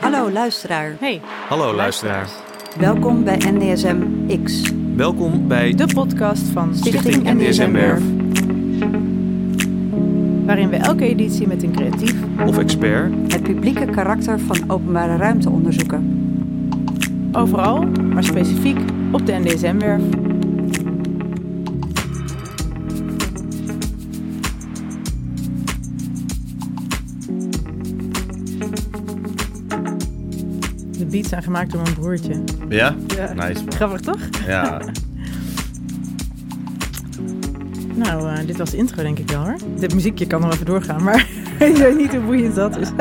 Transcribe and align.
Hallo 0.00 0.30
luisteraar, 0.30 0.96
Hey, 1.00 1.20
Hallo 1.48 1.74
luisteraar. 1.74 2.28
welkom 2.78 3.24
bij 3.24 3.36
NDSM 3.36 3.96
X, 4.44 4.62
Welkom 4.96 5.48
bij 5.48 5.74
de 5.74 5.86
podcast 5.94 6.42
van 6.42 6.74
Stichting 6.74 7.22
NDSM 7.22 7.36
NDSM 7.36 7.72
Werf. 7.72 8.02
Werf. 8.02 8.02
waarin 10.46 10.68
we 10.68 10.76
elke 10.76 11.04
editie 11.04 11.46
met 11.46 11.62
een 11.62 11.72
creatief 11.72 12.14
of 12.46 12.58
expert 12.58 13.32
Het 13.32 13.42
publieke 13.42 13.84
karakter 13.84 14.40
van 14.40 14.70
openbare 14.70 15.16
ruimte 15.16 15.50
onderzoeken. 15.50 16.26
overal, 17.32 17.82
maar 18.12 18.24
specifiek 18.24 18.78
op 19.12 19.26
de 19.26 19.32
NDSM-werf. 19.32 20.02
De 20.10 20.31
zijn 31.32 31.44
gemaakt 31.44 31.72
door 31.72 31.82
mijn 31.82 31.94
broertje. 31.94 32.42
Ja? 32.68 32.94
Ja. 33.06 33.32
Nice 33.32 33.64
man. 33.64 33.72
Grappig 33.72 34.00
toch? 34.00 34.20
Ja. 34.46 34.80
Nou, 37.94 38.28
eh, 38.28 38.46
dit 38.46 38.56
was 38.56 38.70
de 38.70 38.76
intro 38.76 39.02
denk 39.02 39.18
ik 39.18 39.30
wel 39.30 39.44
hoor. 39.44 39.56
Dit 39.78 39.94
muziekje 39.94 40.26
kan 40.26 40.40
nog 40.40 40.52
even 40.52 40.66
doorgaan, 40.66 41.02
maar 41.02 41.28
ik 41.58 41.76
weet 41.76 41.96
niet 41.96 42.10
hoe 42.14 42.20
boeiend 42.20 42.54
dat 42.54 42.76
is. 42.76 42.88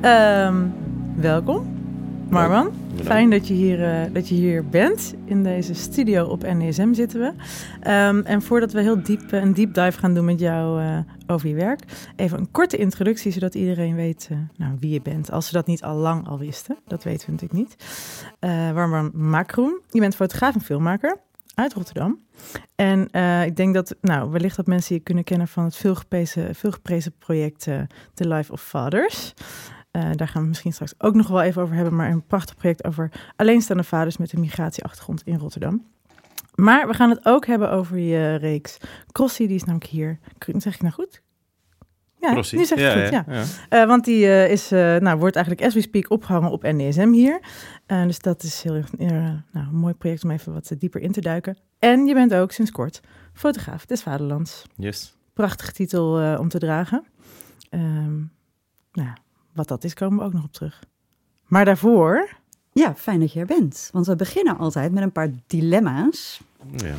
Ehm, 0.00 0.54
welkom, 1.16 1.66
Marwan. 2.28 2.70
Fijn 3.06 3.30
dat 3.30 3.48
je, 3.48 3.54
hier, 3.54 3.84
eh, 3.84 4.12
dat 4.12 4.28
je 4.28 4.34
hier 4.34 4.68
bent. 4.68 5.14
In 5.24 5.42
deze 5.42 5.74
studio 5.74 6.26
op 6.26 6.42
NESM 6.42 6.92
zitten 6.92 7.20
we. 7.20 7.32
Ehm, 7.80 8.20
en 8.20 8.42
voordat 8.42 8.72
we 8.72 8.80
heel 8.80 9.02
diep 9.02 9.32
eh, 9.32 9.40
een 9.40 9.54
deep 9.54 9.74
dive 9.74 9.98
gaan 9.98 10.14
doen 10.14 10.24
met 10.24 10.40
jou 10.40 10.82
eh, 10.82 10.98
over 11.26 11.48
je 11.48 11.54
werk, 11.54 11.82
even 12.16 12.38
een 12.38 12.50
korte 12.50 12.76
introductie, 12.76 13.32
zodat 13.32 13.54
iedereen 13.54 13.94
weet 13.94 14.30
nou, 14.56 14.76
wie 14.80 14.90
je 14.90 15.02
bent. 15.02 15.30
Als 15.30 15.46
ze 15.46 15.52
dat 15.52 15.66
niet 15.66 15.82
al 15.82 15.96
lang 15.96 16.28
al 16.28 16.38
wisten, 16.38 16.76
dat 16.86 17.04
weten 17.04 17.26
we 17.26 17.32
natuurlijk 17.32 17.60
niet. 17.60 17.76
Warman 18.74 19.10
Makroen, 19.14 19.80
je 19.90 20.00
bent 20.00 20.16
fotograaf 20.16 20.54
en 20.54 20.60
filmmaker 20.60 21.16
uit 21.54 21.72
Rotterdam. 21.72 22.18
En 22.74 23.02
ik 23.46 23.56
denk 23.56 23.74
dat, 23.74 23.96
nou, 24.00 24.30
wellicht 24.30 24.56
dat 24.56 24.66
mensen 24.66 24.94
je 24.94 25.00
kunnen 25.00 25.24
kennen 25.24 25.48
van 25.48 25.64
het 25.64 25.76
veelgeprezen, 25.76 26.54
veelgeprezen 26.54 27.12
project 27.18 27.62
The 28.14 28.28
Life 28.28 28.52
of 28.52 28.62
Fathers. 28.62 29.34
Eh, 29.96 30.10
daar 30.12 30.28
gaan 30.28 30.42
we 30.42 30.48
misschien 30.48 30.72
straks 30.72 30.94
ook 30.98 31.14
nog 31.14 31.28
wel 31.28 31.42
even 31.42 31.62
over 31.62 31.74
hebben. 31.74 31.94
Maar 31.94 32.10
een 32.10 32.26
prachtig 32.26 32.56
project 32.56 32.84
over 32.84 33.10
alleenstaande 33.36 33.84
vaders 33.84 34.16
met 34.16 34.32
een 34.32 34.40
migratieachtergrond 34.40 35.22
in 35.24 35.38
Rotterdam. 35.38 35.86
Maar 36.54 36.86
we 36.86 36.94
gaan 36.94 37.10
het 37.10 37.26
ook 37.26 37.46
hebben 37.46 37.70
over 37.70 37.98
je 37.98 38.34
reeks 38.34 38.76
Crossie. 39.12 39.46
Die 39.46 39.56
is 39.56 39.64
namelijk 39.64 39.90
hier. 39.90 40.18
Zeg 40.56 40.74
ik 40.74 40.80
nou 40.80 40.94
goed? 40.94 41.22
Ja, 42.20 42.32
Crossie. 42.32 42.58
nu 42.58 42.64
zeg 42.64 42.78
ik 42.78 42.84
ja, 42.84 42.90
het 42.90 43.14
goed, 43.14 43.26
ja. 43.26 43.34
ja. 43.34 43.44
Eh, 43.68 43.88
want 43.88 44.04
die 44.04 44.26
eh, 44.26 44.50
is, 44.50 44.70
nou, 45.00 45.18
wordt 45.18 45.36
eigenlijk 45.36 45.66
as 45.66 45.74
we 45.74 45.80
speak 45.80 46.10
opgehangen 46.10 46.50
op 46.50 46.62
NDSM 46.62 47.10
hier. 47.10 47.40
Dus 47.86 48.18
dat 48.18 48.42
is 48.42 48.62
heel 48.62 48.74
erg 48.74 48.96
nou, 48.96 49.40
een 49.52 49.68
mooi 49.70 49.94
project 49.94 50.24
om 50.24 50.30
even 50.30 50.52
wat 50.52 50.72
dieper 50.78 51.00
in 51.00 51.12
te 51.12 51.20
duiken. 51.20 51.56
En 51.78 52.06
je 52.06 52.14
bent 52.14 52.34
ook 52.34 52.52
sinds 52.52 52.70
kort 52.70 53.00
fotograaf 53.32 53.86
des 53.86 54.02
Vaderlands. 54.02 54.62
Yes. 54.76 55.16
Prachtige 55.32 55.72
titel 55.72 56.36
om 56.38 56.48
te 56.48 56.58
dragen. 56.58 57.04
Ehm, 57.70 58.16
nou, 58.92 59.12
wat 59.56 59.68
dat 59.68 59.84
is, 59.84 59.94
komen 59.94 60.18
we 60.18 60.24
ook 60.24 60.32
nog 60.32 60.44
op 60.44 60.52
terug. 60.52 60.82
Maar 61.46 61.64
daarvoor, 61.64 62.28
Ja, 62.72 62.94
fijn 62.94 63.20
dat 63.20 63.32
je 63.32 63.40
er 63.40 63.46
bent. 63.46 63.88
Want 63.92 64.06
we 64.06 64.16
beginnen 64.16 64.58
altijd 64.58 64.92
met 64.92 65.02
een 65.02 65.12
paar 65.12 65.30
dilemma's. 65.46 66.40
Ja. 66.76 66.94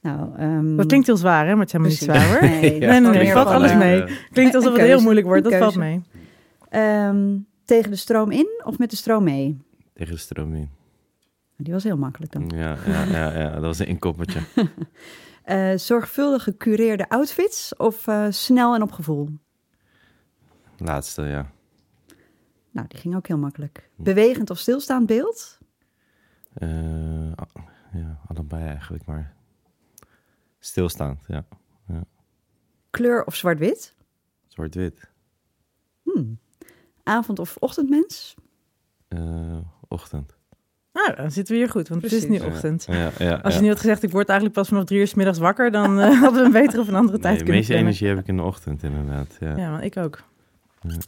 Nou, 0.00 0.36
ehm, 0.36 0.76
dat 0.76 0.86
klinkt 0.86 1.06
heel 1.06 1.16
zwaar, 1.16 1.46
hè? 1.46 1.54
Maar 1.54 1.66
het 1.66 1.74
is 1.74 1.80
helemaal 1.80 1.92
niet 1.92 2.02
zwaar, 2.02 2.28
hoor. 2.40 2.50
Nee, 2.50 2.80
Ja. 2.80 2.98
Nee, 2.98 3.10
nee, 3.10 3.32
valt 3.32 3.46
alles 3.48 3.74
mee. 3.74 4.04
Klinkt 4.32 4.54
alsof 4.54 4.72
het 4.72 4.80
heel 4.82 5.00
moeilijk 5.00 5.26
wordt, 5.26 5.44
dat 5.44 5.54
valt 5.54 5.76
mee. 5.76 6.02
ehm, 6.68 7.36
tegen 7.64 7.90
de 7.90 7.96
stroom 7.96 8.30
in 8.30 8.48
of 8.64 8.78
met 8.78 8.90
de 8.90 8.96
stroom 8.96 9.24
mee? 9.24 9.58
Tegen 9.94 10.12
de 10.12 10.18
stroom 10.18 10.54
in. 10.54 10.70
Die 11.56 11.72
was 11.72 11.84
heel 11.84 11.96
makkelijk 11.96 12.32
dan. 12.32 12.50
Ja, 12.54 12.76
ja, 12.86 13.04
ja, 13.04 13.38
ja, 13.38 13.50
dat 13.50 13.62
was 13.62 13.78
een 13.78 13.86
inkoppertje. 13.86 14.40
Eh, 15.44 15.70
zorgvuldig 15.76 16.42
gecureerde 16.42 17.08
outfits 17.08 17.76
of 17.76 18.06
eh, 18.06 18.26
snel 18.30 18.74
en 18.74 18.82
op 18.82 18.92
gevoel? 18.92 19.28
Laatste, 20.78 21.22
ja. 21.22 21.50
Nou, 22.74 22.86
die 22.88 22.98
ging 22.98 23.14
ook 23.16 23.26
heel 23.26 23.38
makkelijk. 23.38 23.90
Bewegend 23.96 24.50
of 24.50 24.58
stilstaand 24.58 25.06
beeld? 25.06 25.58
Eh, 26.54 27.32
ja, 27.92 28.18
allebei 28.26 28.64
eigenlijk, 28.66 29.04
maar 29.06 29.34
stilstaand, 30.58 31.24
ja. 31.26 31.44
Kleur 32.90 33.24
of 33.24 33.34
zwart-wit? 33.34 33.94
Zwart-wit. 34.46 35.10
Hmm. 36.02 36.38
Avond- 37.02 37.38
of 37.38 37.56
ochtendmens? 37.56 38.34
Eh, 39.08 39.58
ochtend. 39.88 40.36
Nou, 40.92 41.14
dan 41.16 41.30
zitten 41.30 41.54
we 41.54 41.60
hier 41.60 41.70
goed, 41.70 41.88
want 41.88 42.02
het 42.02 42.12
is 42.12 42.28
nu 42.28 42.38
ochtend. 42.40 42.84
Ja, 42.84 43.10
ja, 43.18 43.34
Als 43.34 43.52
je 43.54 43.58
ja. 43.58 43.64
nu 43.64 43.68
had 43.68 43.80
gezegd, 43.80 44.02
ik 44.02 44.10
word 44.10 44.28
eigenlijk 44.28 44.58
pas 44.58 44.68
vanaf 44.68 44.84
drie 44.84 44.98
uur 45.00 45.06
's 45.06 45.14
middags 45.14 45.38
wakker, 45.38 45.70
dan 45.70 46.00
eh, 46.00 46.20
hadden 46.22 46.40
we 46.40 46.46
een 46.46 46.62
betere 46.62 46.80
of 46.80 46.88
een 46.88 46.94
andere 46.94 47.18
tijd 47.18 47.22
Nee, 47.28 47.32
de 47.38 47.44
kunnen 47.44 47.56
meeste 47.60 47.74
energie 47.74 48.08
heb 48.08 48.18
ik 48.18 48.26
in 48.26 48.36
de 48.36 48.42
ochtend, 48.42 48.82
inderdaad. 48.82 49.36
Ja. 49.40 49.56
Ja, 49.56 49.70
maar 49.70 49.84
ik 49.84 49.96
ook. 49.96 50.22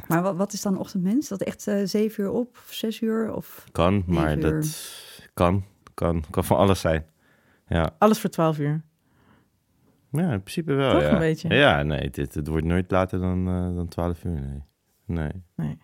Maar 0.09 0.23
wat, 0.23 0.37
wat 0.37 0.53
is 0.53 0.63
dan 0.63 0.79
ochtendmens? 0.79 1.29
Dat 1.29 1.43
echt 1.43 1.67
eh, 1.67 1.81
zeven 1.85 2.25
uur 2.25 2.31
op, 2.31 2.49
of 2.67 2.73
zes 2.73 3.01
uur? 3.01 3.33
Of... 3.35 3.65
Kan, 3.73 4.03
maar 4.07 4.39
dat 4.41 4.91
kan, 5.35 5.65
kan, 5.95 6.25
kan 6.31 6.45
van 6.45 6.57
alles 6.57 6.81
zijn. 6.81 7.07
Ja, 7.69 7.91
Alles 7.99 8.21
voor 8.21 8.31
12 8.31 8.59
uur. 8.59 8.83
ja 10.11 10.33
in 10.33 10.41
principe 10.41 10.73
wel. 10.73 10.93
Toch 10.93 11.03
ja. 11.03 11.13
een 11.13 11.19
beetje? 11.19 11.55
Ja, 11.55 11.83
nee, 11.83 12.11
dit, 12.11 12.35
het 12.35 12.47
wordt 12.47 12.67
nooit 12.67 12.91
later 12.91 13.21
dan, 13.21 13.49
eh, 13.49 13.77
dan 13.77 13.89
12 13.89 14.25
uur. 14.25 14.33
Nee. 14.41 14.63
Nee. 15.05 15.45
Nee. 15.55 15.79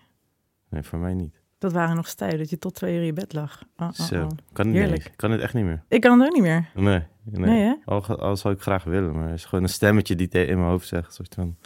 Nee, 0.69 0.83
voor 0.83 0.99
mij 0.99 1.15
niet. 1.15 1.41
Dat 1.59 1.73
waren 1.73 1.97
nog 1.97 2.09
tijden 2.09 2.39
dat 2.39 2.51
je 2.51 2.59
tot 2.59 2.75
twee 2.75 2.95
uur 2.95 3.01
in 3.01 3.07
je 3.07 3.13
bed 3.13 3.33
lag. 3.33 3.63
Oh, 3.77 3.87
oh, 3.87 3.93
Zo. 3.93 4.23
oh. 4.23 4.29
Kan 4.53 4.67
het 4.67 4.75
Heerlijk. 4.77 5.05
niet. 5.05 5.17
Kan 5.17 5.31
het 5.31 5.41
echt 5.41 5.55
niet 5.55 5.65
meer. 5.65 5.85
Ik 5.89 6.01
kan 6.01 6.19
het 6.19 6.29
ook 6.29 6.35
niet 6.35 6.43
meer. 6.43 6.71
Nee. 6.75 7.03
Nee, 7.25 7.47
Nee, 7.47 7.63
hè? 7.63 7.75
Al, 7.85 8.07
al 8.07 8.37
zou 8.37 8.55
ik 8.55 8.61
graag 8.61 8.85
willen, 8.85 9.15
maar 9.15 9.29
het 9.29 9.39
is 9.39 9.45
gewoon 9.45 9.65
een 9.65 9.71
stemmetje 9.71 10.15
die 10.15 10.29
in 10.29 10.57
mijn 10.59 10.71
hoofd 10.71 10.89
zegt. 10.89 11.15
Soort 11.15 11.35
van. 11.35 11.57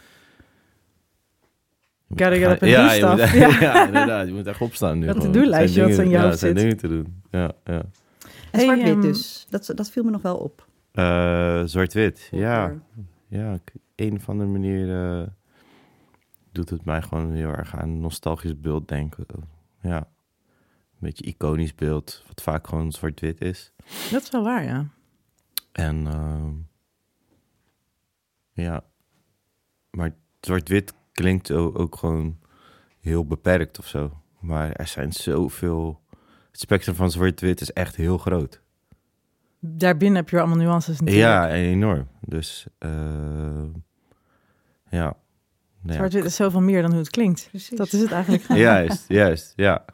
Gotta 2.09 2.33
get 2.35 2.41
up 2.41 2.49
and 2.49 2.59
gaan- 2.59 2.59
do 2.59 2.65
ja, 2.67 2.93
je 2.93 3.05
moet 3.05 3.19
stuff. 3.19 3.33
echt- 3.33 3.59
Ja. 3.61 3.73
ja, 3.73 3.85
inderdaad. 3.87 4.27
Je 4.27 4.33
moet 4.33 4.47
echt 4.47 4.61
opstaan 4.61 4.99
nu. 4.99 5.05
Dat 5.05 5.21
to-do-lijstje 5.21 5.81
wat 5.81 5.89
in 5.89 5.97
dingen- 5.97 6.21
hoofd 6.21 6.39
Ja, 6.39 6.47
zit. 6.47 6.55
dingen 6.55 6.77
te 6.77 6.87
doen. 6.87 7.21
Ja, 7.31 7.51
ja. 7.63 7.73
En 7.73 7.85
Hey, 8.51 8.63
zwart-wit 8.63 8.87
ehm, 8.93 9.01
dus. 9.01 9.45
Dat, 9.49 9.71
dat 9.75 9.89
viel 9.89 10.03
me 10.03 10.11
nog 10.11 10.21
wel 10.21 10.37
op. 10.37 10.67
Eh, 10.91 11.61
Zwart-wit. 11.65 12.27
Ja. 12.31 12.73
Ja, 13.27 13.53
ik- 13.53 13.73
een 13.95 14.15
of 14.15 14.29
andere 14.29 14.49
manier 14.49 14.95
eh, 15.21 15.27
doet 16.51 16.69
het 16.69 16.85
mij 16.85 17.01
gewoon 17.01 17.31
heel 17.33 17.49
erg 17.49 17.75
aan 17.75 17.89
een 17.89 17.99
nostalgisch 17.99 18.59
beeld 18.59 18.87
denken. 18.87 19.25
Ja, 19.81 19.97
een 19.97 20.05
beetje 20.99 21.25
iconisch 21.25 21.75
beeld, 21.75 22.23
wat 22.27 22.41
vaak 22.41 22.67
gewoon 22.67 22.91
zwart-wit 22.91 23.41
is. 23.41 23.71
Dat 24.11 24.21
is 24.23 24.29
wel 24.29 24.43
waar, 24.43 24.63
ja. 24.63 24.87
En 25.71 26.07
ehm, 26.07 26.51
ja, 28.51 28.83
maar 29.91 30.15
zwart-wit 30.41 30.93
klinkt 31.17 31.51
ook, 31.51 31.95
gewoon 31.95 32.37
heel 32.99 33.25
beperkt 33.25 33.79
of 33.79 33.87
zo. 33.87 34.11
Maar 34.39 34.71
er 34.71 34.87
zijn 34.87 35.13
zoveel... 35.13 36.01
Het 36.51 36.59
spectrum 36.59 36.95
van 36.95 37.11
zwart-wit 37.11 37.61
is 37.61 37.71
echt 37.73 37.95
heel 37.95 38.17
groot. 38.17 38.61
Daarbinnen 39.59 40.15
heb 40.17 40.29
je 40.29 40.37
allemaal 40.39 40.57
nuances 40.57 40.99
natuurlijk. 40.99 41.27
Ja, 41.27 41.49
enorm. 41.51 42.07
Dus 42.21 42.67
eh, 42.77 42.89
ja. 44.89 45.15
Nou 45.81 45.93
ja, 45.93 45.93
Zwart-wit 45.93 46.23
is 46.25 46.35
zoveel 46.35 46.61
meer 46.61 46.81
dan 46.81 46.89
hoe 46.91 46.99
het 46.99 47.09
klinkt. 47.09 47.47
Precies. 47.49 47.77
Dat 47.77 47.93
is 47.93 48.01
het 48.01 48.11
eigenlijk. 48.11 48.43
gewoon. 48.43 48.61
Juist, 48.67 49.05
juist, 49.07 49.53
ja. 49.55 49.85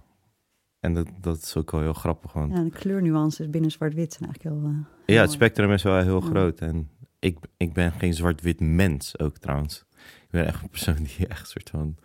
En 0.79 0.93
dat, 0.93 1.07
dat 1.21 1.37
is 1.37 1.55
ook 1.57 1.71
wel 1.71 1.81
heel 1.81 1.93
grappig, 1.93 2.33
want 2.33 2.51
Ja, 2.53 2.63
de 2.63 2.69
kleurnuances 2.69 3.49
binnen 3.49 3.71
zwart-wit 3.71 4.13
zijn 4.13 4.29
eigenlijk 4.29 4.55
heel... 4.55 4.69
eh, 4.69 4.77
ja, 5.05 5.13
het 5.21 5.25
mooi. 5.25 5.29
spectrum 5.29 5.71
is 5.71 5.83
wel 5.83 5.97
heel 6.01 6.21
Ja. 6.23 6.27
groot. 6.29 6.59
En 6.59 6.89
ik, 7.19 7.37
ik 7.57 7.73
ben 7.73 7.91
geen 7.91 8.13
zwart-wit 8.13 8.59
mens 8.59 9.19
ook 9.19 9.37
trouwens. 9.37 9.85
Ben 10.33 10.45
echt 10.45 10.61
een 10.61 10.69
persoon 10.69 11.03
die 11.03 11.27
echt 11.35 11.49
soort 11.49 11.69
van 11.69 11.95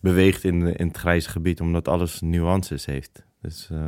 beweegt 0.00 0.44
in, 0.44 0.76
in 0.76 0.86
het 0.86 0.96
grijze 0.96 1.28
gebied, 1.30 1.60
omdat 1.60 1.88
alles 1.88 2.20
nuances 2.20 2.86
heeft. 2.86 3.24
Dus 3.40 3.68
eh, 3.70 3.78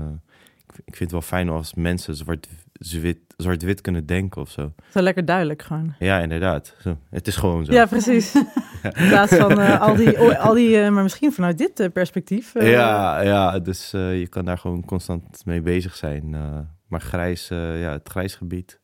ik, 0.57 0.79
ik 0.85 0.97
vind 0.97 0.99
het 0.99 1.11
wel 1.11 1.23
fijn 1.23 1.49
als 1.49 1.75
mensen 1.75 2.15
zwart-wit 2.17 3.19
zwart 3.37 3.81
kunnen 3.81 4.07
denken 4.07 4.41
of 4.41 4.51
zo. 4.51 4.73
Zo 4.91 5.01
lekker 5.03 5.25
duidelijk 5.25 5.63
gewoon. 5.63 5.95
Ja, 5.99 6.19
inderdaad. 6.19 6.75
Zo. 6.81 6.99
Het 7.11 7.27
is 7.27 7.37
gewoon 7.37 7.65
zo. 7.65 7.73
Ja, 7.73 7.87
precies. 7.87 8.35
In 8.83 9.09
plaats 9.09 9.35
van 9.35 9.61
eh, 9.61 9.81
al 9.81 9.97
die, 9.97 10.19
al 10.19 10.55
die 10.55 10.81
eh, 10.81 10.91
maar 10.91 11.03
misschien 11.03 11.33
vanuit 11.33 11.59
dit 11.59 11.93
perspectief. 11.93 12.53
Ja, 12.61 13.21
ja 13.21 13.59
dus 13.59 13.91
je 13.91 14.27
kan 14.31 14.45
daar 14.45 14.59
gewoon 14.59 14.85
constant 14.85 15.45
mee 15.45 15.61
bezig 15.61 15.97
zijn. 15.97 16.31
maar 16.89 17.01
grijs, 17.01 17.49
ja, 17.49 17.93
het 17.93 18.09
grijsgebied 18.09 18.81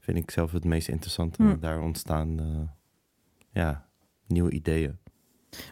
vind 0.00 0.18
ik 0.18 0.30
zelf 0.30 0.52
het 0.52 0.64
meest 0.64 0.88
interessante. 0.88 1.42
Hm. 1.42 1.48
want 1.48 1.62
Daar 1.62 1.80
ontstaan 1.80 2.40
ja, 3.50 3.84
nieuwe 4.34 4.50
ideeën. 4.52 4.98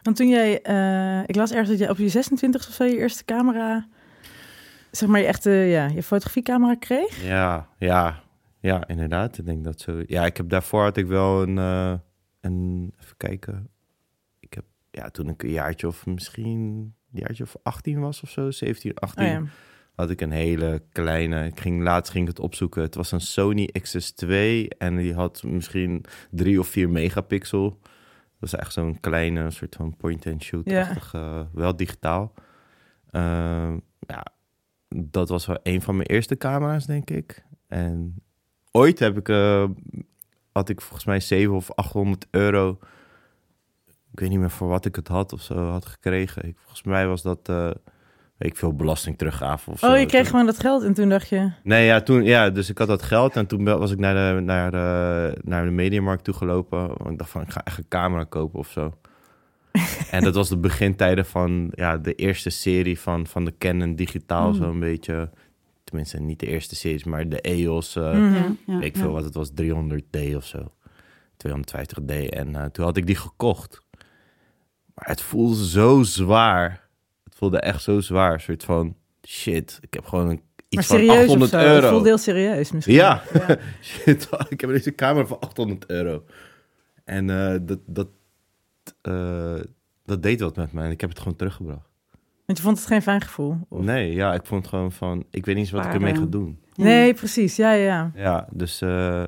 Want 0.03 0.17
toen 0.17 0.29
jij, 0.29 0.63
eh, 0.63 1.23
ik 1.27 1.37
las 1.37 1.51
ergens 1.51 1.69
dat 1.69 1.79
je 1.79 1.89
op 1.89 1.97
je 1.97 2.09
26 2.09 2.69
of 2.69 2.75
zo 2.75 2.85
je 2.85 2.97
eerste 2.99 3.25
camera, 3.25 3.89
zeg 4.91 5.09
maar 5.09 5.21
je 5.21 5.27
echte, 5.27 5.51
ja, 5.51 5.87
je 5.87 6.03
fotografiecamera 6.03 6.75
kreeg. 6.75 7.25
Ja, 7.25 7.69
ja, 7.79 8.23
ja, 8.61 8.89
inderdaad. 8.89 9.39
Ik 9.39 9.45
denk 9.45 9.65
dat 9.65 9.81
zo. 9.81 10.03
Ja, 10.07 10.25
ik 10.27 10.37
heb 10.37 10.49
daarvoor 10.49 10.83
had 10.83 10.97
ik 10.97 11.07
wel 11.07 11.43
een, 11.43 11.59
eh, 11.59 11.93
en 12.41 12.93
even 13.01 13.17
kijken. 13.17 13.69
Ik 14.41 14.55
heb, 14.55 14.65
ja, 14.91 15.11
toen 15.11 15.29
ik 15.29 15.43
een 15.43 15.51
jaartje 15.51 15.87
of 15.87 16.07
misschien 16.07 16.61
een 17.13 17.21
jaartje 17.21 17.45
of 17.45 17.57
18 17.63 18.01
was 18.01 18.23
of 18.23 18.31
zo, 18.31 18.51
17, 18.51 18.95
18, 18.95 19.25
Oh 19.25 19.31
ja. 19.31 19.43
had 19.95 20.11
ik 20.11 20.21
een 20.21 20.31
hele 20.31 20.83
kleine. 20.93 21.47
Ik 21.47 21.61
ging 21.61 21.83
laatst 21.83 22.13
ging 22.13 22.29
ik 22.29 22.31
het 22.37 22.45
opzoeken. 22.45 22.83
Het 22.83 22.95
was 22.95 23.13
een 23.13 23.21
Sony 23.21 23.69
XS2 23.83 24.69
en 24.79 24.97
die 24.97 25.15
had 25.15 25.43
misschien 25.43 26.05
3 26.31 26.59
of 26.61 26.69
4 26.69 26.91
megapixel. 26.91 27.79
Dat 28.43 28.51
was 28.51 28.61
echt 28.61 28.73
zo'n 28.73 29.01
kleine 29.01 29.51
soort 29.51 29.75
van 29.75 29.97
point-and-shoot, 29.97 30.71
Ja. 30.71 30.97
wel 31.53 31.77
digitaal. 31.77 32.33
Ehm, 33.11 33.79
ja, 33.99 34.25
dat 34.89 35.29
was 35.29 35.47
wel 35.47 35.59
een 35.63 35.83
van 35.83 35.97
mijn 35.97 36.09
eerste 36.09 36.37
camera's, 36.37 36.87
denk 36.87 37.11
ik. 37.11 37.45
En 37.69 38.23
ooit 38.71 38.99
heb 38.99 39.17
ik, 39.19 39.29
eh, 39.29 39.65
had 40.53 40.69
ik 40.69 40.81
volgens 40.81 41.05
mij 41.05 41.21
7 41.21 41.55
of 41.55 41.71
800 41.71 42.27
euro. 42.31 42.79
Ik 44.13 44.21
weet 44.21 44.29
niet 44.29 44.39
meer 44.39 44.51
voor 44.51 44.69
wat 44.69 44.85
ik 44.85 44.97
het 44.97 45.09
had 45.09 45.33
of 45.33 45.43
zo 45.43 45.69
had 45.69 45.87
gekregen. 45.87 46.45
Ik, 46.49 46.57
volgens 46.59 46.83
mij 46.83 47.07
was 47.09 47.23
dat, 47.23 47.49
eh, 47.49 47.71
ik 48.45 48.57
veel, 48.57 48.75
belasting 48.75 49.19
teruggave 49.19 49.71
of 49.71 49.79
zo. 49.79 49.93
Oh, 49.93 49.99
je 49.99 50.07
kreeg 50.07 50.21
Toen- 50.23 50.31
gewoon 50.31 50.47
dat 50.47 50.59
geld 50.59 50.83
en 50.83 50.95
toen 50.95 51.09
dacht 51.09 51.29
je... 51.29 51.51
Nee, 51.63 51.87
ja, 51.87 52.01
toen, 52.01 52.23
ja, 52.25 52.51
dus 52.51 52.71
ik 52.71 52.79
had 52.79 52.89
dat 52.89 53.03
geld 53.03 53.37
en 53.37 53.47
toen 53.47 53.65
was 53.65 53.91
ik 53.91 53.99
naar 53.99 54.35
de, 54.35 54.41
naar 54.41 54.71
de, 54.71 55.37
naar 55.45 55.65
de 55.65 55.71
mediamarkt 55.71 56.25
toegelopen. 56.25 56.79
Want 56.89 57.11
ik 57.11 57.19
dacht 57.19 57.31
van, 57.31 57.43
ik 57.43 57.51
ga 57.51 57.65
echt 57.65 57.79
een 57.79 57.89
camera 57.89 58.25
kopen 58.25 58.59
of 58.59 58.69
zo. 58.71 58.93
en 60.11 60.23
dat 60.25 60.35
was 60.35 60.49
de 60.49 60.57
begintijden 60.59 61.27
van 61.27 61.73
ja, 61.75 61.99
de 61.99 62.15
eerste 62.15 62.51
serie 62.51 63.01
van, 63.01 63.27
van 63.27 63.45
de 63.45 63.55
Canon 63.59 63.95
digitaal, 63.95 64.49
Mm. 64.49 64.55
zo'n 64.55 64.81
beetje. 64.81 65.31
Tenminste, 65.85 66.21
niet 66.21 66.41
de 66.41 66.47
eerste 66.47 66.75
series, 66.77 67.05
maar 67.05 67.29
de 67.29 67.41
EOS, 67.41 67.97
eh. 67.97 68.03
Ja, 68.03 68.21
ja, 68.67 68.79
weet 68.79 68.85
ik 68.85 68.95
ja. 68.97 69.01
veel 69.03 69.13
wat 69.13 69.25
het 69.25 69.35
was, 69.35 69.51
300D 69.63 70.35
of 70.37 70.45
zo. 70.47 70.73
250D. 71.47 72.29
En 72.29 72.57
eh, 72.57 72.65
toen 72.65 72.85
had 72.85 72.97
ik 72.97 73.07
die 73.07 73.17
gekocht. 73.17 73.81
Maar 74.95 75.07
het 75.09 75.21
voelde 75.23 75.67
zo 75.67 76.03
zwaar. 76.03 76.82
Voelde 77.43 77.61
echt 77.61 77.83
zo 77.83 78.01
zwaar. 78.01 78.33
Een 78.33 78.41
soort 78.41 78.65
van, 78.65 78.97
shit, 79.27 79.79
ik 79.81 79.95
heb 79.95 80.05
gewoon 80.07 80.29
een, 80.29 80.43
Maar 80.45 80.65
iets 80.69 80.87
van 80.87 80.97
serieus 80.97 81.19
800 81.19 81.53
of 81.55 81.61
zo? 81.61 81.67
euro. 81.67 81.81
Het 81.81 81.91
voelde 81.91 82.09
heel 82.09 82.19
serieus 82.19 82.73
misschien. 82.73 82.95
Ja. 82.95 83.23
ja. 83.33 83.57
Shit, 83.83 84.29
ik 84.49 84.61
heb 84.61 84.71
deze 84.71 84.95
camera 84.95 85.27
voor 85.27 85.39
800 85.39 85.87
euro. 85.91 86.25
En 87.05 87.31
eh, 87.31 87.59
dat, 87.63 87.79
dat, 87.87 88.09
eh, 89.01 89.61
dat 90.05 90.23
deed 90.23 90.41
wat 90.41 90.57
met 90.57 90.73
mij. 90.73 90.85
En 90.85 90.91
ik 90.91 91.01
heb 91.01 91.11
het 91.11 91.19
gewoon 91.19 91.37
teruggebracht. 91.37 91.89
Want 92.47 92.59
je 92.59 92.65
vond 92.65 92.79
het 92.79 92.87
geen 92.87 93.03
fijn 93.03 93.21
gevoel? 93.21 93.57
Of- 93.69 93.85
Nee, 93.85 94.13
ja, 94.15 94.35
ik 94.35 94.47
vond 94.47 94.67
gewoon 94.67 94.93
van... 94.93 95.25
Ik 95.31 95.45
weet 95.47 95.55
niet 95.55 95.65
eens 95.65 95.71
wat 95.73 95.85
ik 95.87 95.95
ermee 95.95 96.15
ga 96.17 96.25
doen. 96.25 96.59
Nee, 96.75 97.15
precies. 97.15 97.57
Ja, 97.57 97.73
ja, 97.73 97.85
ja. 97.85 98.11
Ja, 98.15 98.49
dus... 98.53 98.81
eh, 98.81 99.25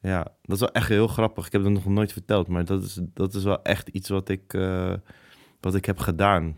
ja, 0.00 0.22
dat 0.42 0.54
is 0.54 0.60
wel 0.60 0.72
echt 0.72 0.88
heel 0.88 1.06
grappig. 1.08 1.46
Ik 1.46 1.52
heb 1.52 1.62
dat 1.62 1.72
nog 1.72 1.84
nooit 1.86 2.12
verteld. 2.12 2.48
Maar 2.48 2.64
dat 2.64 2.82
is, 2.82 3.00
dat 3.14 3.34
is 3.34 3.44
wel 3.44 3.62
echt 3.62 3.88
iets 3.88 4.08
wat 4.08 4.28
ik, 4.28 4.52
wat 5.60 5.74
ik 5.74 5.84
heb 5.84 5.98
gedaan. 5.98 6.56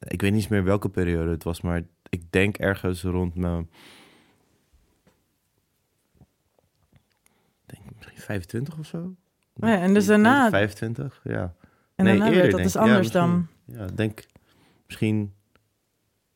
Ik 0.00 0.20
weet 0.20 0.32
niet 0.32 0.48
meer 0.48 0.64
welke 0.64 0.88
periode 0.88 1.30
het 1.30 1.42
was. 1.44 1.60
Maar 1.60 1.82
ik 2.08 2.32
denk 2.32 2.56
ergens 2.58 3.02
rond 3.02 3.34
mijn... 3.34 3.70
ik 7.66 7.66
denk 7.66 7.82
misschien 7.96 8.18
25 8.20 8.78
of 8.78 8.86
zo. 8.86 8.98
Oh 9.56 9.68
ja, 9.68 9.80
en 9.80 9.94
dus 9.94 10.06
daarna- 10.06 10.48
25, 10.50 11.20
ja. 11.24 11.54
En 11.94 12.04
Nee, 12.04 12.18
daarna 12.18 12.34
eerder, 12.34 12.50
dat 12.50 12.60
denk 12.60 12.62
dus. 12.62 12.72
Ja, 12.72 12.80
anders 12.80 13.10
dan... 13.10 13.46
Ja, 13.64 13.86
denk 13.86 14.26
misschien. 14.86 15.32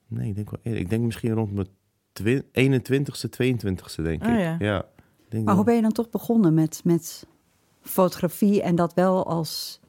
Nee, 0.07 0.29
ik 0.29 0.35
denk 0.35 0.51
wel 0.51 0.61
eerder. 0.63 0.81
Ik 0.81 0.91
denk 0.91 1.03
misschien 1.05 1.33
rond 1.33 1.53
mijn 1.53 1.69
twi- 2.13 2.43
21ste, 2.43 3.29
22ste, 3.29 4.03
denk 4.03 4.23
Oh, 4.25 4.33
ik. 4.33 4.39
ja. 4.39 4.57
ja. 4.59 4.85
denk 5.29 5.45
Maar 5.45 5.55
hoe 5.55 5.65
ben 5.65 5.75
je 5.75 5.83
dan 5.83 5.93
toch 5.93 6.11
begonnen 6.11 6.55
met, 6.55 6.81
met 6.85 7.27
fotografie 7.81 8.63
en 8.63 8.75
dat 8.77 8.95
wel 8.95 9.27
als 9.27 9.81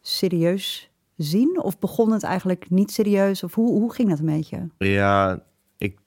serieus 0.00 0.90
zien? 1.16 1.60
Of 1.62 1.78
begon 1.78 2.12
het 2.12 2.22
eigenlijk 2.22 2.70
niet 2.70 2.90
serieus? 2.90 3.42
Of 3.42 3.54
hoe, 3.54 3.68
hoe 3.70 3.92
ging 3.92 4.08
dat 4.08 4.18
een 4.18 4.26
beetje? 4.26 4.68
Ja, 4.78 5.42
ik. 5.78 5.98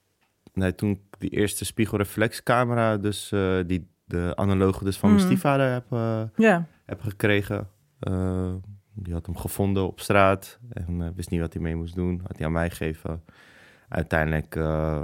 Nee, 0.52 0.74
toen 0.74 0.90
ik 0.90 0.98
die 1.18 1.30
eerste 1.30 1.64
spiegelreflexcamera, 1.64 2.96
dus 2.96 3.32
eh, 3.32 3.56
die 3.66 3.88
de 4.04 4.32
analoge 4.34 4.84
dus 4.84 4.98
van 4.98 5.08
mijn 5.08 5.20
stiefvader 5.26 5.72
heb, 5.72 5.84
eh, 5.92 6.22
heb 6.84 7.00
gekregen. 7.00 7.68
eh, 8.00 8.52
die 8.94 9.12
had 9.12 9.26
hem 9.26 9.36
gevonden 9.36 9.86
op 9.86 10.00
straat 10.00 10.58
en 10.72 11.12
wist 11.16 11.30
niet 11.30 11.40
wat 11.40 11.52
hij 11.52 11.62
mee 11.62 11.74
moest 11.76 11.94
doen. 11.94 12.20
Had 12.26 12.36
hij 12.36 12.46
aan 12.46 12.52
mij 12.52 12.70
gegeven. 12.70 13.22
Uiteindelijk 13.88 14.56
eh, 14.56 15.00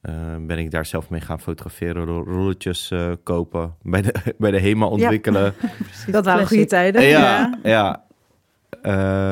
eh, 0.00 0.36
ben 0.46 0.58
ik 0.58 0.70
daar 0.70 0.86
zelf 0.86 1.10
mee 1.10 1.20
gaan 1.20 1.40
fotograferen, 1.40 2.04
ro- 2.04 2.22
rolletjes 2.24 2.90
eh, 2.90 3.12
kopen, 3.22 3.74
bij 3.82 4.02
de, 4.02 4.14
bij 4.38 4.50
de 4.50 4.60
HEMA 4.60 4.86
ontwikkelen. 4.86 5.54
dat 6.10 6.24
waren 6.24 6.46
goede 6.46 6.64
tijden. 6.66 7.02
ja, 7.02 7.58
ja. 7.62 8.06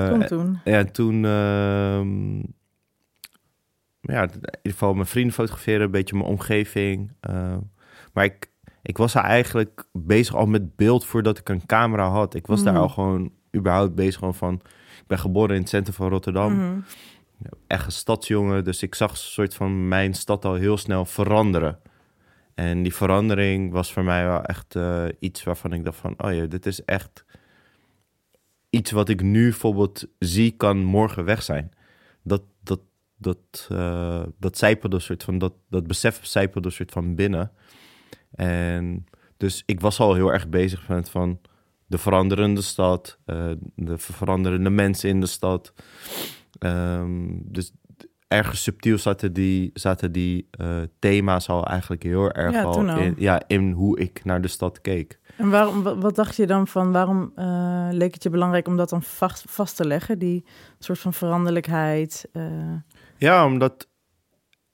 Toen, 0.08 0.24
toen. 0.26 0.60
ja, 0.64 0.78
en 0.78 0.92
toen... 0.92 1.24
ehm, 1.24 2.36
ja, 4.00 4.22
in 4.22 4.30
ieder 4.32 4.50
geval 4.62 4.94
mijn 4.94 5.06
vrienden 5.06 5.34
fotograferen, 5.34 5.80
een 5.84 5.90
beetje 5.90 6.16
mijn 6.16 6.28
omgeving. 6.28 7.12
eh, 7.20 7.56
maar 8.12 8.24
ik, 8.24 8.50
ik 8.82 8.96
was 8.96 9.14
eigenlijk 9.14 9.84
bezig 9.92 10.34
al 10.34 10.46
met 10.46 10.76
beeld 10.76 11.04
voordat 11.04 11.38
ik 11.38 11.48
een 11.48 11.66
camera 11.66 12.08
had. 12.08 12.34
Ik 12.34 12.46
was 12.46 12.62
daar 12.62 12.72
Mm. 12.74 12.80
al 12.80 12.88
gewoon 12.88 13.30
überhaupt 13.56 13.94
bezig 13.94 14.18
gewoon 14.18 14.34
van... 14.34 14.54
Ik 15.00 15.06
ben 15.06 15.18
geboren 15.18 15.54
in 15.54 15.60
het 15.60 15.68
centrum 15.70 15.94
van 15.94 16.08
Rotterdam. 16.08 16.54
Mhm. 16.54 16.78
Echt 17.66 17.86
een 17.86 17.92
stadsjongen, 17.92 18.64
dus 18.64 18.82
ik 18.82 18.94
zag 18.94 19.10
een 19.10 19.16
soort 19.16 19.54
van 19.54 19.88
mijn 19.88 20.14
stad 20.14 20.44
al 20.44 20.54
heel 20.54 20.76
snel 20.76 21.04
veranderen. 21.04 21.78
En 22.54 22.82
die 22.82 22.94
verandering 22.94 23.72
was 23.72 23.92
voor 23.92 24.04
mij 24.04 24.24
wel 24.26 24.42
echt 24.42 24.74
eh, 24.76 25.04
iets 25.18 25.42
waarvan 25.44 25.72
ik 25.72 25.84
dacht 25.84 25.98
van... 25.98 26.14
Oh 26.16 26.32
ja, 26.34 26.46
dit 26.46 26.66
is 26.66 26.84
echt 26.84 27.24
iets 28.76 28.90
wat 28.90 29.08
ik 29.08 29.22
nu 29.22 29.42
bijvoorbeeld 29.42 30.06
zie, 30.18 30.50
kan 30.50 30.84
morgen 30.84 31.24
weg 31.24 31.42
zijn. 31.42 31.70
Dat, 32.22 32.42
dat, 32.62 32.80
dat, 33.16 33.68
eh 33.68 34.22
dat 34.38 34.58
zijpelde 34.58 34.98
soort 34.98 35.24
van, 35.24 35.38
dat, 35.38 35.52
dat 35.68 35.86
besef 35.86 36.26
zijpelde 36.26 36.70
soort 36.70 36.90
van 36.90 37.14
binnen. 37.14 37.50
En 38.30 39.06
dus 39.36 39.62
ik 39.66 39.80
was 39.80 40.00
al 40.00 40.14
heel 40.14 40.32
erg 40.32 40.48
bezig 40.48 40.88
met 40.88 41.08
van 41.08 41.40
de 41.86 41.98
veranderende 41.98 42.62
stad, 42.62 43.18
eh, 43.24 43.50
de 43.74 43.98
veranderende 43.98 44.70
mensen 44.70 45.08
in 45.08 45.20
de 45.20 45.26
stad. 45.26 45.72
Ehm, 46.58 47.26
dus 47.42 47.72
ergens 48.28 48.62
subtiel 48.62 48.98
zaten 48.98 49.32
die, 49.32 49.70
zaten 49.74 50.12
die 50.12 50.48
eh, 50.50 50.82
thema's 50.98 51.48
al 51.48 51.66
eigenlijk 51.66 52.02
heel 52.02 52.32
erg 52.32 52.52
Ja, 52.52 52.62
al. 52.62 52.98
in, 52.98 53.14
ja, 53.18 53.42
in 53.46 53.70
hoe 53.70 53.98
ik 53.98 54.24
naar 54.24 54.40
de 54.40 54.48
stad 54.48 54.80
keek. 54.80 55.20
En 55.36 55.50
waarom, 55.50 55.82
wat, 55.82 56.14
dacht 56.14 56.36
je 56.36 56.46
dan 56.46 56.66
van, 56.66 56.92
waarom 56.92 57.32
eh, 57.34 57.88
leek 57.90 58.14
het 58.14 58.22
je 58.22 58.30
belangrijk 58.30 58.66
om 58.68 58.76
dat 58.76 58.88
dan 58.88 59.02
vast, 59.02 59.44
vast 59.48 59.76
te 59.76 59.86
leggen? 59.86 60.18
Die 60.18 60.44
soort 60.78 60.98
van 60.98 61.12
veranderlijkheid. 61.12 62.28
eh, 62.32 62.42
Ja, 63.18 63.46
omdat 63.46 63.88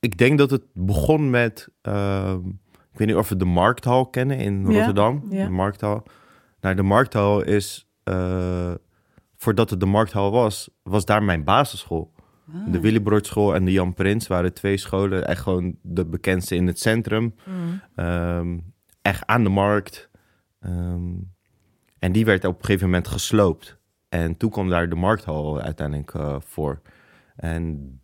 ik 0.00 0.18
denk 0.18 0.38
dat 0.38 0.50
het 0.50 0.62
begon 0.74 1.30
met. 1.30 1.68
ehm, 1.82 2.38
ik 2.92 2.98
weet 2.98 3.06
niet 3.08 3.16
of 3.16 3.28
we 3.28 3.36
de 3.36 3.44
Markthal 3.44 4.06
kennen 4.06 4.38
in 4.38 4.60
Ja, 4.60 4.76
Rotterdam. 4.76 5.26
ja. 5.30 5.44
De 5.44 5.50
Markthal. 5.50 6.02
Nou, 6.60 6.74
de 6.74 6.82
Markthal 6.82 7.42
is. 7.42 7.86
eh, 8.04 8.72
voordat 9.36 9.70
het 9.70 9.80
de 9.80 9.86
Markthal 9.86 10.30
was, 10.30 10.70
was 10.82 11.04
daar 11.04 11.22
mijn 11.22 11.44
basisschool. 11.44 12.12
Ah. 12.54 12.72
De 12.72 12.80
Willybroordschool 12.80 13.54
en 13.54 13.64
de 13.64 13.72
Jan 13.72 13.94
Prins 13.94 14.26
waren 14.26 14.52
twee 14.54 14.76
scholen. 14.76 15.26
Echt 15.26 15.42
gewoon 15.42 15.76
de 15.82 16.04
bekendste 16.06 16.54
in 16.56 16.66
het 16.66 16.78
centrum. 16.78 17.34
mm. 17.46 17.80
Ehm, 17.94 18.58
echt 19.02 19.26
aan 19.26 19.42
de 19.42 19.48
markt. 19.48 20.10
Ehm, 20.62 21.10
en 21.98 22.12
die 22.12 22.24
werd 22.24 22.44
op 22.44 22.58
een 22.58 22.64
gegeven 22.64 22.86
moment 22.86 23.08
gesloopt. 23.08 23.78
En 24.08 24.36
toen 24.36 24.50
kwam 24.50 24.68
daar 24.68 24.88
de 24.88 24.94
markthal 24.94 25.60
uiteindelijk 25.60 26.14
eh, 26.14 26.36
voor. 26.40 26.80
En 27.36 27.96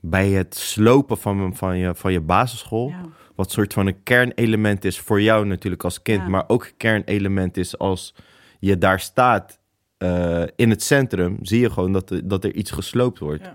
bij 0.00 0.28
het 0.30 0.54
slopen 0.54 1.18
van, 1.18 1.56
van, 1.56 1.78
je, 1.78 1.94
van 1.94 2.12
je 2.12 2.20
basisschool, 2.20 2.88
Ja. 2.88 3.00
wat 3.34 3.50
soort 3.50 3.72
van 3.72 3.86
een 3.86 4.02
kernelement 4.02 4.84
is 4.84 4.98
voor 5.00 5.20
jou 5.20 5.46
natuurlijk 5.46 5.84
als 5.84 6.02
kind, 6.02 6.22
Ja. 6.22 6.28
maar 6.28 6.44
ook 6.46 6.64
een 6.64 6.76
kernelement 6.76 7.56
is 7.56 7.78
als 7.78 8.14
je 8.60 8.78
daar 8.78 9.00
staat 9.00 9.58
eh, 9.98 10.42
in 10.56 10.70
het 10.70 10.82
centrum, 10.82 11.38
zie 11.42 11.60
je 11.60 11.70
gewoon 11.70 11.92
dat, 11.92 12.10
er- 12.10 12.28
dat 12.28 12.44
er 12.44 12.54
iets 12.54 12.70
gesloopt 12.70 13.18
wordt. 13.18 13.44
Ja. 13.44 13.54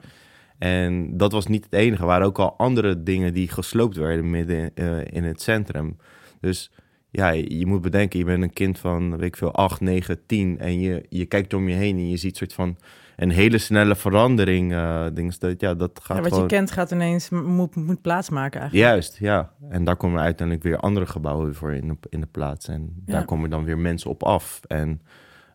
En 0.58 1.18
dat 1.18 1.32
was 1.32 1.48
niet 1.48 1.64
het 1.64 1.74
enige. 1.74 2.02
Er 2.02 2.08
waren 2.08 2.26
ook 2.28 2.40
al 2.40 2.58
andere 2.58 3.04
dingen 3.04 3.34
die 3.34 3.48
gesloopt 3.48 3.96
werden 3.96 4.30
midden 4.30 4.76
eh, 4.76 5.06
in 5.06 5.24
het 5.24 5.42
centrum. 5.42 5.98
Dus 6.40 6.72
ja, 7.16 7.30
je, 7.30 7.66
moet 7.66 7.82
bedenken, 7.82 8.20
je 8.20 8.26
bent 8.26 8.44
een 8.44 8.54
kind 8.54 8.80
van, 8.80 9.18
weet 9.18 9.28
ik 9.28 9.36
veel, 9.38 9.54
8, 9.54 9.82
9, 9.82 10.26
10. 10.26 10.60
En 10.60 10.80
je, 10.80 11.06
je 11.10 11.26
kijkt 11.26 11.54
om 11.54 11.70
je 11.70 11.76
heen 11.76 11.98
en 11.98 12.10
je 12.10 12.18
ziet 12.18 12.38
soort 12.38 12.54
van 12.54 12.78
een 13.16 13.30
hele 13.30 13.58
snelle 13.58 13.96
verandering. 13.96 14.70
dingen, 15.14 15.34
dat, 15.40 15.60
ja, 15.62 15.74
dat 15.74 16.00
gaat 16.04 16.18
Ja, 16.18 16.24
wat 16.24 16.32
gewoon... 16.32 16.48
je 16.48 16.56
kent 16.56 16.72
gaat 16.72 16.92
ineens, 16.92 17.30
moet, 17.30 17.76
moet 17.76 18.02
plaatsmaken 18.02 18.60
eigenlijk. 18.60 18.90
Juist, 18.90 19.18
ja. 19.18 19.54
En 19.70 19.84
daar 19.84 19.96
komen 19.96 20.20
uiteindelijk 20.22 20.68
weer 20.68 20.78
andere 20.78 21.06
gebouwen 21.06 21.56
voor 21.56 21.74
in 21.74 21.88
de, 21.88 21.96
in 22.10 22.20
de 22.20 22.28
plaats. 22.32 22.68
En 22.68 22.94
daar 23.06 23.20
Ja. 23.20 23.26
komen 23.26 23.50
dan 23.50 23.64
weer 23.64 23.78
mensen 23.78 24.10
op 24.10 24.24
af. 24.24 24.60
En, 24.68 25.02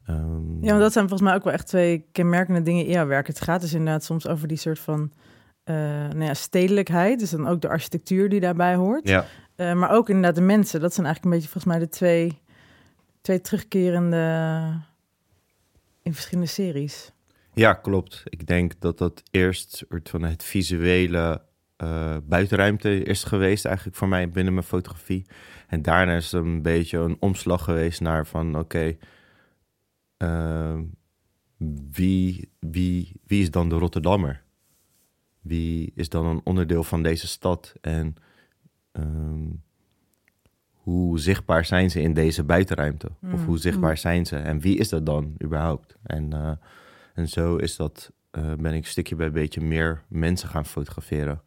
ehm, 0.07 0.65
Ja, 0.65 0.79
dat 0.79 0.93
zijn 0.93 1.09
volgens 1.09 1.29
mij 1.29 1.39
ook 1.39 1.45
wel 1.45 1.53
echt 1.53 1.67
twee 1.67 2.07
kenmerkende 2.13 2.63
dingen 2.63 2.85
in 2.85 2.93
jouw 2.93 3.07
werk. 3.07 3.27
Het 3.27 3.41
gaat 3.41 3.61
dus 3.61 3.73
inderdaad 3.73 4.05
soms 4.05 4.27
over 4.29 4.49
die 4.49 4.57
soort 4.57 4.79
van 4.79 5.13
eh, 5.65 5.75
nou 6.09 6.25
ja, 6.25 6.35
stedelijkheid. 6.35 7.19
Dus 7.19 7.31
dan 7.31 7.47
ook 7.49 7.61
de 7.61 7.69
architectuur 7.69 8.29
die 8.29 8.41
daarbij 8.41 8.75
hoort. 8.75 9.09
ja. 9.09 9.25
Eh, 9.59 9.73
maar 9.73 9.91
ook 9.91 10.09
inderdaad 10.09 10.35
de 10.35 10.41
mensen. 10.41 10.81
Dat 10.81 10.95
zijn 10.95 11.07
eigenlijk 11.07 11.35
een 11.35 11.41
beetje 11.41 11.53
volgens 11.53 11.75
mij 11.75 11.87
de 11.87 11.89
twee 11.89 12.39
twee 13.21 13.41
terugkerende 13.41 14.73
in 16.03 16.15
verschillende 16.15 16.51
series. 16.51 17.13
Ja, 17.55 17.75
klopt. 17.75 18.23
Ik 18.25 18.47
denk 18.47 18.81
dat 18.81 18.99
dat 18.99 19.23
eerst 19.31 19.85
van 19.89 20.23
het 20.23 20.45
visuele 20.45 21.43
eh, 21.77 22.17
buitenruimte 22.25 23.03
is 23.03 23.25
geweest 23.25 23.65
eigenlijk 23.65 23.97
voor 23.97 24.09
mij 24.09 24.31
binnen 24.31 24.55
mijn 24.55 24.67
fotografie. 24.67 25.27
En 25.67 25.83
daarna 25.83 26.17
is 26.17 26.33
het 26.33 26.45
een 26.45 26.63
beetje 26.63 26.99
een 26.99 27.17
omslag 27.21 27.65
geweest 27.65 28.01
naar 28.01 28.27
van 28.27 28.59
oké, 28.59 28.97
ehm, 30.17 30.85
wie, 31.91 32.53
wie, 32.59 33.21
wie 33.27 33.43
is 33.43 33.51
dan 33.51 33.69
de 33.69 33.75
Rotterdammer? 33.75 34.43
Wie 35.41 35.93
is 35.95 36.09
dan 36.09 36.27
een 36.27 36.41
onderdeel 36.45 36.85
van 36.85 37.03
deze 37.03 37.27
stad? 37.27 37.73
En 37.81 38.17
ehm, 38.99 39.47
hoe 40.73 41.19
zichtbaar 41.19 41.65
zijn 41.65 41.91
ze 41.91 42.01
in 42.01 42.15
deze 42.15 42.45
buitenruimte? 42.45 43.09
Of 43.33 43.45
hoe 43.45 43.59
zichtbaar 43.59 43.99
zijn 43.99 44.27
ze? 44.27 44.37
En 44.37 44.61
wie 44.61 44.79
is 44.79 44.89
dat 44.89 45.07
dan 45.07 45.35
überhaupt? 45.45 45.97
En, 46.03 46.33
eh, 46.33 46.51
en 47.15 47.29
zo 47.29 47.57
is 47.57 47.77
dat, 47.77 48.13
eh, 48.31 48.53
ben 48.59 48.75
ik 48.75 48.87
stukje 48.87 49.17
bij 49.17 49.31
beetje 49.31 49.61
meer 49.61 50.03
mensen 50.09 50.49
gaan 50.49 50.67
fotograferen. 50.67 51.43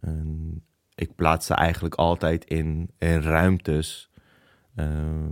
En 0.00 0.62
ik 0.94 1.14
plaatste 1.14 1.54
eigenlijk 1.54 1.94
altijd 1.94 2.44
in, 2.44 2.90
in 2.98 3.20
ruimtes. 3.20 4.10
Ehm, 4.74 5.28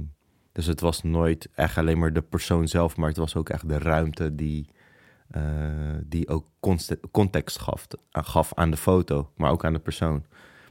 dus 0.52 0.66
het 0.66 0.80
was 0.80 1.02
nooit 1.02 1.48
echt 1.54 1.78
alleen 1.78 1.98
maar 1.98 2.12
de 2.12 2.22
persoon 2.22 2.68
zelf, 2.68 2.96
maar 2.96 3.08
het 3.08 3.16
was 3.16 3.36
ook 3.36 3.48
echt 3.48 3.68
de 3.68 3.78
ruimte 3.78 4.34
die, 4.34 4.68
eh, 5.30 5.42
die 6.04 6.28
ook 6.28 6.46
context 7.10 7.58
gaf, 7.58 7.86
gaf 8.10 8.54
aan 8.54 8.70
de 8.70 8.76
foto, 8.76 9.30
maar 9.36 9.50
ook 9.50 9.64
aan 9.64 9.72
de 9.72 9.78
persoon. 9.78 10.24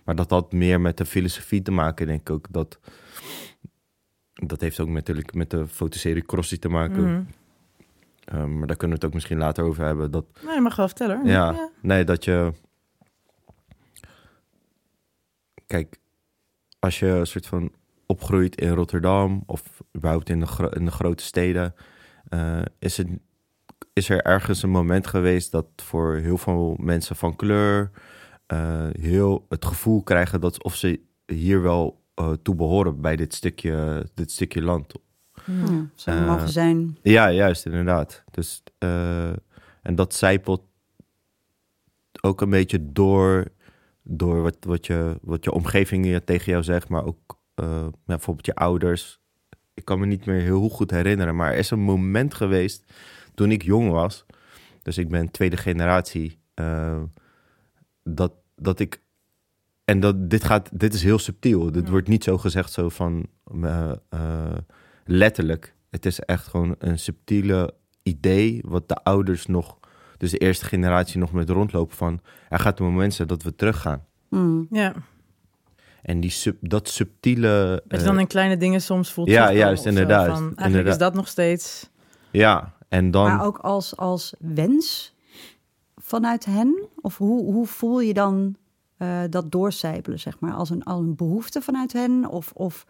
Maar 0.04 0.16
dat 0.16 0.30
had 0.30 0.52
meer 0.52 0.82
met 0.82 0.98
de 0.98 1.06
filosofie 1.06 1.62
te 1.62 1.72
maken, 1.72 2.08
denk 2.08 2.20
ik 2.22 2.30
ook. 2.30 2.46
Dat, 2.50 2.80
dat 4.34 4.62
heeft 4.62 4.80
ook 4.80 4.88
natuurlijk 4.90 5.34
met 5.34 5.50
de 5.50 5.68
fotoserie 5.68 6.26
Crossy 6.26 6.58
te 6.58 6.70
maken. 6.70 7.04
Mhm. 7.04 7.24
Ehm, 8.26 8.58
maar 8.58 8.68
daar 8.68 8.78
kunnen 8.78 8.98
we 8.98 9.04
het 9.04 9.06
ook 9.06 9.14
misschien 9.14 9.38
later 9.38 9.64
over 9.64 9.84
hebben. 9.86 10.12
Dat, 10.12 10.26
Nee, 10.46 10.54
je 10.56 10.62
mag 10.62 10.76
wel 10.76 10.88
vertellen 10.88 11.18
hoor. 11.18 11.28
ja, 11.28 11.70
nee, 11.82 12.04
dat 12.04 12.24
je. 12.24 12.52
Kijk, 15.68 15.98
als 16.80 17.00
je 17.00 17.08
een 17.08 17.28
soort 17.28 17.46
van 17.48 17.72
opgroeit 18.06 18.56
in 18.62 18.70
Rotterdam 18.70 19.44
of 19.46 19.84
überhaupt 19.96 20.30
in 20.30 20.40
de, 20.40 20.46
gro- 20.46 20.70
in 20.70 20.86
de 20.86 20.92
grote 20.92 21.24
steden, 21.24 21.76
eh, 22.30 22.62
is, 22.80 22.98
het, 22.98 23.08
is 23.94 24.10
er 24.10 24.22
ergens 24.22 24.64
een 24.64 24.70
moment 24.70 25.08
geweest 25.08 25.52
dat 25.52 25.66
voor 25.76 26.16
heel 26.16 26.38
veel 26.38 26.76
mensen 26.80 27.16
van 27.16 27.36
kleur 27.36 27.92
heel 29.00 29.46
het 29.50 29.66
gevoel 29.66 30.04
krijgen 30.04 30.42
dat 30.42 30.64
of 30.64 30.76
ze 30.76 31.00
hier 31.26 31.62
wel 31.62 32.02
eh, 32.14 32.32
toe 32.42 32.56
behoren 32.56 33.02
bij 33.02 33.16
dit 33.16 33.34
stukje, 33.34 34.06
dit 34.14 34.32
stukje 34.32 34.62
land. 34.62 34.94
Mhm. 35.46 35.74
Ja, 35.74 35.86
zou 35.96 36.18
Eh, 36.18 36.28
mogen 36.28 36.50
zijn. 36.50 36.98
Ja, 37.02 37.32
juist, 37.32 37.66
inderdaad. 37.66 38.24
Dus, 38.32 38.64
eh, 38.78 39.30
en 39.82 39.96
dat 39.96 40.14
zijpelt 40.14 40.62
ook 42.22 42.42
een 42.42 42.50
beetje 42.50 42.92
door, 42.92 43.48
door 44.04 44.42
wat, 44.42 44.58
wat, 44.60 44.86
je, 44.88 45.18
wat 45.22 45.44
je 45.44 45.52
omgeving 45.52 46.06
je 46.06 46.24
tegen 46.24 46.52
jou 46.52 46.64
zegt, 46.64 46.90
maar 46.90 47.06
ook 47.06 47.38
eh, 47.56 47.66
ja, 47.86 47.92
bijvoorbeeld 48.06 48.46
je 48.46 48.56
ouders. 48.56 49.22
Ik 49.74 49.86
kan 49.86 50.00
me 50.00 50.06
niet 50.06 50.26
meer 50.26 50.42
heel 50.42 50.70
goed 50.70 50.92
herinneren, 50.92 51.36
maar 51.36 51.52
er 51.52 51.58
is 51.58 51.72
een 51.72 51.80
moment 51.80 52.34
geweest 52.34 52.84
toen 53.36 53.52
ik 53.52 53.64
jong 53.64 53.92
was. 53.92 54.26
Dus 54.82 54.98
ik 54.98 55.10
ben 55.10 55.32
tweede 55.32 55.58
generatie. 55.58 56.40
eh, 56.54 57.02
dat, 58.04 58.34
dat 58.56 58.80
ik. 58.80 59.02
En 59.86 60.00
dat, 60.00 60.30
dit, 60.30 60.44
gaat, 60.44 60.70
dit 60.80 60.94
is 60.94 61.04
heel 61.04 61.20
subtiel. 61.20 61.72
Dit 61.72 61.86
Ja. 61.86 61.92
wordt 61.92 62.08
niet 62.08 62.24
zo 62.24 62.38
gezegd, 62.38 62.72
zo 62.72 62.90
van. 62.90 63.26
eh, 63.62 63.92
eh, 64.10 64.58
letterlijk. 65.06 65.76
Het 65.90 66.06
is 66.06 66.20
echt 66.20 66.48
gewoon 66.48 66.76
een 66.80 67.00
subtiele 67.00 67.74
idee 68.04 68.64
wat 68.68 68.88
de 68.90 68.96
ouders 69.04 69.46
nog, 69.46 69.78
dus 70.18 70.32
de 70.32 70.38
eerste 70.38 70.66
generatie 70.66 71.20
nog 71.20 71.32
met 71.32 71.50
rondlopen 71.50 71.96
van, 71.96 72.22
er 72.50 72.60
gaat 72.60 72.80
een 72.80 72.86
moment 72.86 73.14
zijn 73.14 73.28
dat 73.28 73.44
we 73.44 73.56
teruggaan. 73.56 74.06
Mm. 74.30 74.68
Ja, 74.70 74.94
En 76.02 76.20
die 76.20 76.30
sub, 76.30 76.58
dat 76.62 76.90
subtiele, 76.90 77.82
dat 77.88 78.00
je 78.00 78.06
eh, 78.06 78.12
dan 78.12 78.20
in 78.20 78.28
kleine 78.28 78.58
dingen 78.58 78.82
soms 78.82 79.12
voelt. 79.12 79.28
ja, 79.28 79.34
terugkomen 79.34 79.66
juist, 79.66 79.84
zo, 79.84 79.90
inderdaad, 79.90 80.26
Van, 80.26 80.36
eigenlijk 80.36 80.66
inderdaad. 80.66 80.94
is 80.94 81.00
dat 81.00 81.14
nog 81.14 81.28
steeds... 81.28 81.90
ja, 82.32 82.74
en 82.90 83.12
dan, 83.12 83.24
Maar 83.24 83.46
ook 83.46 83.58
als, 83.58 83.98
als 83.98 84.34
wens 84.40 85.13
vanuit 86.14 86.46
hen? 86.46 86.88
Of 87.02 87.18
hoe, 87.18 87.44
hoe 87.54 87.66
voel 87.68 88.00
je 88.02 88.14
dan 88.14 88.56
eh, 88.98 89.22
dat 89.30 89.52
doorcijpelen, 89.52 90.20
zeg 90.20 90.40
maar? 90.40 90.54
Als 90.54 90.70
een, 90.70 90.84
als 90.84 91.00
een 91.00 91.16
behoefte 91.16 91.62
vanuit 91.62 91.94
hen? 91.94 92.28
Of, 92.30 92.52
of 92.52 92.86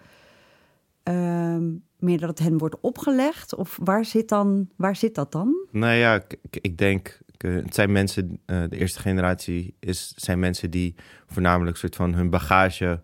ehm, 1.04 1.72
meer 2.00 2.20
dat 2.20 2.30
het 2.30 2.40
hen 2.40 2.58
wordt 2.58 2.80
opgelegd? 2.82 3.56
Of 3.56 3.80
waar 3.84 4.06
zit, 4.06 4.30
dan, 4.30 4.70
waar 4.76 4.96
zit 4.96 5.16
dat 5.16 5.32
dan? 5.32 5.68
nou 5.72 5.94
ja, 5.94 6.16
ik, 6.16 6.58
ik- 6.62 6.78
denk, 6.78 7.20
het 7.38 7.74
zijn 7.76 7.92
mensen, 7.92 8.40
eh, 8.46 8.64
de 8.70 8.78
eerste 8.78 9.00
generatie 9.00 9.76
is, 9.80 10.14
zijn 10.16 10.40
mensen 10.40 10.72
die 10.72 10.96
voornamelijk 11.26 11.78
soort 11.78 11.96
van 11.96 12.14
hun 12.14 12.30
bagage 12.30 13.02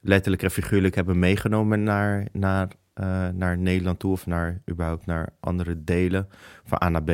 letterlijk 0.00 0.42
en 0.42 0.50
figuurlijk 0.50 0.94
hebben 0.94 1.18
meegenomen 1.18 1.82
naar, 1.82 2.26
naar, 2.32 2.68
eh, 2.94 3.28
naar 3.28 3.58
Nederland 3.58 3.98
toe 3.98 4.12
of 4.12 4.26
naar 4.26 4.62
überhaupt 4.70 5.06
naar 5.06 5.28
andere 5.40 5.84
delen 5.84 6.28
van 6.64 6.82
A 6.84 6.88
naar 6.88 7.02
B 7.04 7.10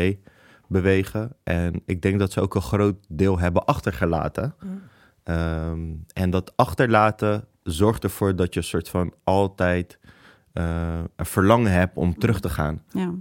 bewegen. 0.68 1.36
En 1.42 1.82
ik 1.86 2.02
denk 2.02 2.18
dat 2.18 2.32
ze 2.32 2.40
ook 2.40 2.54
een 2.54 2.62
groot 2.62 2.96
deel 3.08 3.38
hebben 3.38 3.64
achtergelaten. 3.64 4.54
Ehm, 5.22 5.80
en 6.12 6.30
dat 6.30 6.52
achterlaten 6.56 7.44
zorgt 7.62 8.04
ervoor 8.04 8.36
dat 8.36 8.54
je 8.54 8.60
een 8.60 8.66
soort 8.66 8.88
van 8.88 9.14
altijd 9.24 9.98
eh, 10.52 10.98
een 11.16 11.26
verlangen 11.26 11.72
hebt 11.72 11.96
om 11.96 12.18
terug 12.18 12.40
te 12.40 12.48
gaan. 12.48 12.82
Ja, 12.88 13.14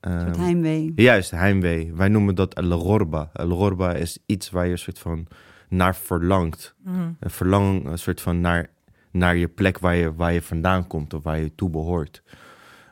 Ehm, 0.00 0.38
heimwee. 0.38 0.92
Juist, 0.94 1.30
heimwee. 1.30 1.92
Wij 1.94 2.08
noemen 2.08 2.34
dat 2.34 2.54
El 2.54 2.78
Gorba. 2.78 3.30
El 3.32 3.48
Gorba 3.48 3.92
is 3.92 4.18
iets 4.26 4.50
waar 4.50 4.64
je 4.66 4.72
een 4.72 4.78
soort 4.78 4.98
van 4.98 5.26
naar 5.68 5.96
verlangt. 5.96 6.74
Mhm. 6.84 7.10
Een 7.20 7.30
verlang, 7.30 7.86
een 7.86 7.98
soort 7.98 8.20
van 8.20 8.40
naar, 8.40 8.70
naar 9.10 9.36
je 9.36 9.48
plek 9.48 9.78
waar 9.78 9.94
je, 9.96 10.14
waar 10.14 10.32
je 10.32 10.42
vandaan 10.42 10.86
komt 10.86 11.14
of 11.14 11.22
waar 11.22 11.38
je 11.38 11.54
toe 11.54 11.70
behoort. 11.70 12.22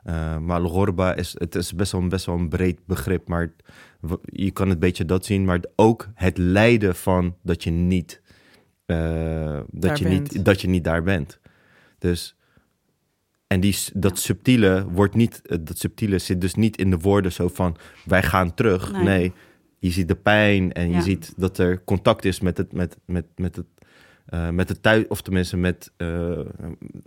Eh, 0.06 0.38
maar 0.38 0.60
El 0.60 0.68
Gorba 0.68 1.14
is, 1.14 1.34
het 1.38 1.54
is 1.54 1.75
best 1.75 1.92
wel, 1.92 2.00
een- 2.00 2.08
best 2.08 2.26
wel 2.26 2.34
een 2.34 2.48
breed 2.48 2.78
begrip, 2.86 3.28
maar 3.28 3.52
je 4.22 4.50
kan 4.50 4.68
het 4.68 4.78
beetje 4.78 5.04
dat 5.04 5.25
zien, 5.25 5.44
maar 5.44 5.60
ook 5.76 6.08
het 6.14 6.38
lijden 6.38 6.94
van 6.96 7.36
dat 7.42 7.64
je 7.64 7.70
niet, 7.70 8.22
eh, 8.86 9.60
dat 9.70 9.98
je 9.98 10.04
bent. 10.08 10.32
niet, 10.32 10.44
dat 10.44 10.60
je 10.60 10.68
niet 10.68 10.84
daar 10.84 11.02
bent. 11.02 11.38
Dus 11.98 12.36
en 13.46 13.60
die, 13.60 13.76
dat 13.94 14.18
subtiele 14.18 14.86
wordt 14.90 15.14
niet, 15.14 15.42
eh, 15.46 15.58
dat 15.60 15.78
subtiele 15.78 16.18
zit 16.18 16.40
dus 16.40 16.54
niet 16.54 16.76
in 16.76 16.90
de 16.90 16.98
woorden 16.98 17.32
zo 17.32 17.48
van 17.48 17.76
wij 18.04 18.22
gaan 18.22 18.54
terug. 18.54 18.92
Nee. 18.92 19.02
Nee, 19.02 19.32
je 19.78 19.90
ziet 19.90 20.08
de 20.08 20.14
pijn 20.16 20.72
en 20.72 20.90
je 20.90 21.02
ziet 21.02 21.32
dat 21.36 21.58
er 21.58 21.84
contact 21.84 22.25
is 22.25 22.40
met 22.40 22.56
het, 22.56 22.72
met, 22.72 22.96
met, 23.04 23.25
met 23.36 23.56
het, 23.56 23.66
eh, 24.26 24.50
met 24.50 24.68
het 24.68 24.83
thuis, 24.83 25.06
of 25.09 25.23
tenminste 25.23 25.56
met, 25.56 25.92
eh, 25.97 26.40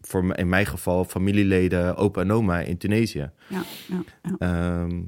voor 0.01 0.35
in 0.35 0.49
mijn 0.49 0.65
geval, 0.65 1.05
familieleden, 1.05 1.95
opa 1.95 2.21
en 2.21 2.31
oma 2.31 2.59
in 2.59 2.77
Tunesië. 2.77 3.31
Ja, 3.49 3.63
ja, 3.88 4.03
ja. 4.21 4.35
Ehm, 4.38 5.01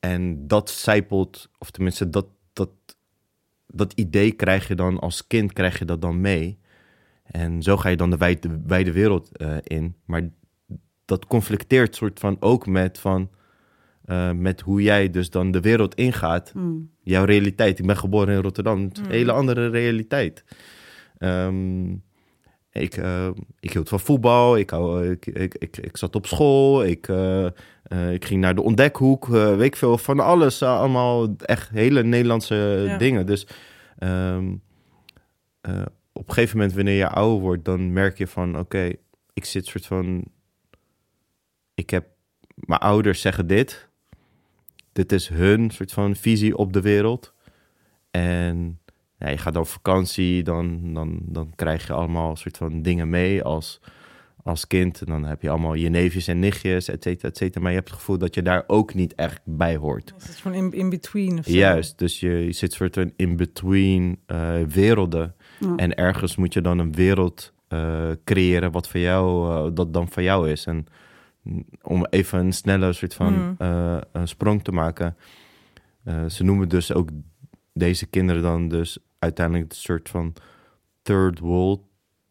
en 0.00 0.46
dat 0.46 0.70
zijpelt, 0.70 1.50
of 1.58 1.70
tenminste 1.70 2.10
dat, 2.10 2.26
dat, 2.52 2.70
dat 3.66 3.92
idee 3.92 4.32
krijg 4.32 4.68
je 4.68 4.74
dan 4.74 4.98
als 4.98 5.26
kind, 5.26 5.52
krijg 5.52 5.78
je 5.78 5.84
dat 5.84 6.02
dan 6.02 6.20
mee. 6.20 6.58
En 7.22 7.62
zo 7.62 7.76
ga 7.76 7.88
je 7.88 7.96
dan 7.96 8.10
de 8.10 8.16
wijde, 8.16 8.60
wijde 8.66 8.92
wereld 8.92 9.36
eh, 9.36 9.56
in. 9.62 9.96
Maar 10.04 10.28
dat 11.04 11.26
conflicteert 11.26 11.94
soort 11.94 12.18
van 12.18 12.36
ook 12.40 12.66
met, 12.66 12.98
van, 12.98 13.30
met 14.36 14.60
hoe 14.60 14.82
jij 14.82 15.10
dus 15.10 15.30
dan 15.30 15.50
de 15.50 15.60
wereld 15.60 15.94
ingaat. 15.94 16.54
Mm. 16.54 16.90
Jouw 17.02 17.24
realiteit. 17.24 17.78
Ik 17.78 17.86
ben 17.86 17.96
geboren 17.96 18.34
in 18.34 18.42
Rotterdam. 18.42 18.78
Een 18.78 18.92
Mm. 19.00 19.10
hele 19.10 19.32
andere 19.32 19.68
realiteit. 19.68 20.44
Ehm, 21.20 21.90
ik, 22.72 22.96
eh, 22.96 23.30
ik 23.60 23.72
hield 23.72 23.88
van 23.88 24.00
voetbal. 24.00 24.56
Ik, 24.56 24.70
hou, 24.70 25.10
ik, 25.10 25.26
ik, 25.26 25.54
ik, 25.54 25.76
ik 25.76 25.96
zat 25.96 26.14
op 26.16 26.26
school. 26.26 26.84
Ik, 26.84 27.08
eh, 27.08 27.46
eh, 27.82 28.12
ik 28.12 28.24
ging 28.24 28.40
naar 28.40 28.54
de 28.54 28.62
ontdekhoek. 28.62 29.26
weet 29.26 29.60
ik 29.60 29.76
veel. 29.76 29.98
Van 29.98 30.20
alles. 30.20 30.62
allemaal 30.62 31.34
echt 31.38 31.68
hele 31.68 32.02
Nederlandse 32.02 32.84
Ja. 32.86 32.98
dingen. 32.98 33.26
Dus 33.26 33.46
ehm, 33.98 34.54
eh, 35.60 35.82
op 36.12 36.28
een 36.28 36.34
gegeven 36.34 36.56
moment, 36.56 36.74
wanneer 36.76 36.96
je 36.96 37.08
ouder 37.08 37.40
wordt, 37.40 37.64
dan 37.64 37.92
merk 37.92 38.18
je 38.18 38.26
van: 38.26 38.58
oké, 38.58 38.92
ik 39.32 39.44
zit 39.44 39.66
soort 39.66 39.86
van. 39.86 40.24
Ik 41.74 41.90
heb. 41.90 42.06
Mijn 42.54 42.80
ouders 42.80 43.20
zeggen 43.20 43.46
dit. 43.46 43.88
Dit 44.92 45.12
is 45.12 45.28
hun 45.28 45.70
soort 45.70 45.92
van 45.92 46.16
visie 46.16 46.56
op 46.56 46.72
de 46.72 46.80
wereld. 46.80 47.34
En 48.10 48.79
ja, 49.20 49.28
je 49.28 49.38
gaat 49.38 49.56
op 49.56 49.66
vakantie, 49.66 50.42
dan, 50.42 50.94
dan, 50.94 51.20
dan 51.22 51.52
krijg 51.54 51.86
je 51.86 51.92
allemaal 51.92 52.36
soort 52.36 52.56
van 52.56 52.82
dingen 52.82 53.10
mee 53.10 53.42
als, 53.42 53.80
als 54.42 54.66
kind. 54.66 55.00
En 55.00 55.06
dan 55.06 55.24
heb 55.24 55.42
je 55.42 55.50
allemaal 55.50 55.74
je 55.74 55.88
neefjes 55.88 56.26
en 56.26 56.38
nichtjes, 56.38 56.88
et 56.88 57.02
cetera, 57.02 57.28
et 57.28 57.36
cetera. 57.36 57.60
Maar 57.60 57.70
je 57.70 57.76
hebt 57.76 57.90
het 57.90 57.98
gevoel 57.98 58.18
dat 58.18 58.34
je 58.34 58.42
daar 58.42 58.64
ook 58.66 58.94
niet 58.94 59.14
echt 59.14 59.40
bij 59.44 59.76
hoort. 59.76 60.14
Is 60.18 60.26
het 60.26 60.36
van 60.40 60.52
in, 60.52 60.72
in 60.72 60.90
between 60.90 61.38
of 61.38 61.44
zo? 61.44 61.52
Juist, 61.52 61.98
dus 61.98 62.20
je, 62.20 62.30
je 62.30 62.52
zit 62.52 62.72
soort 62.72 62.94
van 62.94 63.12
in 63.16 63.36
between 63.36 64.18
eh, 64.26 64.58
werelden. 64.68 65.34
Ja. 65.60 65.76
En 65.76 65.94
ergens 65.94 66.36
moet 66.36 66.52
je 66.52 66.60
dan 66.60 66.78
een 66.78 66.92
wereld 66.92 67.52
eh, 67.68 68.10
creëren 68.24 68.72
wat 68.72 68.88
voor 68.88 69.00
jou, 69.00 69.50
eh, 69.68 69.74
dat 69.74 69.92
dan 69.94 70.08
voor 70.08 70.22
jou 70.22 70.50
is. 70.50 70.66
En 70.66 70.86
om 71.82 72.06
even 72.10 72.38
een 72.38 72.52
snelle 72.52 72.92
soort 72.92 73.14
van 73.14 73.32
Mm. 73.32 73.54
eh, 73.58 73.96
een 74.12 74.28
sprong 74.28 74.64
te 74.64 74.72
maken. 74.72 75.16
Ze 76.28 76.44
noemen 76.44 76.68
dus 76.68 76.92
ook 76.92 77.08
deze 77.72 78.06
kinderen 78.06 78.42
dan 78.42 78.68
dus 78.68 78.98
uiteindelijk 79.24 79.70
een 79.70 79.76
soort 79.76 80.08
van 80.08 80.34
third 81.02 81.38
world 81.38 81.80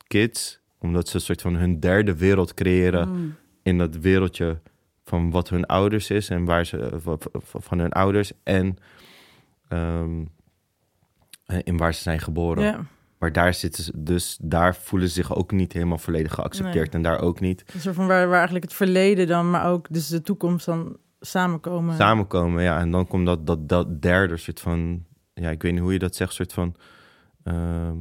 kids. 0.07 0.59
Omdat 0.79 1.07
ze 1.07 1.15
een 1.15 1.21
soort 1.21 1.41
van 1.41 1.55
hun 1.55 1.79
derde 1.79 2.15
wereld 2.15 2.53
creëren 2.53 3.09
Mm. 3.09 3.35
in 3.63 3.77
dat 3.77 3.95
wereldje 3.95 4.59
van 5.05 5.31
wat 5.31 5.49
hun 5.49 5.65
ouders 5.65 6.09
is 6.09 6.29
en 6.29 6.45
waar 6.45 6.65
ze 6.65 6.89
v- 6.99 7.55
van 7.63 7.79
hun 7.79 7.91
ouders 7.91 8.31
en 8.43 8.77
ehm, 9.67 10.23
eh, 11.45 11.57
in 11.63 11.77
waar 11.77 11.93
ze 11.93 12.01
zijn 12.01 12.19
geboren. 12.19 12.87
Maar 13.17 13.31
daar 13.31 13.53
zitten 13.53 13.83
ze 13.83 13.91
dus 13.95 14.37
daar 14.41 14.75
voelen 14.75 15.07
ze 15.07 15.13
zich 15.13 15.35
ook 15.35 15.51
niet 15.51 15.73
helemaal 15.73 15.97
volledig 15.97 16.33
geaccepteerd 16.33 16.93
en 16.93 17.01
daar 17.01 17.19
ook 17.21 17.39
niet 17.39 17.63
een 17.73 17.79
soort 17.81 17.95
van 17.95 18.07
waar, 18.07 18.25
waar 18.27 18.35
eigenlijk 18.35 18.65
het 18.65 18.73
verleden 18.73 19.27
dan, 19.27 19.49
maar 19.49 19.65
ook 19.65 19.87
dus 19.89 20.07
de 20.07 20.21
toekomst 20.21 20.65
dan 20.65 20.97
samenkomen. 21.19 21.95
samenkomen. 21.95 22.63
Ja, 22.63 22.79
en 22.79 22.91
dan 22.91 23.07
komt 23.07 23.25
dat, 23.25 23.47
dat, 23.47 23.69
dat 23.69 24.01
derde 24.01 24.37
soort 24.37 24.59
van, 24.59 25.05
ja, 25.41 25.49
ik 25.49 25.61
weet 25.61 25.71
niet 25.71 25.81
hoe 25.81 25.93
je 25.93 25.99
dat 25.99 26.15
zegt, 26.15 26.33
soort 26.33 26.53
van 26.53 26.75
ehm 27.43 27.97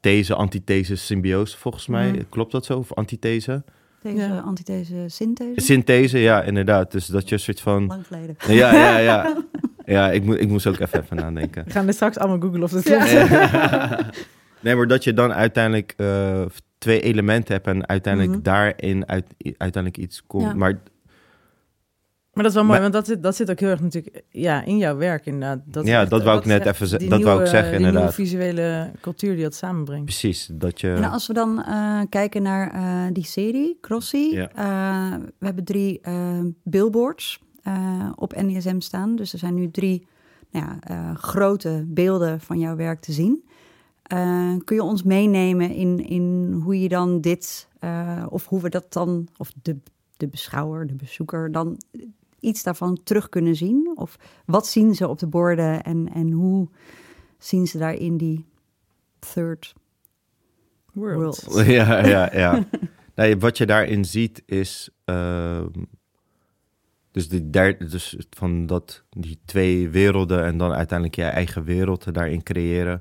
these, 0.00 0.34
antithese, 0.34 0.96
symbiose 0.96 1.56
volgens 1.56 1.86
mij. 1.86 2.24
Klopt 2.28 2.52
dat 2.52 2.64
zo? 2.64 2.78
Of 2.78 2.92
antithese? 2.94 3.62
Deze 4.02 4.16
Ja. 4.16 4.38
antithese, 4.38 5.04
synthese. 5.06 5.60
Synthese, 5.60 6.18
ja, 6.18 6.42
inderdaad. 6.42 6.92
Dus 6.92 7.06
dat 7.06 7.28
je 7.28 7.34
een 7.34 7.40
soort 7.40 7.60
van, 7.60 7.86
Lang 7.86 8.06
geleden. 8.06 8.36
ja, 8.48 8.72
ja, 8.74 8.98
ja. 8.98 9.36
Ja, 9.84 10.10
ik, 10.10 10.24
moet, 10.24 10.40
ik 10.40 10.48
moest 10.48 10.66
ook 10.66 10.78
even, 10.78 11.02
even 11.02 11.16
nadenken. 11.16 11.64
We 11.64 11.70
gaan 11.70 11.86
er 11.86 11.92
straks 11.92 12.18
allemaal 12.18 12.40
googlen 12.40 12.62
of 12.62 12.70
dat 12.70 12.84
Ja. 12.88 14.10
nee, 14.62 14.74
maar 14.76 14.86
dat 14.86 15.04
je 15.04 15.12
dan 15.12 15.32
uiteindelijk 15.32 15.94
eh, 15.96 16.42
twee 16.78 17.00
elementen 17.00 17.54
hebt 17.54 17.66
en 17.66 17.88
uiteindelijk 17.88 18.32
Mhm. 18.34 18.42
daarin 18.42 19.08
uit, 19.08 19.24
uiteindelijk 19.38 19.96
iets 19.96 20.22
komt. 20.26 20.42
Ja. 20.44 20.54
Maar 20.54 20.80
Maar 22.38 22.46
dat 22.46 22.56
is 22.56 22.62
wel 22.62 22.68
mooi, 22.68 22.80
Maar- 22.80 22.90
want 22.92 23.06
dat 23.06 23.14
zit, 23.14 23.22
dat 23.22 23.36
zit 23.36 23.50
ook 23.50 23.60
heel 23.60 23.68
erg 23.68 23.80
natuurlijk 23.80 24.24
ja, 24.30 24.64
in 24.64 24.76
jouw 24.78 24.96
werk 24.96 25.26
inderdaad. 25.26 25.60
Dat 25.64 25.86
Ja, 25.86 26.00
echt- 26.00 26.10
dat 26.10 26.22
wou 26.22 26.38
ik 26.38 26.44
net 26.44 26.66
even 26.66 26.98
die 26.98 27.08
dat 27.08 27.22
wou 27.22 27.40
ik 27.40 27.46
zeggen, 27.46 27.62
die 27.70 27.78
nieuwe 27.78 27.86
inderdaad. 27.92 28.14
visuele 28.14 28.90
cultuur 29.00 29.34
die 29.34 29.42
dat 29.42 29.54
samenbrengt. 29.54 30.04
precies, 30.04 30.50
dat 30.52 30.80
je... 30.80 30.92
En 30.92 31.04
als 31.04 31.26
we 31.26 31.32
dan 31.32 31.62
eh, 31.64 32.00
kijken 32.08 32.42
naar 32.42 32.70
eh, 32.72 33.12
die 33.12 33.24
serie, 33.24 33.78
Crossy. 33.80 34.16
Ja. 34.16 34.48
eh, 34.54 35.18
we 35.38 35.46
hebben 35.46 35.64
drie 35.64 36.00
billboards 36.64 37.40
eh, 37.62 38.08
op 38.14 38.34
NDSM 38.36 38.80
staan. 38.80 39.16
Dus 39.16 39.32
er 39.32 39.38
zijn 39.38 39.54
nu 39.54 39.70
drie 39.70 40.06
nou 40.50 40.66
ja, 40.66 40.76
eh, 40.80 41.14
grote 41.16 41.84
beelden 41.86 42.40
van 42.40 42.58
jouw 42.58 42.76
werk 42.76 43.00
te 43.00 43.12
zien. 43.12 43.44
Eh, 44.02 44.52
kun 44.64 44.76
je 44.76 44.82
ons 44.82 45.02
meenemen 45.02 45.70
in, 45.74 46.06
in 46.06 46.52
hoe 46.64 46.80
je 46.80 46.88
dan 46.88 47.20
dit, 47.20 47.68
eh, 47.78 48.26
of 48.28 48.46
hoe 48.46 48.60
we 48.60 48.68
dat 48.68 48.92
dan, 48.92 49.28
of 49.36 49.52
de, 49.62 49.76
de 50.16 50.28
beschouwer, 50.28 50.86
de 50.86 50.94
bezoeker, 50.94 51.52
dan 51.52 51.76
iets 52.40 52.62
daarvan 52.62 53.00
terug 53.02 53.28
kunnen 53.28 53.56
zien? 53.56 53.92
Of 53.94 54.16
wat 54.46 54.66
zien 54.66 54.94
ze 54.94 55.08
op 55.08 55.18
de 55.18 55.26
borden 55.26 55.82
en, 55.82 56.12
en 56.14 56.30
hoe 56.30 56.68
zien 57.38 57.66
ze 57.66 57.78
daarin 57.78 58.16
die 58.16 58.46
third 59.18 59.74
World. 60.92 61.44
World. 61.44 61.66
Ja, 61.78 62.06
ja, 62.06 62.32
ja. 62.32 62.64
nee, 63.14 63.36
wat 63.38 63.58
je 63.58 63.66
daarin 63.66 64.04
ziet 64.04 64.42
is... 64.46 64.90
ehm, 65.04 65.68
dus, 67.10 67.28
die 67.28 67.50
derde, 67.50 67.84
dus 67.84 68.16
van 68.30 68.66
dat, 68.66 69.04
die 69.10 69.38
twee 69.44 69.88
werelden 69.88 70.44
en 70.44 70.56
dan 70.56 70.72
uiteindelijk 70.72 71.16
je 71.18 71.24
eigen 71.24 71.64
wereld 71.64 72.14
daarin 72.14 72.42
creëren... 72.42 73.00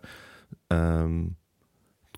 ehm, 0.67 1.25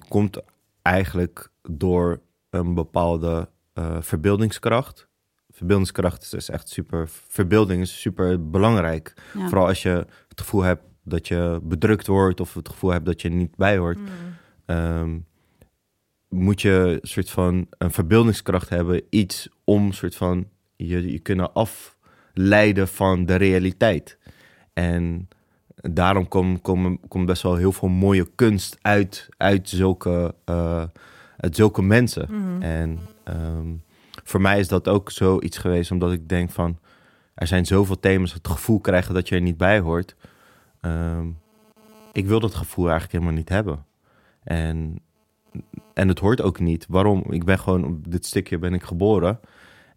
komt 0.07 0.41
eigenlijk 0.81 1.51
door 1.61 2.21
een 2.49 2.73
bepaalde 2.73 3.49
eh, 3.73 4.01
verbeeldingskracht. 4.01 5.09
Verbeeldingskracht 5.60 6.34
is 6.34 6.50
echt 6.50 6.70
super... 6.70 7.10
Verbeelding 7.28 7.82
is 7.82 8.02
super 8.02 8.50
belangrijk. 8.50 9.13
Ja. 9.34 9.48
Vooral 9.48 9.67
als 9.67 9.82
je 9.82 10.06
het 10.28 10.41
gevoel 10.41 10.62
hebt 10.62 10.84
dat 11.04 11.28
je 11.28 11.60
bedrukt 11.63 12.08
wordt... 12.08 12.39
of 12.39 12.54
het 12.54 12.69
gevoel 12.69 12.91
hebt 12.91 13.06
dat 13.06 13.22
je 13.22 13.30
niet 13.30 13.56
bij 13.56 13.78
hoort... 13.78 14.00
Mm. 14.00 14.08
ehm, 14.65 15.17
moet 16.30 16.62
je 16.62 17.00
een 17.02 17.08
soort 17.08 17.30
van 17.30 17.67
een 17.78 17.91
verbeeldingskracht 17.91 18.69
hebben, 18.69 19.02
iets 19.10 19.50
om 19.63 19.91
soort 19.91 20.15
van 20.15 20.48
je, 20.76 21.12
je 21.12 21.19
kunnen 21.19 21.54
afleiden 21.54 22.88
van 22.88 23.26
de 23.26 23.36
realiteit. 23.36 24.17
En 24.74 25.28
daarom 25.76 26.28
komt 26.28 26.62
kom, 26.62 27.00
kom 27.08 27.26
best 27.26 27.41
wel 27.41 27.56
heel 27.56 27.72
veel 27.72 27.89
mooie 27.89 28.28
kunst 28.36 28.78
uit, 28.82 29.30
uit, 29.38 29.69
zulke, 29.69 30.36
eh, 30.45 30.84
uit 31.38 31.56
zulke 31.56 31.82
mensen. 31.82 32.28
Mhm. 32.30 32.62
En 32.62 33.00
ehm, 33.24 33.67
voor 34.30 34.42
mij 34.42 34.60
is 34.60 34.68
dat 34.68 34.88
ook 34.88 35.12
zoiets 35.12 35.58
geweest, 35.58 35.92
omdat 35.92 36.12
ik 36.12 36.30
denk 36.30 36.50
van 36.50 36.80
er 37.34 37.48
zijn 37.48 37.65
zoveel 37.65 38.00
thema's, 38.00 38.34
het 38.34 38.48
gevoel 38.48 38.80
krijgen 38.80 39.13
dat 39.13 39.30
je 39.30 39.36
er 39.36 39.42
niet 39.42 39.58
bij 39.58 39.80
hoort. 39.80 40.15
Ehm, 40.82 41.28
ik 42.12 42.26
wil 42.26 42.39
dat 42.39 42.56
gevoel 42.56 42.89
eigenlijk 42.89 43.13
helemaal 43.13 43.38
niet 43.38 43.50
hebben. 43.50 43.86
En, 44.44 45.00
en 45.94 46.08
het 46.08 46.20
hoort 46.20 46.42
ook 46.42 46.60
niet. 46.60 46.86
Waarom? 46.89 47.24
Ik 47.30 47.46
ben 47.46 47.60
gewoon 47.60 47.86
op 47.86 48.12
dit 48.12 48.26
stukje 48.26 48.60
ben 48.60 48.74
ik 48.74 48.84
geboren. 48.84 49.39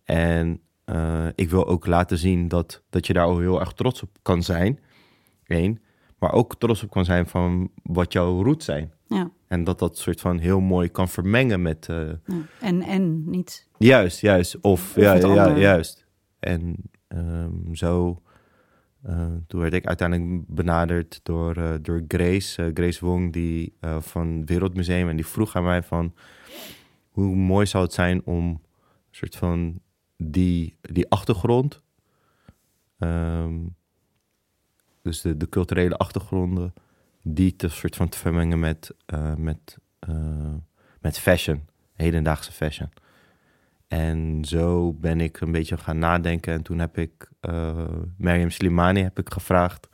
En 0.04 0.60
eh, 0.84 1.26
ik 1.34 1.50
wil 1.50 1.66
ook 1.66 1.86
laten 1.86 2.18
zien 2.18 2.48
dat, 2.48 2.82
dat 2.90 3.06
je 3.06 3.12
daar 3.12 3.24
al 3.24 3.38
heel 3.38 3.60
erg 3.60 3.72
trots 3.72 4.02
op 4.02 4.10
kan 4.22 4.42
zijn. 4.42 4.80
Eén. 5.46 5.80
Maar 6.18 6.32
ook 6.32 6.54
trots 6.56 6.82
op 6.82 6.90
kan 6.90 7.04
zijn 7.04 7.26
van 7.26 7.70
wat 7.82 8.12
jouw 8.12 8.42
roots 8.42 8.64
zijn. 8.64 8.92
Ja, 9.14 9.30
En 9.48 9.64
dat 9.64 9.78
dat 9.78 9.98
soort 9.98 10.20
van 10.20 10.38
heel 10.38 10.60
mooi 10.60 10.88
kan 10.88 11.08
vermengen 11.08 11.62
met, 11.62 11.88
eh, 11.88 12.08
ja. 12.08 12.42
En, 12.60 12.82
en 12.82 13.30
niet. 13.30 13.68
Juist, 13.78 14.20
juist. 14.20 14.54
Of, 14.60 14.62
Of 14.62 14.94
ja, 14.94 15.14
ja, 15.14 15.56
juist. 15.56 16.06
En 16.38 16.76
ehm, 17.08 17.74
zo, 17.74 18.22
eh, 19.02 19.26
toen 19.46 19.60
werd 19.60 19.72
ik 19.72 19.86
uiteindelijk 19.86 20.46
benaderd 20.46 21.20
door, 21.22 21.56
eh, 21.56 21.74
door 21.82 22.02
Grace, 22.08 22.70
Grace 22.74 23.04
Wong, 23.04 23.32
die 23.32 23.76
van 23.98 24.28
het 24.28 24.48
Wereldmuseum. 24.48 25.08
En 25.08 25.16
die 25.16 25.26
vroeg 25.26 25.56
aan 25.56 25.64
mij 25.64 25.82
van, 25.82 26.14
hoe 27.10 27.36
mooi 27.36 27.66
zou 27.66 27.84
het 27.84 27.92
zijn 27.92 28.24
om 28.24 28.48
een 28.48 28.60
soort 29.10 29.36
van 29.36 29.80
die, 30.16 30.76
die 30.80 31.10
achtergrond, 31.10 31.82
ehm, 32.98 33.54
dus 35.02 35.20
de, 35.20 35.36
de 35.36 35.48
culturele 35.48 35.96
achtergronden, 35.96 36.72
die 37.22 37.56
te 37.56 37.68
soort 37.68 37.96
van 37.96 38.08
te 38.08 38.18
vermengen 38.18 38.60
met, 38.60 38.94
eh, 39.06 39.34
met, 39.34 39.78
eh, 39.98 40.54
met 41.00 41.18
fashion, 41.18 41.64
hedendaagse 41.94 42.52
fashion. 42.52 42.88
En 43.88 44.44
zo 44.44 44.92
ben 44.92 45.20
ik 45.20 45.40
een 45.40 45.52
beetje 45.52 45.76
gaan 45.76 45.98
nadenken. 45.98 46.52
En 46.52 46.62
toen 46.62 46.78
heb 46.78 46.98
ik 46.98 47.30
uh, 47.48 47.88
Mariam 48.18 48.50
Slimani 48.50 49.02
heb 49.02 49.18
ik 49.18 49.30
gevraagd. 49.32 49.88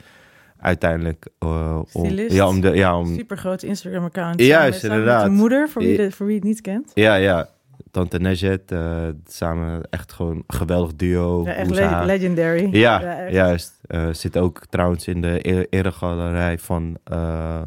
Uiteindelijk 0.59 1.29
uh, 1.45 1.81
om, 1.93 2.11
ja, 2.11 2.49
om 2.49 2.61
de, 2.61 2.71
ja, 2.71 2.99
om, 2.99 3.15
Super 3.15 3.39
grote 3.39 3.67
Instagram-account. 3.67 4.41
Juist, 4.41 4.81
samen 4.81 4.97
met 4.97 5.07
inderdaad. 5.07 5.25
de 5.25 5.37
moeder, 5.37 5.69
voor 5.69 5.83
wie, 5.83 5.97
de, 5.97 6.11
voor 6.11 6.27
wie 6.27 6.35
het 6.35 6.45
niet 6.45 6.61
kent. 6.61 6.91
ja, 6.95 7.15
ja, 7.15 7.49
Tante 7.91 8.19
Nejet, 8.19 8.73
uh, 8.73 9.09
samen 9.27 9.83
echt 9.91 10.13
gewoon 10.13 10.37
een 10.37 10.45
geweldig 10.59 10.95
duo. 10.97 11.43
Ja, 11.45 11.53
echt 11.55 11.71
le- 11.71 12.05
legendary. 12.05 12.77
Ja, 12.77 13.03
echt. 13.03 13.33
juist. 13.33 13.81
Uh, 13.89 14.13
zit 14.13 14.37
ook 14.39 14.67
trouwens 14.67 15.07
in 15.09 15.21
de 15.21 15.49
e- 15.51 15.67
eregalerij 15.71 16.59
van, 16.59 16.99
uh, 17.13 17.61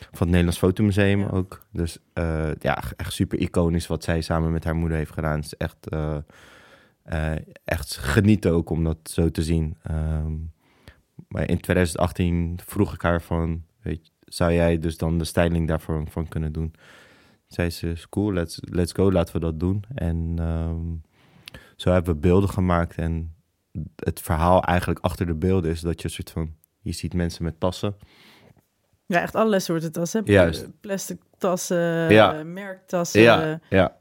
van 0.00 0.18
het 0.18 0.28
Nederlands 0.28 0.58
Fotomuseum 0.58 1.20
Ja. 1.20 1.28
ook. 1.28 1.66
Dus 1.72 1.98
ja, 2.58 2.82
echt 2.96 3.12
super 3.12 3.38
iconisch 3.38 3.86
wat 3.86 4.04
zij 4.04 4.20
samen 4.20 4.52
met 4.52 4.64
haar 4.64 4.76
moeder 4.76 4.96
heeft 4.98 5.12
gedaan. 5.12 5.36
Het 5.36 5.44
is 5.44 5.56
echt, 5.56 5.86
echt 7.64 7.96
genieten 7.96 8.52
ook 8.52 8.70
om 8.70 8.84
dat 8.84 8.98
zo 9.02 9.30
te 9.30 9.42
zien. 9.42 9.76
Um, 9.90 10.52
maar 11.28 11.48
in 11.50 11.60
2018 11.60 12.58
vroeg 12.66 12.94
ik 12.94 13.02
haar 13.02 13.22
van, 13.22 13.62
weet 13.82 14.06
je, 14.06 14.12
zou 14.24 14.52
jij 14.52 14.78
dus 14.78 14.96
dan 14.96 15.18
de 15.18 15.24
styling 15.24 15.68
daarvoor 15.68 16.04
van 16.10 16.28
kunnen 16.28 16.52
doen? 16.52 16.74
Zei 17.48 17.70
ze, 17.70 17.90
is 17.90 18.08
cool, 18.08 18.32
let's, 18.32 18.58
let's 18.60 18.92
go, 18.92 19.12
laten 19.12 19.34
we 19.34 19.40
dat 19.40 19.60
doen. 19.60 19.84
En 19.94 20.38
um, 20.40 21.02
zo 21.76 21.90
hebben 21.90 22.14
we 22.14 22.20
beelden 22.20 22.48
gemaakt 22.50 22.96
en 22.96 23.34
het 23.96 24.20
verhaal 24.20 24.64
eigenlijk 24.64 24.98
achter 25.00 25.26
de 25.26 25.34
beelden 25.34 25.70
is 25.70 25.80
dat 25.80 25.98
je 26.00 26.04
een 26.04 26.14
soort 26.14 26.30
van, 26.30 26.54
je 26.80 26.92
ziet 26.92 27.14
mensen 27.14 27.44
met 27.44 27.60
tassen. 27.60 27.96
Ja, 29.06 29.20
echt 29.20 29.34
allerlei 29.34 29.60
soorten 29.60 29.92
tassen. 29.92 30.22
Juist. 30.24 30.80
Plastic 30.80 31.20
tassen, 31.38 32.12
Ja. 32.12 32.38
eh, 32.38 32.44
merktassen, 32.44 33.20
Ja, 33.20 33.60
ja, 33.70 33.96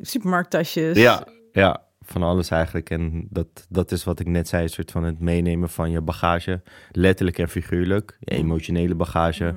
supermarkttasjes. 0.00 0.96
ja, 0.98 1.26
ja, 1.52 1.82
van 2.00 2.22
alles 2.22 2.50
eigenlijk. 2.50 2.90
En 2.90 3.26
dat, 3.30 3.66
dat 3.68 3.92
is 3.92 4.04
wat 4.04 4.20
ik 4.20 4.26
net 4.26 4.48
zei, 4.48 4.62
een 4.62 4.68
soort 4.68 4.90
van 4.90 5.04
het 5.04 5.18
meenemen 5.20 5.68
van 5.68 5.90
je 5.90 6.00
bagage, 6.00 6.62
letterlijk 6.90 7.38
en 7.38 7.48
figuurlijk, 7.48 8.16
je 8.20 8.30
emotionele 8.30 8.94
bagage, 8.94 9.54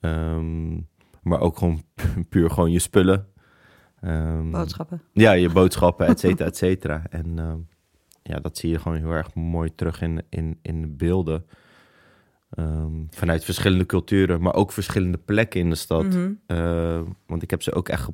Mhm. 0.00 0.14
um, 0.14 0.88
maar 1.30 1.40
ook 1.40 1.58
gewoon 1.58 1.82
puur 2.28 2.50
gewoon 2.50 2.70
je 2.70 2.78
spullen. 2.78 3.26
Um, 4.04 4.50
Boodschappen. 4.50 5.02
Ja, 5.12 5.32
je 5.32 5.48
boodschappen, 5.48 6.06
et 6.06 6.20
cetera, 6.20 6.48
et 6.48 6.56
cetera. 6.56 7.02
En 7.10 7.38
um, 7.38 7.68
ja, 8.22 8.38
dat 8.38 8.58
zie 8.58 8.70
je 8.70 8.78
gewoon 8.78 8.98
heel 8.98 9.10
erg 9.10 9.34
mooi 9.34 9.74
terug 9.74 10.02
in, 10.02 10.22
in, 10.28 10.58
in 10.62 10.80
de 10.80 10.88
beelden. 10.88 11.46
Um, 12.58 13.06
vanuit 13.10 13.44
verschillende 13.44 13.86
culturen, 13.86 14.42
maar 14.42 14.54
ook 14.54 14.72
verschillende 14.72 15.18
plekken 15.18 15.60
in 15.60 15.70
de 15.70 15.76
stad. 15.76 16.04
Mhm. 16.04 16.32
Uh, 16.46 17.00
want 17.26 17.42
ik 17.42 17.50
heb 17.50 17.62
ze 17.62 17.72
ook 17.72 17.88
echt 17.88 18.08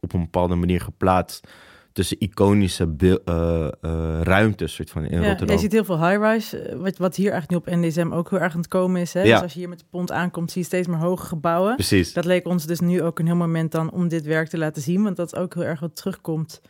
op 0.00 0.12
een 0.12 0.20
bepaalde 0.20 0.54
manier 0.54 0.80
geplaatst. 0.80 1.48
Tussen 1.96 2.16
iconische 2.20 2.94
eh, 2.98 3.64
eh, 3.64 4.22
ruimtes 4.22 4.74
soort 4.74 4.90
van 4.90 5.04
in 5.04 5.20
Ja, 5.20 5.28
Rotterdam. 5.28 5.56
je 5.56 5.62
ziet 5.62 5.72
heel 5.72 5.84
veel 5.84 6.08
high-rise, 6.08 6.58
eh, 6.58 6.76
wat, 6.76 6.96
wat 6.96 7.16
hier 7.16 7.32
eigenlijk 7.32 7.66
nu 7.66 7.74
op 7.74 7.80
NDSM 7.80 8.12
ook 8.12 8.30
heel 8.30 8.40
erg 8.40 8.52
aan 8.52 8.58
het 8.58 8.68
komen 8.68 9.00
is. 9.00 9.12
Hè? 9.12 9.22
Ja. 9.22 9.32
Dus 9.32 9.42
als 9.42 9.52
je 9.52 9.58
hier 9.58 9.68
met 9.68 9.78
de 9.78 9.84
pont 9.90 10.12
aankomt, 10.12 10.50
zie 10.50 10.60
je 10.60 10.66
steeds 10.66 10.86
meer 10.86 10.98
hoge 10.98 11.26
gebouwen. 11.26 11.74
Precies. 11.74 12.12
Dat 12.12 12.24
leek 12.24 12.46
ons 12.46 12.66
dus 12.66 12.80
nu 12.80 13.02
ook 13.02 13.18
een 13.18 13.26
heel 13.26 13.36
moment 13.36 13.72
dan 13.72 13.90
om 13.90 14.08
dit 14.08 14.24
werk 14.24 14.48
te 14.48 14.58
laten 14.58 14.82
zien, 14.82 15.02
want 15.02 15.16
dat 15.16 15.32
is 15.32 15.38
ook 15.38 15.54
heel 15.54 15.64
erg 15.64 15.80
wat 15.80 15.96
terugkomt. 15.96 16.60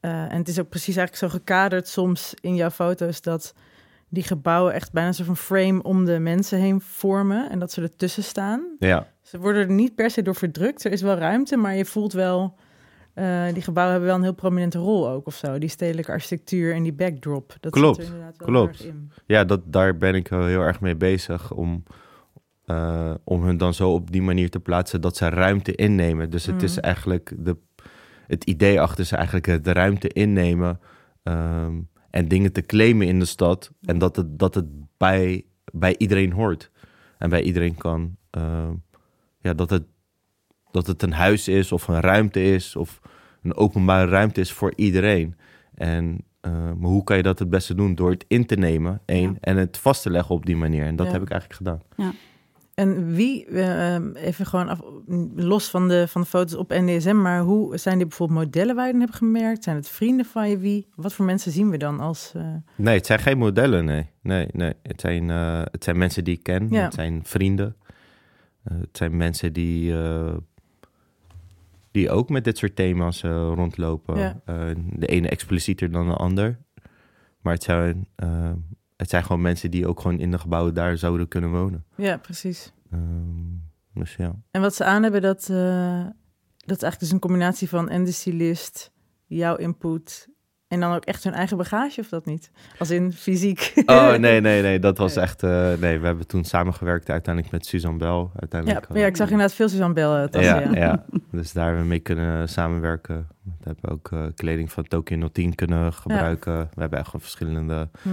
En 0.00 0.36
het 0.36 0.48
is 0.48 0.60
ook 0.60 0.68
precies 0.68 0.96
eigenlijk 0.96 1.32
zo 1.32 1.38
gekaderd 1.38 1.88
soms 1.88 2.34
in 2.40 2.54
jouw 2.54 2.70
foto's 2.70 3.22
dat 3.22 3.54
die 4.08 4.22
gebouwen 4.22 4.72
echt 4.72 4.92
bijna 4.92 5.12
zo 5.12 5.24
van 5.24 5.36
frame 5.36 5.82
om 5.82 6.04
de 6.04 6.18
mensen 6.18 6.58
heen 6.58 6.80
vormen 6.80 7.50
en 7.50 7.58
dat 7.58 7.72
ze 7.72 7.82
ertussen 7.82 8.22
staan. 8.22 8.76
Ja, 8.78 9.06
Ze 9.22 9.38
worden 9.38 9.62
er 9.62 9.70
niet 9.70 9.94
per 9.94 10.10
se 10.10 10.22
door 10.22 10.34
verdrukt. 10.34 10.84
Er 10.84 10.92
is 10.92 11.02
wel 11.02 11.16
ruimte, 11.16 11.56
maar 11.56 11.76
je 11.76 11.84
voelt 11.84 12.12
wel... 12.12 12.56
eh, 13.18 13.52
die 13.54 13.62
gebouwen 13.62 13.92
hebben 13.94 14.10
wel 14.10 14.18
een 14.18 14.24
heel 14.28 14.34
prominente 14.40 14.78
rol 14.78 15.08
ook 15.08 15.26
of 15.26 15.34
zo. 15.34 15.58
Die 15.58 15.68
stedelijke 15.68 16.10
architectuur 16.12 16.74
en 16.74 16.82
die 16.82 16.92
backdrop. 16.92 17.56
Dat 17.60 17.72
Klopt, 17.72 17.96
zit 17.96 18.04
er 18.06 18.10
inderdaad 18.12 18.36
wel 18.38 18.48
klopt. 18.48 18.78
erg 18.80 18.84
in. 18.88 19.10
ja 19.26 19.44
dat, 19.44 19.60
daar 19.64 19.96
ben 19.96 20.14
ik 20.14 20.28
wel 20.28 20.44
heel 20.46 20.60
erg 20.60 20.80
mee 20.80 20.96
bezig 20.96 21.52
om, 21.52 21.82
eh, 22.64 23.14
om 23.24 23.42
hun 23.42 23.56
dan 23.56 23.74
zo 23.74 23.92
op 23.92 24.10
die 24.10 24.22
manier 24.22 24.50
te 24.50 24.60
plaatsen 24.60 25.00
dat 25.00 25.16
ze 25.16 25.28
ruimte 25.28 25.74
innemen. 25.74 26.30
Dus 26.30 26.46
het 26.46 26.62
is 26.62 26.74
Mhm. 26.76 26.84
eigenlijk 26.84 27.34
de, 27.38 27.56
het 28.26 28.44
idee 28.44 28.80
achter 28.80 29.00
is 29.00 29.12
eigenlijk 29.12 29.46
het 29.46 29.64
de 29.64 29.72
ruimte 29.72 30.08
innemen 30.08 30.80
ehm, 31.22 31.76
en 32.10 32.28
dingen 32.28 32.52
te 32.52 32.62
claimen 32.62 33.06
in 33.06 33.18
de 33.18 33.24
stad. 33.24 33.70
En 33.82 33.98
dat 33.98 34.16
het, 34.16 34.38
dat 34.38 34.54
het 34.54 34.66
bij, 34.96 35.44
bij 35.72 35.94
iedereen 35.98 36.32
hoort 36.32 36.70
en 37.18 37.30
bij 37.30 37.42
iedereen 37.42 37.74
kan. 37.74 38.16
ehm, 38.30 38.72
ja, 39.40 39.54
dat 39.54 39.70
het, 39.70 39.82
dat 40.70 40.86
het 40.86 41.02
een 41.02 41.12
huis 41.12 41.48
is 41.48 41.72
of 41.72 41.88
een 41.88 42.00
ruimte 42.00 42.42
is 42.42 42.76
of 42.76 43.00
een 43.42 43.56
openbare 43.56 44.10
ruimte 44.10 44.40
is 44.40 44.52
voor 44.52 44.72
iedereen. 44.76 45.36
En 45.74 46.18
eh, 46.40 46.52
maar 46.52 46.90
hoe 46.90 47.04
kan 47.04 47.16
je 47.16 47.22
dat 47.22 47.38
het 47.38 47.50
beste 47.50 47.74
doen? 47.74 47.94
Door 47.94 48.10
het 48.10 48.24
in 48.28 48.46
te 48.46 48.54
nemen, 48.56 49.00
één, 49.04 49.30
Ja. 49.30 49.36
en 49.40 49.56
het 49.56 49.78
vast 49.78 50.02
te 50.02 50.10
leggen 50.10 50.34
op 50.34 50.46
die 50.46 50.56
manier. 50.56 50.84
En 50.84 50.96
dat 50.96 51.06
Ja. 51.06 51.12
heb 51.12 51.22
ik 51.22 51.30
eigenlijk 51.30 51.60
gedaan. 51.62 52.12
En 52.74 53.12
wie, 53.14 53.46
eh, 53.46 53.94
ehm, 53.94 54.12
even 54.14 54.46
gewoon 54.46 54.68
af, 54.68 54.80
los 55.36 55.70
van 55.70 55.88
de, 55.88 56.08
van 56.08 56.20
de 56.20 56.26
foto's 56.26 56.54
op 56.54 56.70
NDSM, 56.70 57.20
maar 57.20 57.40
hoe 57.40 57.76
zijn 57.76 57.98
dit 57.98 58.08
bijvoorbeeld 58.08 58.38
modellen 58.38 58.74
waar 58.74 58.86
je 58.86 58.92
dan 58.92 59.00
hebt 59.00 59.14
gemerkt? 59.14 59.64
Zijn 59.64 59.76
het 59.76 59.88
vrienden 59.88 60.26
van 60.26 60.50
je? 60.50 60.58
Wie? 60.58 60.86
Wat 60.94 61.12
voor 61.12 61.24
mensen 61.24 61.52
zien 61.52 61.70
we 61.70 61.76
dan 61.76 62.00
als... 62.00 62.32
eh, 62.36 62.42
Nee, 62.76 62.96
het 62.96 63.06
zijn 63.06 63.18
geen 63.18 63.38
modellen, 63.38 63.84
nee. 63.84 64.06
Nee, 64.22 64.48
nee. 64.52 64.72
Het, 64.82 65.00
zijn, 65.00 65.30
eh, 65.30 65.62
het 65.70 65.84
zijn 65.84 65.98
mensen 65.98 66.24
die 66.24 66.34
ik 66.34 66.42
ken. 66.42 66.66
Ja. 66.70 66.84
Het 66.84 66.94
zijn 66.94 67.20
vrienden. 67.24 67.76
Het 68.68 68.96
zijn 68.96 69.16
mensen 69.16 69.52
die, 69.52 69.94
die 71.98 72.10
ook 72.10 72.28
met 72.28 72.44
dit 72.44 72.58
soort 72.58 72.76
thema's 72.76 73.22
eh, 73.22 73.30
rondlopen. 73.54 74.18
Ja. 74.18 74.40
Eh, 74.44 74.70
de 74.92 75.06
ene 75.06 75.28
explicieter 75.28 75.90
dan 75.90 76.06
de 76.06 76.14
ander. 76.14 76.58
Maar 77.40 77.52
het 77.52 77.62
zijn, 77.62 78.06
eh, 78.14 78.52
het 78.96 79.10
zijn 79.10 79.22
gewoon 79.22 79.42
mensen 79.42 79.70
die 79.70 79.86
ook 79.86 80.00
gewoon 80.00 80.18
in 80.18 80.30
de 80.30 80.38
gebouwen 80.38 80.74
daar 80.74 80.98
zouden 80.98 81.28
kunnen 81.28 81.50
wonen. 81.50 81.84
Ja, 81.96 82.16
precies. 82.16 82.72
Ehm, 82.90 83.54
dus 83.94 84.14
ja. 84.14 84.34
En 84.50 84.60
wat 84.60 84.74
ze 84.74 84.84
aan 84.84 85.02
hebben, 85.02 85.22
dat, 85.22 85.40
dat 85.40 86.76
is 86.76 86.82
eigenlijk 86.82 86.98
dus 86.98 87.10
een 87.10 87.18
combinatie 87.18 87.68
van 87.68 87.88
en 87.88 88.04
de 88.04 88.12
stylist, 88.12 88.92
jouw 89.26 89.56
input 89.56 90.28
en 90.68 90.80
dan 90.80 90.94
ook 90.94 91.04
echt 91.04 91.24
hun 91.24 91.32
eigen 91.32 91.56
bagage, 91.56 92.00
of 92.00 92.08
dat 92.08 92.24
niet? 92.24 92.50
Als 92.78 92.90
in 92.90 93.12
fysiek. 93.12 93.72
Oh, 93.86 94.14
nee, 94.14 94.40
nee, 94.48 94.62
nee. 94.62 94.78
Dat 94.78 94.98
was 94.98 95.16
echt... 95.16 95.42
eh, 95.42 95.72
nee, 95.80 95.98
we 95.98 96.06
hebben 96.06 96.26
toen 96.26 96.44
samengewerkt 96.44 97.10
uiteindelijk 97.10 97.54
met 97.54 97.66
Suzanne 97.66 97.98
Bell. 97.98 98.08
Ja, 98.08 98.30
Uiteindelijk, 98.36 98.86
ja, 98.94 99.06
ik 99.06 99.16
zag 99.16 99.30
inderdaad 99.30 99.54
veel 99.54 99.68
Suzanne 99.68 99.94
Bell 99.94 100.28
uh, 100.34 100.42
ja, 100.42 100.60
ja. 100.60 100.74
ja. 100.74 101.04
dus 101.30 101.52
daar 101.52 101.64
hebben 101.64 101.82
we 101.82 101.88
mee 101.88 101.98
kunnen 101.98 102.48
samenwerken. 102.48 103.28
We 103.42 103.50
hebben 103.64 103.90
ook 103.90 104.08
eh, 104.12 104.26
kleding 104.34 104.72
van 104.72 104.84
Tokyo 104.84 105.28
010 105.32 105.54
kunnen 105.54 105.92
gebruiken. 105.92 106.58
We 106.74 106.80
hebben 106.80 106.98
echt 106.98 107.10
verschillende 107.10 107.88
Hm. 108.02 108.08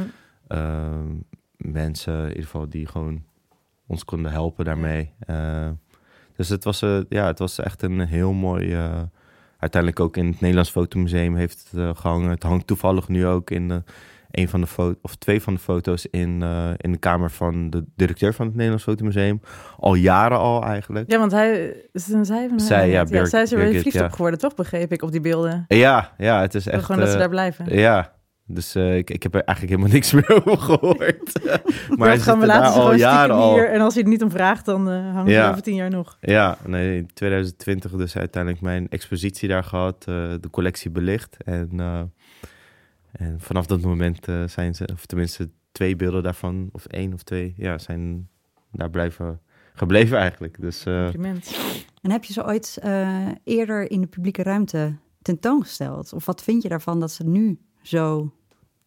ehm, 0.47 1.13
mensen, 1.57 2.21
in 2.21 2.27
ieder 2.27 2.43
geval, 2.43 2.69
die 2.69 2.87
gewoon 2.87 3.23
ons 3.87 4.05
konden 4.05 4.31
helpen 4.31 4.65
daarmee. 4.65 5.13
Eh, 5.19 5.69
dus 6.35 6.49
het 6.49 6.63
was, 6.63 6.81
eh, 6.81 6.99
ja, 7.09 7.25
het 7.27 7.39
was 7.39 7.59
echt 7.59 7.81
een 7.81 7.99
heel 7.99 8.33
mooi... 8.33 8.77
uiteindelijk 9.65 10.01
ook 10.01 10.17
in 10.17 10.27
het 10.27 10.39
Nederlands 10.39 10.71
Fotomuseum 10.71 11.35
heeft 11.35 11.67
het 11.71 11.79
eh, 11.79 11.89
gehangen. 11.95 12.29
Het 12.29 12.43
hangt 12.43 12.67
toevallig 12.67 13.07
nu 13.07 13.25
ook 13.25 13.49
in 13.49 13.83
een 14.31 14.49
van 14.49 14.61
de 14.61 14.67
foto's, 14.67 14.97
of 15.01 15.15
twee 15.15 15.41
van 15.41 15.53
de 15.53 15.59
foto's 15.59 16.05
in, 16.05 16.41
eh, 16.41 16.69
in 16.77 16.91
de 16.91 16.97
kamer 16.97 17.31
van 17.31 17.69
de 17.69 17.83
directeur 17.95 18.33
van 18.33 18.45
het 18.45 18.55
Nederlands 18.55 18.83
Fotomuseum. 18.83 19.41
Al 19.79 19.93
jaren 19.93 20.37
al 20.37 20.63
eigenlijk. 20.63 21.11
Ja, 21.11 21.19
want 21.19 21.31
hij, 21.31 21.75
zij, 21.93 22.49
van 22.49 22.59
Zij, 22.59 22.89
ja, 22.89 23.03
Birk- 23.03 23.27
zij 23.27 23.41
is 23.41 23.51
er 23.51 23.57
weer 23.57 23.67
verliefd 23.67 23.93
ja. 23.93 24.05
op 24.05 24.11
geworden, 24.11 24.39
toch? 24.39 24.55
Begreep 24.55 24.91
ik 24.91 25.01
op 25.01 25.11
die 25.11 25.21
beelden. 25.21 25.65
Ja, 25.67 26.11
ja, 26.17 26.41
het 26.41 26.55
is 26.55 26.67
echt... 26.67 26.83
Gewoon 26.83 26.99
dat 26.99 27.09
ze 27.09 27.13
eh, 27.13 27.19
daar 27.19 27.29
blijven. 27.29 27.77
Ja, 27.77 28.11
dus 28.47 28.75
eh, 28.75 28.97
ik, 28.97 29.09
ik 29.09 29.23
heb 29.23 29.35
er 29.35 29.43
eigenlijk 29.43 29.77
helemaal 29.77 29.95
niks 29.99 30.11
meer 30.13 30.45
over 30.45 30.57
gehoord. 30.57 31.43
maar 31.97 32.09
Dat 32.09 32.21
gaan 32.21 32.35
we 32.39 32.41
er 32.41 32.47
laten 32.47 32.81
al 32.81 32.95
jaren 32.95 33.35
al. 33.35 33.53
Hier, 33.53 33.69
en 33.71 33.81
als 33.81 33.93
je 33.93 33.99
het 33.99 34.09
niet 34.09 34.23
om 34.23 34.31
vraagt, 34.31 34.65
dan 34.65 34.89
eh 34.89 35.13
hangt 35.13 35.31
Ja. 35.31 35.41
het 35.41 35.49
over 35.49 35.63
tien 35.63 35.75
jaar 35.75 35.89
nog. 35.89 36.17
Ja, 36.21 36.57
nee, 36.65 36.97
in 36.97 37.13
2020 37.13 37.91
dus 37.91 38.17
uiteindelijk 38.17 38.61
mijn 38.63 38.89
expositie 38.89 39.49
daar 39.49 39.63
gehad, 39.63 39.95
eh, 39.99 40.33
de 40.39 40.49
collectie 40.51 40.91
belicht. 40.91 41.37
En, 41.43 41.69
en 43.11 43.39
vanaf 43.39 43.65
dat 43.65 43.81
moment 43.81 44.27
zijn 44.45 44.75
ze, 44.75 44.89
of 44.93 45.05
tenminste 45.05 45.49
twee 45.71 45.95
beelden 45.95 46.23
daarvan, 46.23 46.69
of 46.71 46.85
één 46.85 47.13
of 47.13 47.23
twee, 47.23 47.53
ja, 47.57 47.77
zijn 47.77 48.27
daar 48.71 48.89
blijven 48.89 49.39
gebleven 49.73 50.17
eigenlijk. 50.17 50.61
Dus 50.61 50.83
Compliment. 50.83 51.57
En 52.01 52.11
heb 52.11 52.23
je 52.23 52.33
ze 52.33 52.45
ooit 52.45 52.79
eerder 53.43 53.91
in 53.91 54.01
de 54.01 54.07
publieke 54.07 54.43
ruimte 54.43 54.95
tentoongesteld? 55.21 56.13
Of 56.13 56.25
wat 56.25 56.43
vind 56.43 56.61
je 56.63 56.69
daarvan 56.69 56.99
dat 56.99 57.11
ze 57.11 57.23
nu 57.23 57.59
zo 57.85 58.31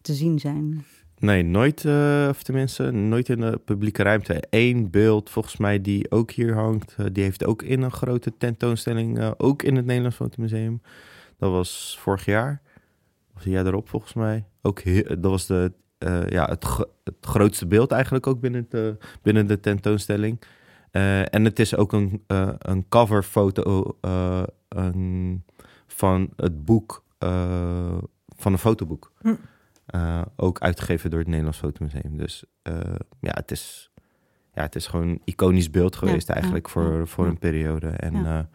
te 0.01 0.13
zien 0.13 0.39
zijn? 0.39 0.85
Nee, 1.17 1.43
nooit, 1.43 1.85
eh, 1.85 2.27
of 2.29 2.43
tenminste, 2.43 2.91
nooit 2.91 3.29
in 3.29 3.39
de 3.39 3.61
publieke 3.65 4.03
ruimte. 4.03 4.43
Eén 4.49 4.89
beeld, 4.89 5.29
volgens 5.29 5.57
mij, 5.57 5.81
die 5.81 6.11
ook 6.11 6.31
hier 6.31 6.53
hangt, 6.53 6.95
eh, 6.97 7.05
die 7.11 7.23
heeft 7.23 7.45
ook 7.45 7.61
in 7.61 7.81
een 7.81 7.91
grote 7.91 8.33
tentoonstelling, 8.37 9.19
eh, 9.19 9.31
ook 9.37 9.63
in 9.63 9.75
het 9.75 9.85
Nederlands 9.85 10.15
Fotomuseum. 10.17 10.81
Dat 11.37 11.51
was 11.51 11.97
vorig 11.99 12.25
jaar, 12.25 12.61
of 13.35 13.43
het 13.43 13.51
jaar 13.53 13.63
daarop 13.63 13.89
volgens 13.89 14.13
mij. 14.13 14.45
Ook 14.61 14.83
dat 15.07 15.31
was 15.31 15.45
de, 15.45 15.71
ja, 16.29 16.45
het, 16.49 16.65
het 17.03 17.15
grootste 17.21 17.67
beeld 17.67 17.91
eigenlijk 17.91 18.27
ook 18.27 18.39
binnen 18.39 18.65
de, 18.69 18.97
binnen 19.21 19.47
de 19.47 19.59
tentoonstelling. 19.59 20.41
En 20.91 21.43
het 21.45 21.59
is 21.59 21.75
ook 21.75 21.93
een, 21.93 22.23
een 22.57 22.85
coverfoto 22.89 23.97
een- 24.69 25.43
van 25.87 26.29
het 26.35 26.65
boek, 26.65 27.03
van 28.39 28.51
een 28.51 28.57
fotoboek. 28.59 29.11
Hm. 29.21 29.33
Eh, 29.85 30.21
ook 30.35 30.59
uitgegeven 30.59 31.09
door 31.09 31.19
het 31.19 31.27
Nederlands 31.27 31.57
Fotomuseum. 31.57 32.17
Dus 32.17 32.43
eh, 32.61 32.73
ja, 33.19 33.31
het 33.33 33.51
is, 33.51 33.91
ja, 34.53 34.61
het 34.61 34.75
is 34.75 34.87
gewoon 34.87 35.07
een 35.07 35.21
iconisch 35.25 35.69
beeld 35.69 35.95
geweest 35.95 36.27
ja, 36.27 36.33
eigenlijk 36.33 36.69
voor, 36.69 36.97
ja, 36.97 37.05
voor 37.05 37.27
een 37.27 37.37
periode. 37.39 37.87
En 37.87 38.13
Ja. 38.13 38.49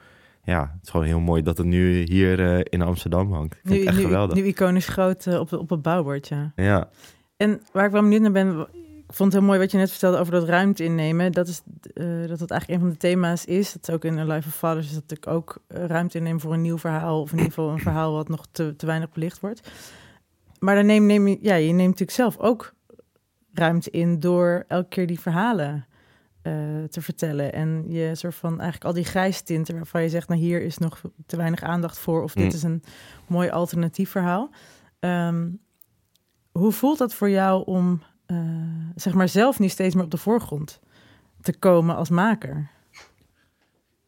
ja. 0.44 0.60
het 0.74 0.82
is 0.82 0.90
gewoon 0.90 1.06
heel 1.06 1.20
mooi 1.20 1.42
dat 1.42 1.58
het 1.58 1.66
nu 1.66 2.02
hier 2.02 2.54
eh, 2.54 2.60
in 2.64 2.82
Amsterdam 2.82 3.32
hangt. 3.32 3.54
Ik 3.54 3.60
vind 3.62 3.72
Nu, 3.74 3.78
het 3.78 3.88
echt 3.88 3.96
nu, 3.98 4.02
geweldig. 4.04 4.36
nu 4.36 4.42
iconisch 4.44 4.88
groot 4.88 5.26
eh, 5.26 5.40
op, 5.40 5.52
op 5.52 5.70
het 5.70 5.82
bouwbord, 5.82 6.28
ja. 6.28 6.52
Ja, 6.56 6.88
En 7.36 7.60
waar 7.72 7.84
ik 7.86 7.92
wel 7.92 8.02
benieuwd 8.02 8.20
naar 8.22 8.32
ben, 8.32 8.66
ik 9.14 9.20
vond 9.20 9.32
het 9.32 9.40
heel 9.42 9.50
mooi 9.50 9.62
wat 9.62 9.72
je 9.72 9.78
net 9.78 9.90
vertelde 9.90 10.18
over 10.18 10.32
dat 10.32 10.48
ruimte 10.48 10.84
innemen. 10.84 11.32
Dat 11.32 11.48
is 11.48 11.62
eh, 11.94 12.04
dat 12.26 12.38
dat 12.38 12.50
eigenlijk 12.50 12.70
een 12.70 12.78
van 12.80 12.88
de 12.88 12.96
thema's 12.96 13.44
is. 13.44 13.72
Dat 13.72 13.88
is 13.88 13.94
ook 13.94 14.04
in 14.04 14.26
Life 14.26 14.48
of 14.48 14.54
Fathers, 14.54 14.86
is 14.86 14.92
dat 14.92 15.02
natuurlijk 15.02 15.30
ook 15.30 15.62
eh, 15.66 15.84
ruimte 15.84 16.18
innemen 16.18 16.40
voor 16.40 16.52
een 16.52 16.60
nieuw 16.60 16.78
verhaal. 16.78 17.20
Of 17.20 17.30
in 17.30 17.36
ieder 17.36 17.52
geval 17.52 17.70
een 17.70 17.78
verhaal 17.78 18.12
wat 18.12 18.28
nog 18.28 18.46
te, 18.50 18.76
te 18.76 18.86
weinig 18.86 19.12
belicht 19.12 19.40
wordt. 19.40 19.70
Maar 20.58 20.74
dan 20.74 20.86
neem, 20.86 21.06
neem 21.06 21.28
je, 21.28 21.38
ja, 21.40 21.54
je 21.54 21.66
neemt 21.72 21.88
natuurlijk 21.88 22.10
zelf 22.10 22.38
ook 22.38 22.74
ruimte 23.52 23.90
in 23.90 24.20
door 24.20 24.64
elke 24.68 24.88
keer 24.88 25.06
die 25.06 25.20
verhalen 25.20 25.86
eh, 26.42 26.52
te 26.90 27.02
vertellen. 27.02 27.52
En 27.52 27.84
je 27.88 28.14
soort 28.14 28.34
van 28.34 28.50
eigenlijk 28.52 28.84
al 28.84 28.92
die 28.92 29.04
grijstinten 29.04 29.74
waarvan 29.74 30.02
je 30.02 30.08
zegt, 30.08 30.28
nou 30.28 30.40
hier 30.40 30.62
is 30.62 30.78
nog 30.78 31.00
te 31.26 31.36
weinig 31.36 31.62
aandacht 31.62 31.98
voor. 31.98 32.22
Of 32.22 32.32
dit 32.34 32.44
Mm. 32.44 32.54
is 32.54 32.62
een 32.62 32.82
mooi 33.26 33.50
alternatief 33.50 34.10
verhaal. 34.10 34.50
Ehm, 34.98 35.48
hoe 36.52 36.72
voelt 36.72 36.98
dat 36.98 37.14
voor 37.14 37.30
jou 37.30 37.64
om, 37.64 38.02
eh, 38.26 38.36
zeg 38.94 39.14
maar, 39.14 39.28
zelf 39.28 39.58
niet 39.58 39.70
steeds 39.70 39.94
meer 39.94 40.04
op 40.04 40.10
de 40.10 40.16
voorgrond 40.16 40.80
te 41.40 41.58
komen 41.58 41.96
als 41.96 42.10
maker? 42.10 42.70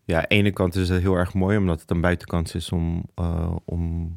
ja, 0.04 0.16
aan 0.16 0.22
de 0.22 0.34
ene 0.34 0.52
kant 0.52 0.74
is 0.74 0.88
het 0.88 1.00
heel 1.00 1.14
erg 1.14 1.34
mooi, 1.34 1.56
omdat 1.56 1.80
het 1.80 1.90
een 1.90 2.00
buitenkant 2.00 2.54
is 2.54 2.72
om, 2.72 3.04
eh, 3.14 3.56
om 3.64 4.14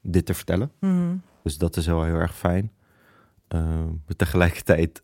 dit 0.00 0.26
te 0.26 0.34
vertellen. 0.34 0.72
Mhm. 0.80 1.16
Dus 1.42 1.58
dat 1.58 1.76
is 1.76 1.86
wel 1.86 2.04
heel 2.04 2.14
erg 2.14 2.36
fijn. 2.36 2.72
Eh, 3.48 3.60
maar 4.06 4.16
tegelijkertijd 4.16 5.02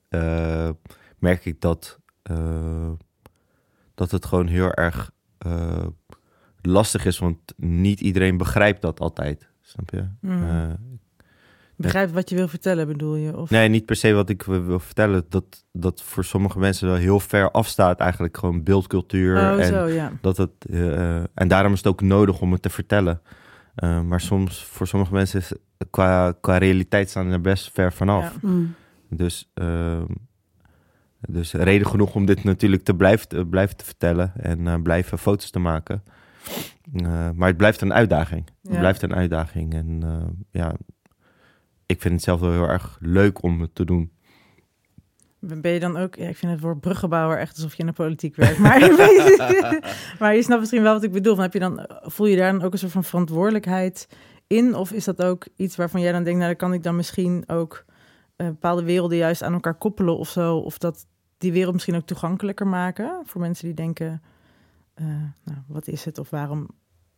merk 1.19 1.45
ik 1.45 1.61
dat, 1.61 1.99
dat 3.95 4.11
het 4.11 4.25
gewoon 4.25 4.47
heel 4.47 4.73
erg 4.73 5.11
lastig 6.61 7.05
is, 7.05 7.19
want 7.19 7.39
niet 7.57 8.01
iedereen 8.01 8.37
begrijpt 8.37 8.83
dat 8.83 9.01
altijd. 9.01 9.51
Snap 9.61 9.91
je? 9.91 10.09
Mhm. 10.21 10.75
Begrijp 11.83 12.11
wat 12.11 12.31
je 12.31 12.37
wil 12.37 12.49
vertellen, 12.49 12.87
bedoel 12.87 13.15
je? 13.15 13.37
Of... 13.37 13.51
nee, 13.51 13.69
niet 13.69 13.85
per 13.85 13.97
se 13.97 14.13
wat 14.13 14.29
ik 14.29 14.43
wil 14.43 14.79
vertellen. 14.79 15.25
Dat, 15.29 15.65
dat 15.73 16.03
voor 16.03 16.25
sommige 16.25 16.59
mensen 16.59 16.89
wel 16.89 16.97
heel 16.97 17.21
ver 17.21 17.51
afstaat, 17.51 18.01
eigenlijk 18.01 18.37
gewoon 18.37 18.63
beeldcultuur. 18.63 19.37
Oh, 19.37 19.61
en 19.61 19.67
zo, 19.67 19.87
ja. 19.87 20.13
dat 20.21 20.37
het, 20.37 20.51
eh, 20.71 21.17
en 21.17 21.49
daarom 21.49 21.73
is 21.73 21.79
het 21.79 21.87
ook 21.87 22.01
nodig 22.01 22.41
om 22.41 22.53
het 22.53 22.63
te 22.63 22.71
vertellen. 22.71 23.21
Eh, 23.75 24.01
maar 24.01 24.21
soms, 24.21 24.65
voor 24.65 24.87
sommige 24.87 25.13
mensen, 25.13 25.41
is 25.41 25.53
qua, 25.91 26.35
qua 26.41 26.59
realiteit 26.59 27.11
staan 27.11 27.31
er 27.31 27.41
best 27.41 27.71
ver 27.73 27.93
vanaf. 27.93 28.25
Ja. 28.43 28.49
Mm. 28.49 28.75
Dus, 29.09 29.51
ehm, 29.55 30.07
dus 31.21 31.53
reden 31.53 31.87
genoeg 31.87 32.15
om 32.15 32.25
dit 32.25 32.45
natuurlijk 32.45 32.85
te 32.85 32.95
blijven, 32.95 33.29
te 33.29 33.47
blijven 33.47 33.77
te 33.77 33.85
vertellen 33.85 34.33
en 34.37 34.67
eh, 34.67 34.83
blijven 34.83 35.19
foto's 35.19 35.51
te 35.51 35.59
maken. 35.59 36.03
Maar 37.35 37.49
het 37.49 37.57
blijft 37.57 37.81
een 37.81 37.93
uitdaging. 37.93 38.49
Het 38.63 38.79
blijft 38.79 39.03
een 39.03 39.15
uitdaging. 39.15 39.75
En 39.75 40.03
ja, 40.51 40.75
ik 41.91 42.01
vind 42.01 42.15
het 42.15 42.23
zelf 42.23 42.41
wel 42.41 42.53
heel 42.53 42.69
erg 42.69 42.99
leuk 43.01 43.43
om 43.43 43.61
het 43.61 43.75
te 43.75 43.85
doen. 43.85 44.13
Ben 45.41 45.73
je 45.73 45.81
dan 45.81 45.97
ook, 45.97 46.15
ja, 46.15 46.29
ik 46.29 46.37
vind 46.37 46.53
het 46.53 46.61
woord 46.61 46.81
bruggenbouwer 46.81 47.39
echt 47.39 47.57
alsof 47.57 47.75
je 47.75 47.81
in 47.81 47.87
de 47.87 47.93
politiek 47.93 48.37
werkt. 48.37 48.59
Maar, 48.59 48.81
maar 50.21 50.35
je 50.35 50.43
snapt 50.43 50.61
misschien 50.61 50.83
wel 50.83 50.93
wat 50.93 51.03
ik 51.03 51.13
bedoel. 51.13 51.35
Van 51.35 51.43
heb 51.43 51.53
je 51.53 51.59
dan, 51.59 51.87
voel 52.03 52.27
je 52.27 52.37
daar 52.37 52.53
dan 52.53 52.63
ook 52.63 52.73
een 52.73 52.79
soort 52.79 52.93
van 52.93 53.05
verantwoordelijkheid 53.05 54.09
in? 54.47 54.75
Of 54.75 54.93
is 54.93 55.05
dat 55.05 55.23
ook 55.23 55.47
iets 55.57 55.77
waarvan 55.77 56.01
jij 56.01 56.13
dan 56.13 56.25
denkt, 56.25 56.39
nou 56.39 56.51
dan 56.51 56.69
kan 56.69 56.73
ik 56.73 56.83
dan 56.83 56.97
misschien 56.97 57.45
ook 57.47 57.85
eh, 58.37 58.47
bepaalde 58.47 58.83
werelden 58.83 59.19
juist 59.19 59.43
aan 59.43 59.53
elkaar 59.53 59.75
koppelen 59.75 60.19
of 60.19 60.29
zo? 60.29 60.57
Of 60.57 60.79
dat 60.79 61.07
die 61.39 61.53
wereld 61.53 61.73
misschien 61.73 61.97
ook 61.97 62.07
toegankelijker 62.07 62.67
maken 62.67 63.23
voor 63.25 63.41
mensen 63.41 63.65
die 63.67 63.75
denken, 63.75 64.23
eh, 64.95 65.07
nou, 65.45 65.59
wat 65.67 65.89
is 65.89 66.05
het? 66.05 66.19
Of 66.19 66.31
waarom, 66.31 66.69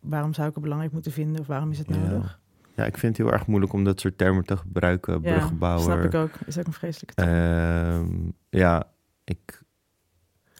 waarom 0.01 0.35
zou 0.35 0.49
ik 0.49 0.55
het 0.55 0.63
belangrijk 0.63 0.93
moeten 0.93 1.13
vinden? 1.13 1.41
Of 1.41 1.47
waarom 1.47 1.71
is 1.71 1.79
het 1.79 1.89
nodig? 1.89 2.25
Ja, 2.25 2.42
ik 2.75 2.99
vind 2.99 3.17
het 3.17 3.27
heel 3.27 3.35
erg 3.35 3.47
moeilijk 3.47 3.73
om 3.73 3.85
dat 3.85 4.01
soort 4.01 4.19
termen 4.19 4.45
te 4.45 4.57
gebruiken. 4.57 5.23
Ja, 5.23 5.79
snap 5.79 6.05
ik 6.05 6.15
ook. 6.15 6.31
Is 6.47 6.59
ook 6.59 6.67
een 6.67 6.73
vreselijke 6.73 7.15
term. 7.15 7.29
Ehm, 7.29 8.31
ja, 8.51 8.87
ik, 9.25 9.63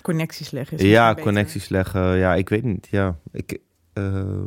Connecties 0.03 0.51
leggen. 0.51 0.79
is 0.79 0.85
ja, 0.85 1.09
beter. 1.09 1.23
connecties 1.23 1.69
leggen. 1.69 2.17
Ja, 2.17 2.35
ik 2.35 2.49
weet 2.49 2.63
niet. 2.63 2.89
Ja, 2.91 3.19
ik, 3.31 3.59
eh, 3.93 4.45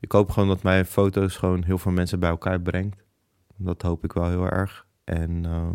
ik 0.00 0.12
hoop 0.12 0.30
gewoon 0.30 0.48
dat 0.48 0.62
mijn 0.62 0.84
foto's 0.84 1.36
gewoon 1.36 1.62
heel 1.62 1.78
veel 1.78 1.92
mensen 1.92 2.20
bij 2.20 2.30
elkaar 2.30 2.60
brengt. 2.60 3.04
Dat 3.56 3.82
hoop 3.82 4.04
ik 4.04 4.12
wel 4.12 4.28
heel 4.28 4.50
erg. 4.50 4.86
En 5.04 5.44
eh, 5.44 5.70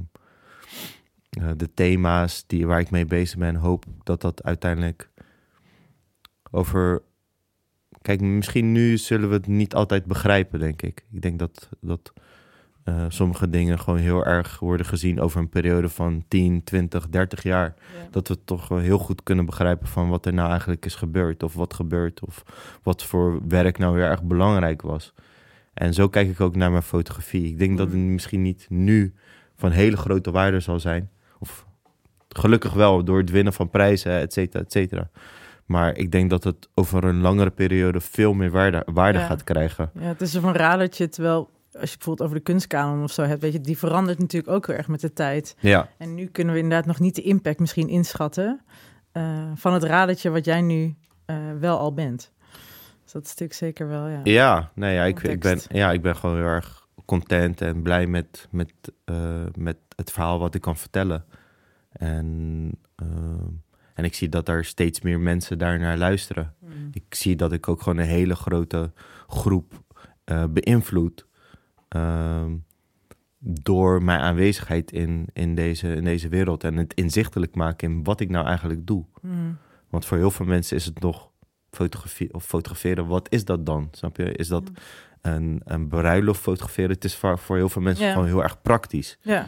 eh, 1.29 1.57
de 1.57 1.73
thema's 1.73 2.43
die, 2.47 2.67
waar 2.67 2.79
ik 2.79 2.91
mee 2.91 3.05
bezig 3.05 3.37
ben, 3.37 3.55
hoop 3.55 3.85
dat 4.03 4.21
dat 4.21 4.43
uiteindelijk 4.43 5.09
over. 6.51 7.01
Kijk, 8.03 8.21
misschien 8.21 8.71
nu 8.71 8.97
zullen 8.97 9.29
we 9.29 9.35
het 9.35 9.47
niet 9.47 9.73
altijd 9.75 10.05
begrijpen, 10.05 10.59
denk 10.59 10.81
ik. 10.81 11.03
Ik 11.11 11.21
denk 11.21 11.39
dat, 11.39 11.69
dat 11.81 12.13
eh, 12.83 13.05
sommige 13.07 13.49
dingen 13.49 13.79
gewoon 13.79 13.99
heel 13.99 14.25
erg 14.25 14.59
worden 14.59 14.85
gezien 14.85 15.21
over 15.21 15.39
een 15.39 15.49
periode 15.49 15.89
van 15.89 16.23
10, 16.27 16.63
20, 16.63 17.09
30 17.09 17.43
jaar 17.43 17.73
Ja. 17.77 18.07
dat 18.11 18.27
we 18.27 18.43
toch 18.45 18.67
wel 18.67 18.77
heel 18.77 18.97
goed 18.97 19.23
kunnen 19.23 19.45
begrijpen 19.45 19.87
van 19.87 20.09
wat 20.09 20.25
er 20.25 20.33
nou 20.33 20.49
eigenlijk 20.49 20.85
is 20.85 20.95
gebeurd. 20.95 21.43
Of 21.43 21.53
wat 21.53 21.73
gebeurt. 21.73 22.25
Of 22.25 22.43
wat 22.83 23.03
voor 23.03 23.47
werk 23.47 23.77
nou 23.77 23.95
weer 23.95 24.05
erg 24.05 24.23
belangrijk 24.23 24.81
was. 24.81 25.13
En 25.73 25.93
zo 25.93 26.09
kijk 26.09 26.29
ik 26.29 26.41
ook 26.41 26.55
naar 26.55 26.71
mijn 26.71 26.83
fotografie. 26.83 27.45
Ik 27.47 27.59
denk 27.59 27.77
dat 27.77 27.87
het 27.87 27.95
Mm. 27.97 28.13
misschien 28.13 28.41
niet 28.41 28.65
nu 28.69 29.13
van 29.55 29.71
hele 29.71 29.97
grote 29.97 30.31
waarde 30.31 30.59
zal 30.59 30.79
zijn. 30.79 31.09
Of 31.39 31.65
gelukkig 32.29 32.73
wel 32.73 33.03
door 33.03 33.17
het 33.17 33.29
winnen 33.29 33.53
van 33.53 33.69
prijzen, 33.69 34.11
et 34.19 34.33
cetera, 34.33 34.63
et 34.63 34.71
cetera. 34.71 35.09
Maar 35.65 35.97
ik 35.97 36.11
denk 36.11 36.29
dat 36.29 36.43
het 36.43 36.69
over 36.73 37.03
een 37.03 37.21
langere 37.21 37.49
periode 37.49 38.01
veel 38.01 38.33
meer 38.33 38.51
waarde, 38.51 38.85
waarde 38.93 39.19
Ja. 39.19 39.25
gaat 39.25 39.43
krijgen. 39.43 39.91
Ja, 39.93 40.01
het 40.01 40.21
is 40.21 40.33
een 40.33 40.53
radertje, 40.53 41.09
terwijl 41.09 41.49
als 41.79 41.89
je 41.91 41.97
bijvoorbeeld 41.97 42.27
over 42.27 42.37
de 42.37 42.43
kunstkanon 42.51 43.03
of 43.03 43.11
zo 43.11 43.21
hebt, 43.23 43.41
weet 43.41 43.53
je, 43.53 43.61
die 43.61 43.77
verandert 43.77 44.19
natuurlijk 44.19 44.53
ook 44.53 44.67
heel 44.67 44.75
erg 44.75 44.87
met 44.87 45.01
de 45.01 45.13
tijd. 45.13 45.55
Ja, 45.59 45.89
En 45.97 46.15
nu 46.15 46.25
kunnen 46.25 46.53
we 46.53 46.59
inderdaad 46.59 46.85
nog 46.85 46.99
niet 46.99 47.15
de 47.15 47.21
impact 47.21 47.59
misschien 47.59 47.87
inschatten 47.89 48.61
eh, 49.11 49.51
van 49.55 49.73
het 49.73 49.83
radertje 49.83 50.29
wat 50.29 50.45
jij 50.45 50.61
nu 50.61 50.95
eh, 51.25 51.35
wel 51.59 51.77
al 51.79 51.93
bent. 51.93 52.31
Dus 53.03 53.11
dat 53.11 53.23
is 53.23 53.29
natuurlijk 53.29 53.59
zeker 53.59 53.87
wel, 53.87 54.07
ja. 54.07 54.19
Ja, 54.23 54.71
nee, 54.75 54.93
ja, 54.93 55.03
ik, 55.03 55.23
ik, 55.23 55.39
ben, 55.39 55.59
ja, 55.69 55.91
ik 55.91 56.01
ben 56.01 56.15
gewoon 56.15 56.35
heel 56.35 56.45
erg 56.45 56.87
content 57.05 57.61
en 57.61 57.81
blij 57.81 58.07
met, 58.07 58.47
met, 58.51 58.73
eh, 59.05 59.15
met 59.57 59.77
het 59.95 60.11
verhaal 60.11 60.39
wat 60.39 60.55
ik 60.55 60.61
kan 60.61 60.77
vertellen. 60.77 61.25
En, 61.91 62.69
eh, 62.95 63.05
en 63.93 64.03
ik 64.03 64.13
zie 64.13 64.29
dat 64.29 64.47
er 64.47 64.65
steeds 64.65 65.01
meer 65.01 65.19
mensen 65.19 65.57
daarnaar 65.57 65.97
luisteren. 65.97 66.53
Mm. 66.59 66.89
Ik 66.91 67.15
zie 67.15 67.35
dat 67.35 67.51
ik 67.51 67.67
ook 67.67 67.81
gewoon 67.81 67.97
een 67.99 68.05
hele 68.09 68.35
grote 68.35 68.91
groep 69.27 69.81
eh 70.23 70.43
beïnvloed. 70.49 71.25
ehm, 71.87 72.51
door 73.45 74.03
mijn 74.03 74.19
aanwezigheid 74.19 74.91
in, 74.91 75.27
in, 75.33 75.55
deze, 75.55 75.95
in 75.95 76.03
deze 76.03 76.27
wereld. 76.27 76.63
En 76.63 76.77
het 76.77 76.93
inzichtelijk 76.93 77.55
maken 77.55 77.91
in 77.91 78.03
wat 78.03 78.19
ik 78.19 78.29
nou 78.29 78.45
eigenlijk 78.45 78.87
doe. 78.87 79.05
Mm. 79.21 79.57
Want 79.89 80.05
voor 80.05 80.17
heel 80.17 80.31
veel 80.31 80.45
mensen 80.45 80.75
is 80.75 80.85
het 80.85 80.99
nog 80.99 81.29
fotografie 81.71 82.33
of 82.33 82.45
fotograferen. 82.45 83.07
Wat 83.07 83.31
is 83.31 83.45
dat 83.45 83.65
dan? 83.65 83.87
Snap 83.91 84.17
je? 84.17 84.31
Is 84.31 84.47
dat 84.47 84.71
een, 85.21 85.61
een 85.63 85.87
bruiloft 85.87 86.41
fotograferen? 86.41 86.91
Het 86.91 87.03
is 87.03 87.15
voor, 87.15 87.39
voor 87.39 87.55
heel 87.55 87.69
veel 87.69 87.81
mensen 87.81 88.11
gewoon 88.11 88.27
heel 88.27 88.43
erg 88.43 88.61
praktisch. 88.61 89.17
Ja. 89.21 89.47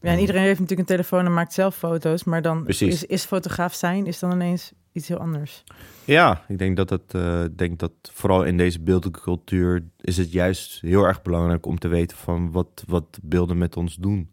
Ja, 0.00 0.12
en 0.12 0.18
iedereen 0.18 0.42
heeft 0.42 0.60
natuurlijk 0.60 0.88
een 0.88 0.96
telefoon 0.96 1.26
en 1.26 1.34
maakt 1.34 1.52
zelf 1.52 1.76
foto's, 1.76 2.24
maar 2.24 2.42
dan 2.42 2.62
Precies. 2.64 2.94
is, 2.94 3.04
is 3.04 3.24
fotograaf 3.24 3.74
zijn 3.74 4.06
is 4.06 4.18
dan 4.18 4.32
ineens 4.32 4.72
iets 4.92 5.08
heel 5.08 5.18
anders. 5.18 5.64
Ja, 6.04 6.44
ik 6.48 6.58
denk 6.58 6.76
dat 6.76 6.90
het, 6.90 7.14
eh, 7.14 7.44
denk 7.56 7.78
dat 7.78 7.92
vooral 8.12 8.44
in 8.44 8.56
deze 8.56 8.80
beeldelijke 8.80 9.20
cultuur 9.20 9.84
is 10.00 10.16
het 10.16 10.32
juist 10.32 10.80
heel 10.80 11.04
erg 11.04 11.22
belangrijk 11.22 11.66
om 11.66 11.78
te 11.78 11.88
weten 11.88 12.16
van 12.16 12.50
wat, 12.50 12.84
wat 12.86 13.18
beelden 13.22 13.58
met 13.58 13.76
ons 13.76 13.96
doen. 13.96 14.30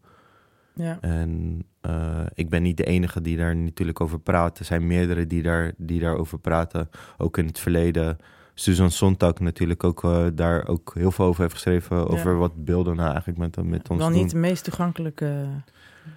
Ja. 0.73 0.97
En 1.02 1.63
eh, 1.82 2.26
ik 2.34 2.49
ben 2.49 2.63
niet 2.63 2.78
de 2.78 2.86
enige 2.86 3.21
die 3.21 3.38
daar 3.38 3.56
natuurlijk 3.56 4.02
over 4.02 4.19
praat. 4.19 4.60
Er 4.60 4.65
zijn 4.65 4.88
meerdere 4.88 5.28
die, 5.28 5.41
daar, 5.41 5.73
die 5.78 5.99
daarover 5.99 6.39
praten. 6.39 6.89
Ook 7.17 7.38
in 7.38 7.45
het 7.45 7.60
verleden. 7.60 8.17
Susan 8.53 8.91
Sontag 8.91 9.39
natuurlijk 9.39 9.83
ook 9.83 10.03
eh, 10.03 10.25
daar 10.33 10.67
ook 10.67 10.91
heel 10.93 11.11
veel 11.11 11.25
over 11.25 11.41
heeft 11.41 11.53
geschreven. 11.53 12.07
Over 12.09 12.37
wat 12.37 12.65
beelden 12.65 12.95
nou 12.95 13.09
eigenlijk 13.09 13.37
met, 13.39 13.65
met 13.65 13.89
ons 13.89 13.99
Wel 13.99 14.09
doen. 14.09 14.17
niet 14.17 14.29
de 14.31 14.37
meest 14.37 14.63
toegankelijke 14.63 15.45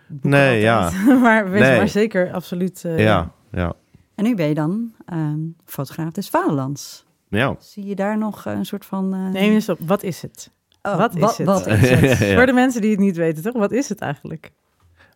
boeken 0.06 0.30
Nee, 0.30 0.70
altijd. 0.70 1.20
maar, 1.20 1.50
wees 1.50 1.60
Nee. 1.60 1.76
maar 1.76 1.88
zeker, 1.88 2.32
absoluut. 2.32 2.84
eh, 2.84 2.98
ja, 2.98 3.30
ja. 3.52 3.72
En 4.14 4.24
nu 4.24 4.34
ben 4.34 4.48
je 4.48 4.54
dan 4.54 4.92
ehm, 5.06 5.38
fotograaf 5.64 6.10
des 6.10 6.28
vaderlands. 6.28 7.06
ja. 7.28 7.56
Zie 7.58 7.84
je 7.86 7.94
daar 7.94 8.18
nog 8.18 8.44
een 8.44 8.66
soort 8.66 8.84
van... 8.84 9.14
eh, 9.14 9.28
Neem 9.28 9.52
eens 9.52 9.68
op, 9.68 9.78
wat 9.80 10.02
is 10.02 10.22
het? 10.22 10.50
oh, 10.82 10.96
wat 10.96 11.14
is 11.16 11.36
het? 11.36 11.46
Wat 11.46 11.66
is 11.66 11.90
het? 11.90 12.18
Ja. 12.18 12.34
Voor 12.34 12.46
de 12.46 12.52
mensen 12.52 12.80
die 12.80 12.90
het 12.90 13.00
niet 13.00 13.16
weten, 13.16 13.42
toch? 13.42 13.52
Wat 13.54 13.72
is 13.72 13.88
het 13.88 14.00
eigenlijk? 14.00 14.52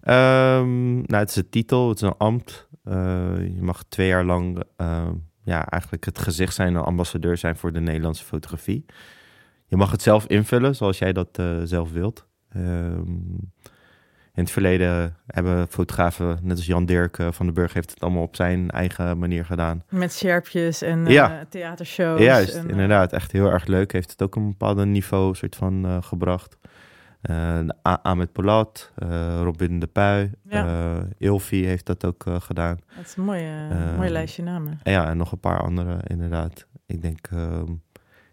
Ehm, 0.00 0.94
nou, 0.94 1.16
het 1.16 1.28
is 1.30 1.36
een 1.36 1.48
titel, 1.50 1.88
het 1.88 1.96
is 1.96 2.02
een 2.08 2.14
ambt. 2.18 2.68
Eh, 2.84 2.94
je 3.54 3.58
mag 3.62 3.82
twee 3.88 4.06
jaar 4.08 4.24
lang 4.24 4.62
ehm, 4.76 5.12
ja, 5.42 5.66
eigenlijk 5.66 6.04
het 6.04 6.18
gezicht 6.18 6.54
zijn, 6.54 6.74
een 6.74 6.82
ambassadeur 6.82 7.36
zijn 7.36 7.56
voor 7.56 7.72
de 7.72 7.80
Nederlandse 7.80 8.24
fotografie. 8.24 8.84
Je 9.66 9.76
mag 9.76 9.90
het 9.90 10.02
zelf 10.02 10.26
invullen 10.26 10.76
zoals 10.76 10.98
jij 10.98 11.12
dat 11.12 11.28
eh, 11.32 11.60
zelf 11.64 11.92
wilt. 11.92 12.26
Ehm, 12.48 13.02
in 14.34 14.46
het 14.46 14.50
verleden 14.50 15.16
hebben 15.26 15.68
fotografen, 15.68 16.38
net 16.42 16.56
als 16.56 16.66
Jan 16.66 16.86
Dirk 16.86 17.18
eh, 17.18 17.28
van 17.30 17.46
den 17.46 17.54
Burg, 17.54 17.72
heeft 17.72 17.90
het 17.90 18.00
allemaal 18.00 18.22
op 18.22 18.36
zijn 18.36 18.70
eigen 18.70 19.18
manier 19.18 19.44
gedaan. 19.44 19.84
Met 19.88 20.12
sjerpjes 20.12 20.82
en 20.82 21.06
eh, 21.06 21.12
Ja. 21.12 21.44
theatershows. 21.48 22.20
Juist, 22.20 22.54
en, 22.54 22.70
inderdaad. 22.70 23.12
Echt 23.12 23.32
heel 23.32 23.50
erg 23.50 23.66
leuk. 23.66 23.92
Heeft 23.92 24.10
het 24.10 24.22
ook 24.22 24.36
een 24.36 24.48
bepaald 24.48 24.84
niveau 24.84 25.34
soort 25.34 25.56
van 25.56 26.02
gebracht. 26.02 26.56
Eh 27.20 27.58
Ahmed 27.82 28.32
Polat, 28.32 28.90
eh, 28.94 29.40
Robin 29.42 29.78
de 29.78 29.86
Puy, 29.86 30.30
Ja. 30.48 30.66
eh, 30.66 31.02
Ilfi 31.18 31.64
heeft 31.66 31.86
dat 31.86 32.04
ook 32.04 32.26
eh, 32.26 32.40
gedaan. 32.40 32.78
Het 32.86 33.06
is 33.06 33.16
een 33.16 33.24
mooie, 33.24 33.66
Eh, 33.70 33.96
mooi 33.96 34.10
lijstje 34.10 34.42
namen. 34.42 34.80
En 34.82 34.92
ja, 34.92 35.08
en 35.08 35.16
nog 35.16 35.32
een 35.32 35.40
paar 35.40 35.60
andere 35.62 35.98
inderdaad. 36.06 36.66
Ik 36.86 37.02
denk, 37.02 37.28
ehm, 37.32 37.72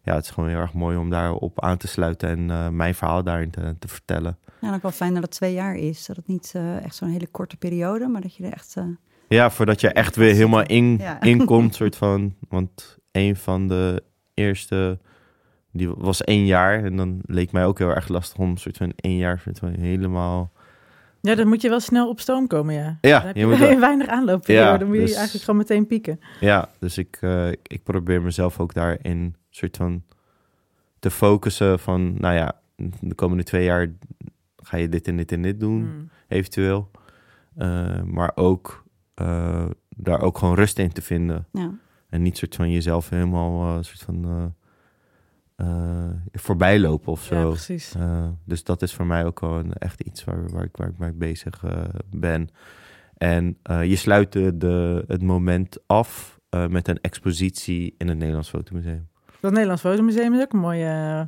ja, 0.04 0.16
het 0.16 0.24
is 0.24 0.30
gewoon 0.30 0.50
heel 0.50 0.60
erg 0.60 0.74
mooi 0.74 0.98
om 0.98 1.10
daarop 1.10 1.62
aan 1.62 1.78
te 1.78 1.88
sluiten 1.88 2.30
en 2.30 2.52
eh, 2.52 2.70
mijn 2.70 2.96
verhaal 2.96 3.24
daarin 3.24 3.50
te, 3.50 3.76
te 3.80 3.88
vertellen. 3.88 4.38
Ja, 4.62 4.74
ook 4.74 4.82
wel 4.82 4.92
fijn 4.92 5.14
dat 5.14 5.22
het 5.24 5.32
twee 5.32 5.54
jaar 5.54 5.76
is. 5.76 6.06
Dat 6.06 6.16
het 6.16 6.28
niet 6.28 6.52
eh, 6.56 6.84
echt 6.84 6.96
zo'n 6.96 7.10
hele 7.10 7.28
korte 7.28 7.58
periode, 7.58 8.08
maar 8.08 8.22
dat 8.22 8.36
je 8.36 8.44
er 8.46 8.54
echt... 8.54 8.74
eh, 8.78 8.84
Ja, 9.28 9.50
voordat 9.50 9.82
je 9.82 9.90
echt 9.90 10.16
weer 10.16 10.34
helemaal 10.34 10.64
in, 10.66 10.98
Ja. 10.98 11.22
inkomt, 11.22 11.76
soort 11.80 11.96
van. 11.96 12.36
Want 12.50 12.98
een 13.12 13.36
van 13.36 13.68
de 13.68 14.04
eerste, 14.34 15.00
die 15.78 15.90
was 15.90 16.24
één 16.24 16.46
jaar. 16.46 16.84
En 16.84 16.96
dan 16.98 17.22
leek 17.26 17.52
mij 17.52 17.66
ook 17.66 17.78
heel 17.78 17.90
erg 17.96 18.08
lastig 18.08 18.38
om 18.38 18.58
soort 18.58 18.78
van 18.78 18.92
één 18.96 19.18
jaar 19.18 19.40
soort 19.40 19.60
van 19.60 19.70
helemaal... 19.80 20.52
Ja, 21.22 21.36
dan 21.36 21.48
moet 21.48 21.62
je 21.62 21.70
wel 21.70 21.80
snel 21.80 22.10
op 22.10 22.20
stoom 22.20 22.48
komen, 22.48 22.74
ja. 22.74 22.98
Ja, 23.02 23.18
dan 23.18 23.28
heb 23.28 23.36
je 23.36 23.42
je, 23.42 23.48
moet 23.48 23.58
wel- 23.68 23.80
weinig 23.80 24.08
aanloopperiode. 24.08 24.66
Ja, 24.72 24.78
dan 24.78 24.88
moet 24.88 24.96
je 24.98 25.02
dus- 25.02 25.14
eigenlijk 25.14 25.44
gewoon 25.46 25.60
meteen 25.60 25.88
pieken. 25.88 26.20
Ja, 26.40 26.70
dus 26.80 26.98
ik, 26.98 27.18
eh, 27.22 27.52
ik- 27.52 27.68
ik 27.68 27.84
probeer 27.84 28.22
mezelf 28.22 28.60
ook 28.60 28.74
daarin 28.74 29.36
soort 29.50 29.78
van 29.78 30.04
te 31.00 31.12
focussen 31.12 31.80
van, 31.80 32.14
nou 32.20 32.36
ja, 32.36 32.60
de 33.00 33.16
komende 33.16 33.44
twee 33.44 33.64
jaar 33.64 33.92
ga 34.64 34.78
je 34.78 34.90
dit 34.90 35.08
en 35.08 35.18
dit 35.18 35.32
en 35.32 35.42
dit 35.42 35.60
doen, 35.60 35.80
Mm. 35.82 36.10
eventueel. 36.28 36.92
Eh, 37.56 38.02
maar 38.04 38.32
ook 38.36 38.84
eh, 39.14 39.66
daar 39.90 40.22
ook 40.22 40.38
gewoon 40.38 40.56
rust 40.56 40.80
in 40.80 40.92
te 40.92 41.02
vinden. 41.02 41.46
ja. 41.52 41.72
En 42.10 42.22
niet 42.22 42.38
soort 42.38 42.56
van 42.56 42.72
jezelf 42.72 43.10
helemaal 43.10 43.78
eh, 43.78 43.84
soort 43.84 44.02
van 44.02 44.54
voorbij 46.32 46.80
lopen 46.80 47.12
of 47.12 47.30
Ja, 47.30 47.42
zo. 47.42 47.50
precies. 47.50 47.96
Eh, 47.96 48.28
dus 48.46 48.64
dat 48.64 48.82
is 48.82 48.94
voor 48.94 49.06
mij 49.06 49.26
ook 49.26 49.40
wel 49.40 49.58
een, 49.60 49.74
echt 49.74 50.02
iets 50.02 50.24
waar, 50.24 50.50
waar, 50.50 50.64
ik, 50.64 50.78
waar 50.78 50.88
ik 50.90 50.98
mee 50.98 51.14
bezig 51.14 51.64
eh, 51.64 51.84
ben. 52.10 52.50
En 53.18 53.58
eh, 53.64 53.84
je 53.84 53.96
sluit 53.96 54.32
de, 54.32 54.58
de, 54.58 55.04
het 55.08 55.22
moment 55.22 55.78
af 55.86 56.40
eh, 56.50 56.68
met 56.68 56.88
een 56.88 57.02
expositie 57.02 57.96
in 57.98 58.08
het 58.08 58.18
Nederlands 58.18 58.50
Fotomuseum. 58.50 59.08
Dat 59.40 59.52
Nederlands 59.52 59.82
Fotomuseum 59.82 60.34
is 60.34 60.42
ook 60.42 60.54
een 60.54 60.60
mooie 60.60 60.86
uh, 60.86 61.22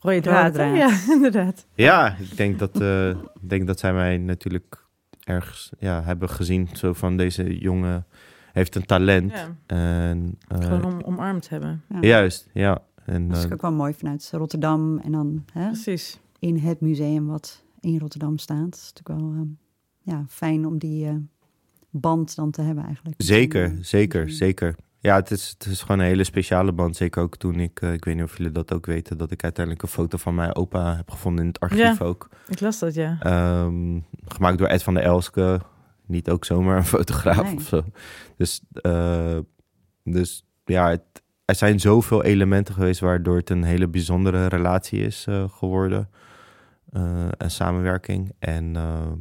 rode 0.00 0.20
draad. 0.20 0.52
Draad. 0.54 0.76
Ja, 1.06 1.12
inderdaad. 1.14 1.66
Ja, 1.74 2.16
ik 2.16 2.36
denk 2.36 2.58
dat, 2.58 2.80
eh, 2.80 3.08
ik 3.08 3.48
denk 3.48 3.66
dat 3.66 3.78
zij 3.78 3.92
mij 3.92 4.16
natuurlijk 4.18 4.86
ergens 5.24 5.72
ja, 5.78 6.02
hebben 6.02 6.28
gezien. 6.28 6.68
Zo 6.72 6.92
van 6.92 7.16
deze 7.16 7.58
jongen 7.58 8.06
heeft 8.52 8.74
een 8.74 8.86
talent. 8.86 9.32
Ja, 9.32 9.56
En, 9.66 10.38
eh, 10.48 10.58
gewoon 10.60 10.84
om, 10.84 11.00
omarmd 11.00 11.48
hebben. 11.48 11.82
Ja. 11.88 11.98
Juist, 12.00 12.48
ja. 12.52 12.78
En, 13.10 13.28
Dat 13.28 13.36
is 13.36 13.44
eh, 13.44 13.52
ook 13.52 13.60
wel 13.62 13.72
mooi 13.72 13.94
vanuit 13.94 14.30
Rotterdam 14.32 14.98
en 14.98 15.12
dan 15.12 15.44
hè, 15.52 15.66
Precies. 15.66 16.20
in 16.38 16.56
het 16.56 16.80
museum 16.80 17.26
wat 17.26 17.62
in 17.80 17.98
Rotterdam 17.98 18.38
staat. 18.38 18.64
Het 18.64 18.74
is 18.74 18.92
natuurlijk 18.94 19.20
wel 19.26 19.32
ehm, 19.40 19.48
ja, 20.00 20.24
fijn 20.28 20.66
om 20.66 20.78
die 20.78 21.06
eh, 21.06 21.14
band 21.90 22.34
dan 22.36 22.50
te 22.50 22.62
hebben 22.62 22.84
eigenlijk. 22.84 23.22
Zeker, 23.22 23.76
zeker, 23.80 24.30
zeker. 24.30 24.74
Ja, 24.98 25.14
het 25.16 25.30
is, 25.30 25.48
het 25.58 25.66
is 25.66 25.80
gewoon 25.80 25.98
een 25.98 26.06
hele 26.06 26.24
speciale 26.24 26.72
band. 26.72 26.96
Zeker 26.96 27.22
ook 27.22 27.36
toen 27.36 27.60
ik, 27.60 27.80
eh, 27.80 27.92
ik 27.92 28.04
weet 28.04 28.14
niet 28.14 28.24
of 28.24 28.36
jullie 28.36 28.52
dat 28.52 28.72
ook 28.72 28.86
weten, 28.86 29.18
dat 29.18 29.30
ik 29.30 29.42
uiteindelijk 29.42 29.84
een 29.84 29.90
foto 29.92 30.18
van 30.18 30.34
mijn 30.34 30.54
opa 30.56 30.96
heb 30.96 31.10
gevonden 31.10 31.40
in 31.42 31.48
het 31.48 31.60
archief 31.60 31.98
Ja. 31.98 32.04
ook. 32.04 32.28
Ik 32.48 32.60
las 32.60 32.78
dat, 32.78 32.94
ja. 32.94 33.16
Ehm, 33.20 34.00
gemaakt 34.26 34.58
door 34.58 34.66
Ed 34.66 34.82
van 34.82 34.94
der 34.94 35.02
Elske. 35.02 35.60
Niet 36.06 36.30
ook 36.30 36.44
zomaar 36.44 36.76
een 36.76 36.84
fotograaf 36.98 37.42
Nee. 37.42 37.54
of 37.56 37.62
zo. 37.62 37.82
Dus, 38.36 38.62
eh, 38.72 39.38
dus 40.04 40.44
ja, 40.64 40.88
het, 40.90 41.02
er 41.50 41.56
zijn 41.56 41.80
zoveel 41.80 42.24
elementen 42.24 42.74
geweest 42.74 43.00
waardoor 43.00 43.36
het 43.36 43.50
een 43.50 43.62
hele 43.62 43.88
bijzondere 43.88 44.46
relatie 44.46 45.00
is 45.00 45.24
eh, 45.28 45.44
geworden. 45.48 46.08
Eh, 46.92 47.02
en 47.38 47.50
samenwerking. 47.50 48.32
En 48.38 48.76
ehm, 48.76 49.18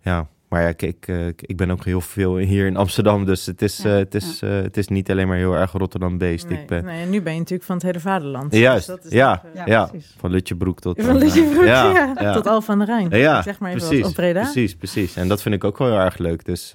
ja, 0.00 0.28
maar 0.48 0.62
ja, 0.62 0.72
kijk, 0.72 1.08
eh, 1.08 1.26
ik 1.26 1.56
ben 1.56 1.70
ook 1.70 1.84
heel 1.84 2.00
veel 2.00 2.36
hier 2.36 2.66
in 2.66 2.76
Amsterdam. 2.76 3.24
Dus 3.24 3.46
het 3.46 3.62
is, 3.62 3.76
Ja, 3.76 3.88
het 3.88 4.14
is, 4.14 4.40
het 4.40 4.76
is 4.76 4.88
niet 4.88 5.10
alleen 5.10 5.28
maar 5.28 5.36
heel 5.36 5.54
erg 5.54 5.72
Rotterdam-based. 5.72 6.48
Nee, 6.48 6.60
ik 6.60 6.66
ben 6.66 6.84
nee, 6.84 7.02
en 7.02 7.10
nu 7.10 7.22
ben 7.22 7.32
je 7.32 7.38
natuurlijk 7.38 7.66
van 7.66 7.76
het 7.76 7.84
hele 7.84 8.00
vaderland. 8.00 8.54
Juist, 8.54 8.86
Dus 8.86 8.96
dat 8.96 9.04
is 9.04 9.12
ja, 9.12 9.42
ja. 9.66 9.86
precies. 9.86 10.14
van 10.18 10.30
Lutjebroek 10.30 10.80
tot... 10.80 11.02
Van 11.02 11.16
Lutjebroek, 11.16 11.64
ja. 11.64 12.32
Tot 12.32 12.46
Al 12.46 12.60
van 12.60 12.78
de 12.78 12.84
Rijn. 12.84 13.10
Ja, 13.10 13.36
Ik 13.36 13.42
zeg 13.42 13.58
maar 13.58 13.70
even 13.72 13.86
precies, 13.86 14.04
wat 14.04 14.14
Breda. 14.14 14.40
Precies, 14.40 14.74
precies. 14.74 15.16
En 15.16 15.28
dat 15.28 15.42
vind 15.42 15.54
ik 15.54 15.64
ook 15.64 15.78
wel 15.78 15.88
heel 15.88 15.98
erg 15.98 16.18
leuk. 16.18 16.44
Dus, 16.44 16.72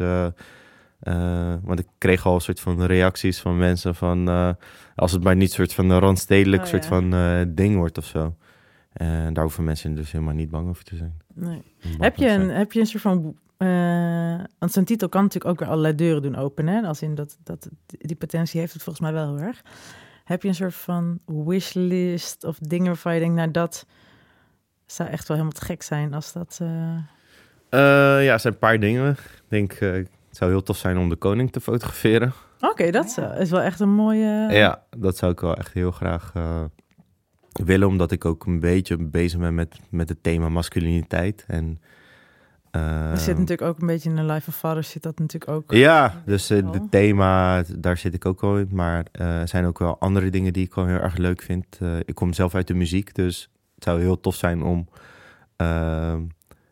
eh, 0.99 1.55
want 1.63 1.79
ik 1.79 1.88
kreeg 1.97 2.25
al 2.25 2.35
een 2.35 2.41
soort 2.41 2.59
van 2.59 2.83
reacties 2.83 3.39
van 3.39 3.57
mensen 3.57 3.95
van... 3.95 4.29
eh, 4.29 4.49
als 4.95 5.12
het 5.12 5.23
maar 5.23 5.35
niet 5.35 5.51
soort 5.51 5.73
van 5.73 5.89
een 5.89 5.99
randstedelijk 5.99 6.62
Oh, 6.62 6.67
soort 6.67 6.83
ja. 6.83 6.89
van 6.89 7.13
eh, 7.13 7.41
ding 7.47 7.75
wordt 7.75 7.97
of 7.97 8.05
zo. 8.05 8.35
En 8.93 9.33
daar 9.33 9.43
hoeven 9.43 9.63
mensen 9.63 9.95
dus 9.95 10.12
helemaal 10.12 10.33
niet 10.33 10.49
bang 10.49 10.69
over 10.69 10.83
te 10.83 10.95
zijn. 10.95 11.21
Nee. 11.33 11.62
Heb, 11.97 12.15
je 12.15 12.27
een, 12.27 12.45
zijn. 12.45 12.57
heb 12.57 12.71
je 12.71 12.79
een 12.79 12.85
soort 12.85 13.03
van... 13.03 13.35
want 14.59 14.71
zo'n 14.71 14.83
titel 14.83 15.09
kan 15.09 15.23
natuurlijk 15.23 15.51
ook 15.51 15.59
weer 15.59 15.69
allerlei 15.69 15.95
deuren 15.95 16.21
doen 16.21 16.35
openen. 16.35 16.73
Hè? 16.73 16.88
Als 16.88 17.01
in 17.01 17.15
dat, 17.15 17.38
dat, 17.43 17.69
die 17.85 18.15
potentie 18.15 18.59
heeft 18.59 18.73
het 18.73 18.83
volgens 18.83 19.05
mij 19.05 19.13
wel 19.13 19.35
heel 19.35 19.45
erg. 19.45 19.62
Heb 20.23 20.41
je 20.41 20.47
een 20.47 20.55
soort 20.55 20.75
van 20.75 21.19
wishlist 21.25 22.43
of 22.43 22.57
dingen 22.57 22.85
waarvan 22.85 23.13
je 23.13 23.19
denkt... 23.19 23.35
nou, 23.35 23.51
dat 23.51 23.85
zou 24.85 25.09
echt 25.09 25.27
wel 25.27 25.38
helemaal 25.38 25.59
te 25.59 25.65
gek 25.65 25.81
zijn 25.81 26.13
als 26.13 26.33
dat... 26.33 26.57
ja, 27.69 28.33
er 28.33 28.39
zijn 28.39 28.53
een 28.53 28.59
paar 28.59 28.79
dingen. 28.79 29.12
Ik 29.12 29.43
denk, 29.47 29.79
het 30.30 30.38
zou 30.38 30.52
heel 30.52 30.63
tof 30.63 30.78
zijn 30.78 30.98
om 30.98 31.10
de 31.10 31.15
koning 31.15 31.52
te 31.52 31.60
fotograferen. 31.62 32.34
Oké, 32.60 32.92
dat 32.92 33.13
Ja. 33.15 33.34
is 33.34 33.50
wel 33.50 33.62
echt 33.62 33.80
een 33.80 33.94
mooie... 33.94 34.48
Ja, 34.52 34.84
dat 34.98 35.18
zou 35.18 35.32
ik 35.32 35.39
wel 35.39 35.56
echt 35.56 35.74
heel 35.74 35.92
graag 35.92 36.32
eh, 36.36 36.63
willen, 37.52 37.88
omdat 37.88 38.12
ik 38.12 38.26
ook 38.26 38.46
een 38.46 38.60
beetje 38.60 38.98
bezig 38.98 39.39
ben 39.39 39.56
met, 39.56 39.80
met 39.89 40.10
het 40.10 40.24
thema 40.24 40.50
masculiniteit. 40.50 41.44
En, 41.48 41.82
Er 42.72 43.18
zit 43.18 43.38
natuurlijk 43.38 43.62
ook 43.70 43.80
een 43.80 43.88
beetje 43.88 44.10
in 44.10 44.15
de 44.15 44.24
Life 44.24 44.50
of 44.50 44.56
Fathers 44.56 44.89
zit 44.89 45.04
dat 45.04 45.20
natuurlijk 45.20 45.52
ook. 45.52 45.72
Ja, 45.72 46.22
dus 46.26 46.50
eh, 46.50 46.62
wel. 46.62 46.74
het 46.74 46.92
thema, 46.92 47.63
daar 47.78 47.98
zit 47.98 48.13
ik 48.13 48.26
ook 48.26 48.42
wel 48.42 48.58
in. 48.58 48.70
Maar 48.72 49.06
eh, 49.12 49.42
er 49.42 49.48
zijn 49.48 49.65
ook 49.65 49.80
wel 49.80 50.00
andere 50.00 50.30
dingen 50.30 50.54
die 50.54 50.65
ik 50.65 50.74
gewoon 50.74 50.89
heel 50.89 51.00
erg 51.00 51.18
leuk 51.18 51.42
vind. 51.42 51.65
Eh, 51.80 51.98
ik 52.06 52.15
kom 52.15 52.34
zelf 52.34 52.56
uit 52.56 52.68
de 52.68 52.74
muziek, 52.74 53.15
dus 53.15 53.50
het 53.76 53.84
zou 53.84 54.00
heel 54.02 54.20
tof 54.20 54.36
zijn 54.36 54.63
om 54.63 54.88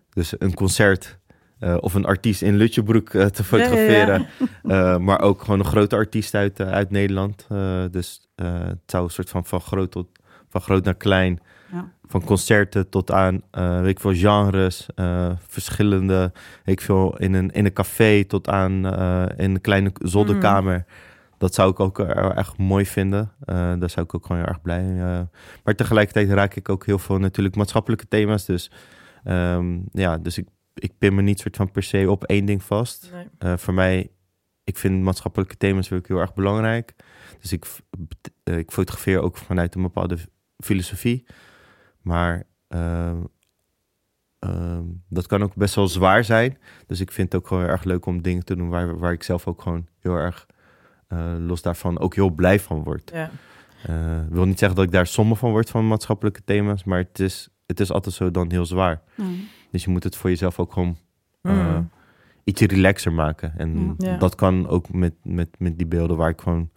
dus 0.09 0.33
een 0.39 0.53
concert 0.53 1.16
eh, 1.59 1.77
of 1.79 1.93
een 1.93 2.05
artiest 2.05 2.41
in 2.41 2.55
Lutjebroek 2.55 3.09
eh, 3.09 3.25
te 3.25 3.43
Ja, 3.51 3.57
ja, 3.57 3.63
ja. 3.63 3.67
fotograferen. 3.67 4.27
Eh, 4.63 4.97
maar 4.97 5.21
ook 5.21 5.41
gewoon 5.41 5.59
een 5.59 5.65
grote 5.65 5.95
artiest 5.95 6.33
uit, 6.33 6.61
uit 6.61 6.89
Nederland. 6.89 7.47
Dus 7.91 8.27
het 8.35 8.79
zou 8.85 9.03
een 9.03 9.09
soort 9.09 9.29
van 9.29 9.45
van 9.45 9.61
groot, 9.61 9.91
tot, 9.91 10.07
van 10.49 10.61
groot 10.61 10.83
naar 10.83 10.95
klein 10.95 11.39
Ja. 11.71 11.91
van 12.05 12.23
concerten 12.23 12.89
tot 12.89 13.11
aan, 13.11 13.41
weet 13.81 13.87
ik 13.91 13.99
veel, 13.99 14.13
genres, 14.13 14.87
verschillende, 15.47 16.31
weet 16.63 16.79
ik 16.79 16.81
veel, 16.81 17.17
in 17.17 17.33
een, 17.33 17.51
in 17.51 17.65
een 17.65 17.73
café 17.73 18.23
tot 18.23 18.49
aan 18.49 18.85
in 19.37 19.51
een 19.51 19.61
kleine 19.61 19.91
zolderkamer. 19.99 20.85
Dat 21.37 21.53
zou 21.53 21.71
ik 21.71 21.79
ook 21.79 21.99
erg 21.99 22.57
mooi 22.57 22.85
vinden. 22.85 23.31
Daar 23.79 23.89
zou 23.89 24.05
ik 24.05 24.15
ook 24.15 24.25
gewoon 24.25 24.41
heel 24.41 24.51
erg 24.51 24.61
blij 24.61 24.95
eh. 24.99 25.19
Maar 25.63 25.75
tegelijkertijd 25.75 26.29
raak 26.29 26.55
ik 26.55 26.69
ook 26.69 26.85
heel 26.85 26.99
veel 26.99 27.17
natuurlijk 27.17 27.55
maatschappelijke 27.55 28.07
thema's. 28.07 28.45
Dus 28.45 28.71
ehm, 29.23 29.77
ja, 29.91 30.17
dus 30.17 30.37
ik, 30.37 30.47
ik 30.79 30.97
pin 30.97 31.15
me 31.15 31.21
niet 31.21 31.39
soort 31.39 31.55
van 31.55 31.71
per 31.71 31.83
se 31.83 32.11
op 32.11 32.23
één 32.23 32.45
ding 32.45 32.63
vast. 32.63 33.09
Nee. 33.13 33.25
Eh, 33.37 33.57
voor 33.57 33.73
mij, 33.73 34.09
ik 34.63 34.77
vind 34.77 35.03
maatschappelijke 35.03 35.57
thema's 35.57 35.91
ook 35.91 36.07
heel 36.07 36.19
erg 36.19 36.33
belangrijk. 36.33 36.95
Dus 37.41 37.51
ik, 37.51 37.65
eh, 38.43 38.57
ik 38.57 38.71
fotografeer 38.71 39.21
ook 39.21 39.37
vanuit 39.37 39.75
een 39.75 39.81
bepaalde 39.81 40.17
filosofie. 40.57 41.25
Maar 42.01 42.43
ehm, 42.67 43.17
ehm, 44.39 44.83
dat 45.09 45.27
kan 45.27 45.43
ook 45.43 45.55
best 45.55 45.75
wel 45.75 45.87
zwaar 45.87 46.23
zijn. 46.23 46.57
Dus 46.87 46.99
ik 46.99 47.11
vind 47.11 47.31
het 47.31 47.41
ook 47.41 47.47
gewoon 47.47 47.63
heel 47.63 47.71
erg 47.71 47.83
leuk 47.83 48.05
om 48.05 48.21
dingen 48.21 48.45
te 48.45 48.55
doen 48.55 48.69
waar, 48.69 48.97
waar 48.99 49.11
ik 49.11 49.23
zelf 49.23 49.47
ook 49.47 49.61
gewoon 49.61 49.87
heel 49.99 50.15
erg 50.15 50.45
eh, 51.07 51.35
los 51.39 51.61
daarvan 51.61 51.99
ook 51.99 52.15
heel 52.15 52.29
blij 52.29 52.59
van 52.59 52.83
word. 52.83 53.11
Ja. 53.13 53.31
Eh, 53.83 54.21
Ik 54.27 54.33
wil 54.33 54.45
niet 54.45 54.59
zeggen 54.59 54.77
dat 54.77 54.85
ik 54.85 54.91
daar 54.91 55.07
somber 55.07 55.37
van 55.37 55.51
word 55.51 55.69
van 55.69 55.87
maatschappelijke 55.87 56.43
thema's, 56.43 56.83
maar 56.83 56.97
het 56.99 57.19
is, 57.19 57.49
het 57.65 57.79
is 57.79 57.91
altijd 57.91 58.15
zo 58.15 58.31
dan 58.31 58.51
heel 58.51 58.65
zwaar. 58.65 59.01
Mm. 59.15 59.47
Dus 59.71 59.83
je 59.83 59.89
moet 59.89 60.03
het 60.03 60.15
voor 60.15 60.29
jezelf 60.29 60.59
ook 60.59 60.73
gewoon 60.73 60.97
eh, 61.41 61.75
Mm. 61.75 61.89
iets 62.43 62.61
relaxer 62.61 63.13
maken. 63.13 63.53
En 63.57 63.95
Ja. 63.97 64.09
Ja. 64.11 64.17
dat 64.17 64.35
kan 64.35 64.67
ook 64.67 64.93
met, 64.93 65.13
met, 65.23 65.47
met 65.57 65.77
die 65.77 65.87
beelden 65.87 66.17
waar 66.17 66.29
ik 66.29 66.41
gewoon, 66.41 66.69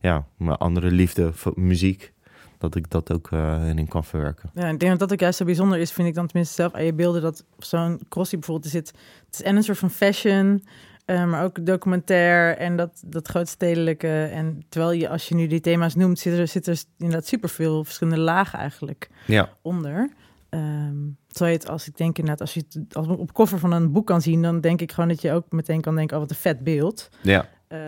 ja, 0.00 0.26
mijn 0.36 0.56
andere 0.58 0.90
liefde 0.90 1.32
voor 1.32 1.52
muziek, 1.56 2.12
dat 2.58 2.74
ik 2.74 2.90
dat 2.90 3.12
ook 3.12 3.30
eh, 3.32 3.68
in 3.68 3.88
kan 3.88 4.04
verwerken. 4.04 4.50
Ja, 4.54 4.68
ik 4.68 4.78
denk 4.78 4.90
dat 4.90 4.98
dat 4.98 5.12
ook 5.12 5.20
juist 5.20 5.38
zo 5.38 5.44
bijzonder 5.44 5.78
is, 5.78 5.92
vind 5.92 6.08
ik 6.08 6.14
dan 6.14 6.26
tenminste 6.26 6.54
zelf 6.54 6.72
aan 6.74 6.84
je 6.84 6.92
beelden. 6.94 7.22
Dat 7.22 7.44
zo'n 7.58 8.00
crossie 8.08 8.38
bijvoorbeeld 8.38 8.66
er 8.74 8.78
zit. 8.80 8.88
Het 9.26 9.34
is 9.34 9.42
en 9.42 9.56
een 9.56 9.62
soort 9.62 9.78
van 9.78 9.90
fashion, 9.90 10.64
eh, 11.04 11.24
maar 11.26 11.44
ook 11.44 11.66
documentair 11.66 12.56
en 12.56 12.76
dat, 12.76 13.02
dat 13.06 13.28
grootstedelijke. 13.28 14.22
En 14.24 14.62
terwijl 14.68 14.92
je, 14.92 15.08
als 15.08 15.28
je 15.28 15.34
nu 15.34 15.46
die 15.46 15.60
thema's 15.60 15.94
noemt, 15.94 16.18
zit 16.18 16.38
er, 16.38 16.48
zit 16.48 16.66
er 16.66 16.82
inderdaad 16.98 17.26
superveel 17.26 17.84
verschillende 17.84 18.20
lagen 18.20 18.58
eigenlijk 18.58 19.10
Ja, 19.26 19.48
onder. 19.62 20.10
Ehm 20.48 20.94
terwijl 21.36 21.56
je 21.56 21.62
het, 21.62 21.70
als 21.72 21.88
ik 21.88 21.96
denk 21.96 22.18
inderdaad, 22.18 22.40
als 22.40 22.54
je 22.54 22.64
het 22.68 22.94
als 22.96 23.06
op 23.06 23.32
cover 23.32 23.58
van 23.58 23.72
een 23.72 23.92
boek 23.92 24.06
kan 24.06 24.22
zien, 24.22 24.42
dan 24.42 24.60
denk 24.60 24.80
ik 24.80 24.92
gewoon 24.92 25.08
dat 25.08 25.20
je 25.22 25.32
ook 25.32 25.52
meteen 25.52 25.80
kan 25.80 25.94
denken, 25.94 26.16
oh 26.16 26.22
wat 26.22 26.30
een 26.30 26.36
vet 26.36 26.64
beeld. 26.64 27.08
ja, 27.22 27.48
Eh, 27.68 27.78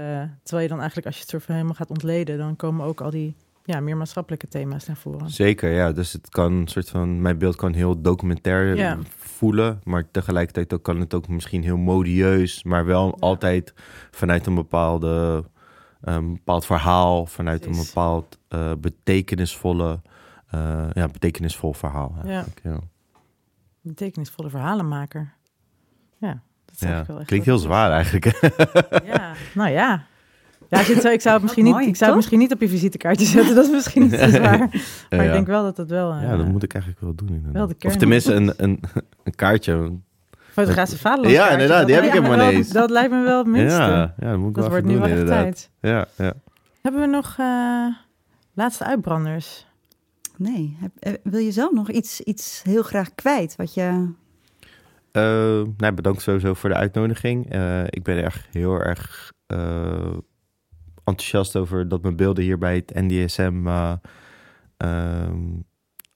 terwijl 0.42 0.62
je 0.62 0.68
dan 0.68 0.78
eigenlijk, 0.78 1.06
als 1.06 1.14
je 1.14 1.20
het 1.20 1.30
soort 1.30 1.42
van 1.42 1.54
helemaal 1.54 1.74
gaat 1.76 1.90
ontleden, 1.90 2.38
dan 2.38 2.56
komen 2.56 2.87
ook 2.87 3.00
al 3.00 3.11
die 3.11 3.37
ja, 3.64 3.80
meer 3.80 3.96
maatschappelijke 3.96 4.48
thema's 4.48 4.87
naar 4.87 4.96
voren. 4.96 5.30
zeker. 5.30 5.70
Ja, 5.70 5.92
dus 5.92 6.12
het 6.12 6.28
kan 6.28 6.52
een 6.52 6.68
soort 6.68 6.88
van, 6.90 7.22
mijn 7.22 7.38
beeld 7.38 7.56
kan 7.56 7.72
heel 7.72 8.00
documentair 8.02 8.76
Ja. 8.76 8.98
voelen, 9.18 9.80
maar 9.84 10.11
tegelijkertijd 10.11 10.72
ook 10.74 10.82
kan 10.82 11.00
het 11.00 11.14
ook 11.14 11.28
misschien 11.28 11.62
heel 11.62 11.76
modieus, 11.76 12.62
maar 12.62 12.84
wel 12.84 13.16
altijd 13.20 13.74
vanuit 14.11 14.46
een 14.46 14.54
bepaalde, 14.54 15.44
een 16.00 16.32
bepaald 16.32 16.66
verhaal, 16.66 17.26
vanuit 17.26 17.66
een 17.66 17.76
bepaald 17.87 18.38
eh, 18.48 18.72
betekenisvolle, 18.80 20.00
eh, 20.50 20.87
ja, 20.92 21.06
betekenisvol 21.08 21.72
verhaal. 21.72 22.14
eigenlijk, 22.24 22.61
ja. 22.64 22.78
Betekenisvolle 23.80 24.50
verhalenmaker. 24.50 25.32
Ja, 26.18 26.40
dat 26.64 26.74
is 26.74 26.80
Ja, 26.80 27.04
wel 27.06 27.18
echt 27.18 27.26
klinkt 27.26 27.46
heel 27.46 27.58
zwaar 27.58 27.90
eigenlijk. 27.92 28.24
Ja, 29.05 29.32
nou 29.55 29.70
ja. 29.70 30.03
Ja, 30.68 30.78
als 30.78 30.86
je 30.86 30.92
het 30.94 31.03
zo- 31.03 31.09
ik 31.09 31.20
zou 31.20 31.34
het 31.34 31.42
misschien, 31.42 31.64
niet, 31.64 31.72
mooi, 31.72 31.86
ik 31.86 31.96
zou 31.96 32.07
het 32.11 32.16
misschien 32.16 32.38
niet 32.38 32.53
op 32.53 32.61
je 32.61 32.68
visitekaartje 32.68 33.26
zetten. 33.26 33.55
Dat 33.55 33.64
is 33.64 33.70
misschien 33.70 34.03
niet 34.03 34.14
zo 34.14 34.28
zwaar. 34.28 34.59
Maar 35.11 35.18
Ja, 35.18 35.22
ik 35.22 35.32
denk 35.32 35.46
wel 35.46 35.62
dat 35.62 35.76
het 35.76 35.90
wel... 35.90 36.12
eh, 36.12 36.22
Ja, 36.22 36.36
dat 36.36 36.46
moet 36.46 36.62
ik 36.62 36.72
eigenlijk 36.72 37.03
wel 37.05 37.14
doen. 37.14 37.28
Inderdaad. 37.28 37.53
Wel 37.53 37.66
de 37.66 37.74
kern. 37.74 37.92
Of 37.92 37.98
tenminste 37.98 38.34
een, 38.34 38.53
een, 38.57 38.80
een 39.24 39.34
kaartje. 39.34 39.92
Fotografische 40.50 40.98
vaderland. 41.00 41.34
Ja, 41.34 41.48
inderdaad, 41.48 41.86
die 41.86 41.94
heb 41.94 42.05
ik 42.05 42.12
helemaal 42.12 42.46
niet 42.46 42.55
eens. 42.57 42.68
Dat 42.70 42.90
lijkt 42.90 43.11
me 43.11 43.22
wel 43.22 43.38
het 43.38 43.46
minste. 43.46 43.78
Ja, 43.80 44.14
ja, 44.18 44.30
dat 44.30 44.38
moet 44.38 44.48
ik 44.48 44.55
dat 44.55 44.62
wel 44.64 44.72
wordt 44.72 44.86
nu 44.86 44.92
doen 44.92 45.03
wel 45.03 45.11
echt 45.18 45.26
tijd. 45.26 45.70
Ja, 45.80 46.07
ja. 46.16 46.32
Hebben 46.82 47.00
we 47.00 47.07
nog 47.07 47.34
eh, 47.38 47.86
laatste 48.53 48.84
uitbranders? 48.84 49.66
Nee, 50.39 50.76
heb, 50.80 50.91
eh, 50.99 51.12
wil 51.22 51.41
je 51.41 51.53
zelf 51.53 51.72
nog 51.72 51.91
iets, 51.91 52.20
iets 52.20 52.62
heel 52.62 52.82
graag 52.82 53.14
kwijt? 53.14 53.57
Wat 53.57 53.74
je... 53.74 54.09
Eh, 55.12 55.22
nou, 55.76 55.93
bedankt 55.95 56.22
sowieso 56.22 56.55
voor 56.55 56.68
de 56.68 56.74
uitnodiging. 56.76 57.51
Eh, 57.51 57.84
ik 57.84 58.03
ben 58.03 58.22
erg 58.24 58.47
heel 58.53 58.80
erg 58.80 59.32
eh, 59.47 60.16
enthousiast 61.05 61.57
over 61.57 61.89
dat 61.89 62.03
mijn 62.03 62.16
beelden 62.16 62.45
hier 62.45 62.59
bij 62.59 62.74
het 62.76 62.91
NDSM 62.95 63.66
eh, 63.66 63.93
ehm, 64.76 65.43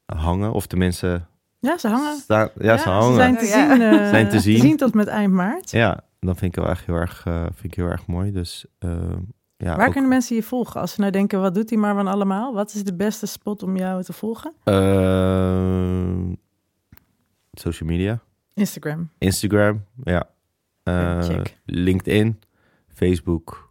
hangen. 0.07 0.53
Of 0.53 0.66
tenminste, 0.66 1.23
Ja, 1.59 1.79
ze 1.79 1.89
hangen. 1.89 2.16
staan, 2.16 2.49
ja, 2.59 2.77
ze 2.79 2.89
hangen. 2.89 3.14
zijn 3.14 3.37
te, 3.37 3.45
Ja. 3.47 3.70
zien, 3.75 3.83
eh, 3.83 4.09
Zijn 4.14 4.29
te 4.29 4.41
zien. 4.41 4.77
tot 4.77 4.95
met 4.95 5.07
eind 5.07 5.33
maart. 5.33 5.70
Ja, 5.70 6.05
dat 6.20 6.39
vind 6.39 6.57
ik 6.57 6.62
wel 6.62 6.70
echt 6.70 6.87
heel 6.87 6.95
erg, 6.95 7.23
vind 7.55 7.64
ik 7.64 7.75
heel 7.75 7.87
erg 7.87 8.07
mooi. 8.07 8.33
Dus 8.33 8.66
eh, 8.79 8.91
ja, 9.63 9.77
Waar 9.77 9.87
ook, 9.87 9.93
kunnen 9.93 10.11
mensen 10.11 10.37
je 10.37 10.43
volgen? 10.43 10.81
Als 10.81 10.93
ze 10.93 11.01
nou 11.01 11.13
denken, 11.13 11.41
wat 11.41 11.55
doet 11.55 11.69
die 11.69 11.79
Marwan 11.79 12.07
allemaal? 12.07 12.55
Wat 12.55 12.75
is 12.75 12.85
de 12.85 12.95
beste 12.95 13.27
spot 13.27 13.63
om 13.63 13.77
jou 13.77 14.03
te 14.03 14.13
volgen? 14.13 14.53
eh, 14.65 16.33
social 17.53 17.89
media. 17.89 18.21
Instagram. 18.55 19.11
Instagram, 19.19 19.85
ja. 20.05 20.29
Eh. 20.83 21.41
LinkedIn, 21.65 22.41
Facebook. 22.89 23.71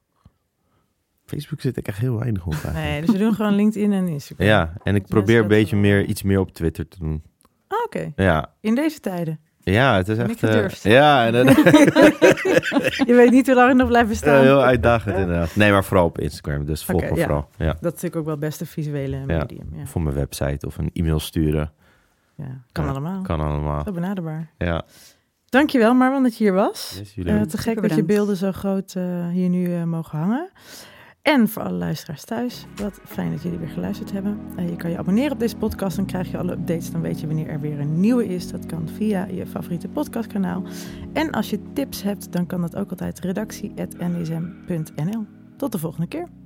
Facebook 1.26 1.62
zit 1.62 1.78
ik 1.78 1.88
echt 1.88 1.98
heel 1.98 2.20
weinig 2.20 2.46
op 2.46 2.54
eigenlijk. 2.54 2.84
Nee, 2.84 3.02
dus 3.02 3.10
we 3.12 3.18
doen 3.18 3.34
gewoon 3.34 3.54
LinkedIn 3.56 3.92
en 3.94 4.08
Instagram. 4.08 4.48
Ja, 4.48 4.74
en 4.84 4.96
ik 4.96 5.06
probeer 5.06 5.42
een 5.42 5.48
beetje 5.48 5.76
meer, 5.76 6.06
iets 6.06 6.24
meer 6.24 6.40
op 6.40 6.54
Twitter 6.54 6.88
te 6.88 7.00
doen. 7.00 7.24
Ah, 7.68 7.78
Oké, 7.86 8.12
Ja, 8.16 8.54
in 8.60 8.76
deze 8.76 9.00
tijden. 9.00 9.40
Ja 9.64 9.96
het 9.96 10.08
is 10.08 10.18
echt... 10.18 10.30
ik 10.30 10.42
eh, 10.42 10.92
ja, 10.92 11.26
en, 11.26 11.34
Je 13.10 13.14
weet 13.16 13.32
niet 13.32 13.46
hoe 13.46 13.56
lang 13.56 13.68
het 13.68 13.78
nog 13.78 13.88
blijven 13.88 14.12
Ja, 14.12 14.16
staan. 14.18 14.42
heel 14.42 14.62
uitdagend 14.64 15.18
inderdaad. 15.18 15.56
Nee, 15.56 15.72
maar 15.72 15.84
vooral 15.84 16.06
op 16.06 16.20
Instagram. 16.20 16.66
Dus 16.66 16.86
volg 16.86 17.02
me 17.02 17.16
ja. 17.16 17.24
vooral. 17.24 17.50
Ja. 17.58 17.66
Dat 17.66 17.76
is 17.78 17.82
natuurlijk 17.84 18.16
ook 18.16 18.24
wel 18.26 18.34
het 18.36 18.44
beste 18.44 18.66
visuele 18.66 19.26
medium. 19.26 19.70
Ja, 19.76 19.86
Voor 19.86 20.02
mijn 20.02 20.16
website 20.16 20.68
of 20.68 20.78
een 20.78 20.90
e-mail 20.94 21.20
sturen. 21.20 21.72
ja. 22.36 22.62
kan 22.72 22.84
Ja, 22.84 22.90
allemaal. 22.90 23.22
Kan 23.22 23.40
allemaal. 23.40 23.84
Zo 23.84 23.92
benaderbaar. 23.92 24.50
Ja. 24.58 24.84
Dankjewel 25.50 25.94
Marwan 25.94 26.24
dat 26.24 26.38
je 26.38 26.44
hier 26.44 26.54
was. 26.54 27.02
Yes, 27.16 27.26
Eh, 27.26 27.42
te 27.42 27.58
gek 27.58 27.82
dat 27.82 27.96
je 27.96 28.04
beelden 28.04 28.36
zo 28.36 28.52
groot 28.52 28.94
eh, 28.96 29.28
hier 29.28 29.50
nu 29.50 29.76
eh, 29.76 29.84
mogen 29.84 30.20
hangen. 30.20 30.50
En 31.22 31.48
voor 31.48 31.64
alle 31.64 31.78
luisteraars 31.78 32.24
thuis, 32.24 32.66
wat 32.76 33.00
fijn 33.06 33.32
dat 33.32 33.42
jullie 33.42 33.58
weer 33.58 33.70
geluisterd 33.70 34.12
hebben. 34.12 34.40
Eh, 34.56 34.70
je 34.70 34.76
kan 34.76 34.90
je 34.90 34.98
abonneren 34.98 35.32
op 35.32 35.40
deze 35.40 35.56
podcast, 35.56 35.96
dan 35.96 36.06
krijg 36.06 36.32
je 36.32 36.38
alle 36.38 36.52
updates. 36.52 36.92
Dan 36.92 37.02
weet 37.02 37.20
je 37.20 37.28
wanneer 37.28 37.48
er 37.48 37.60
weer 37.60 37.80
een 37.80 38.00
nieuwe 38.00 38.28
is. 38.28 38.52
Dat 38.52 38.66
kan 38.66 38.90
via 38.90 39.26
je 39.26 39.48
favoriete 39.48 39.88
podcastkanaal. 39.88 40.64
En 41.14 41.32
als 41.32 41.50
je 41.50 41.60
tips 41.74 42.04
hebt, 42.04 42.32
dan 42.32 42.46
kan 42.46 42.62
dat 42.62 42.76
ook 42.76 42.90
altijd 42.90 43.20
redactie.nsm.nl. 43.20 45.26
Tot 45.58 45.72
de 45.72 45.78
volgende 45.78 46.08
keer. 46.08 46.41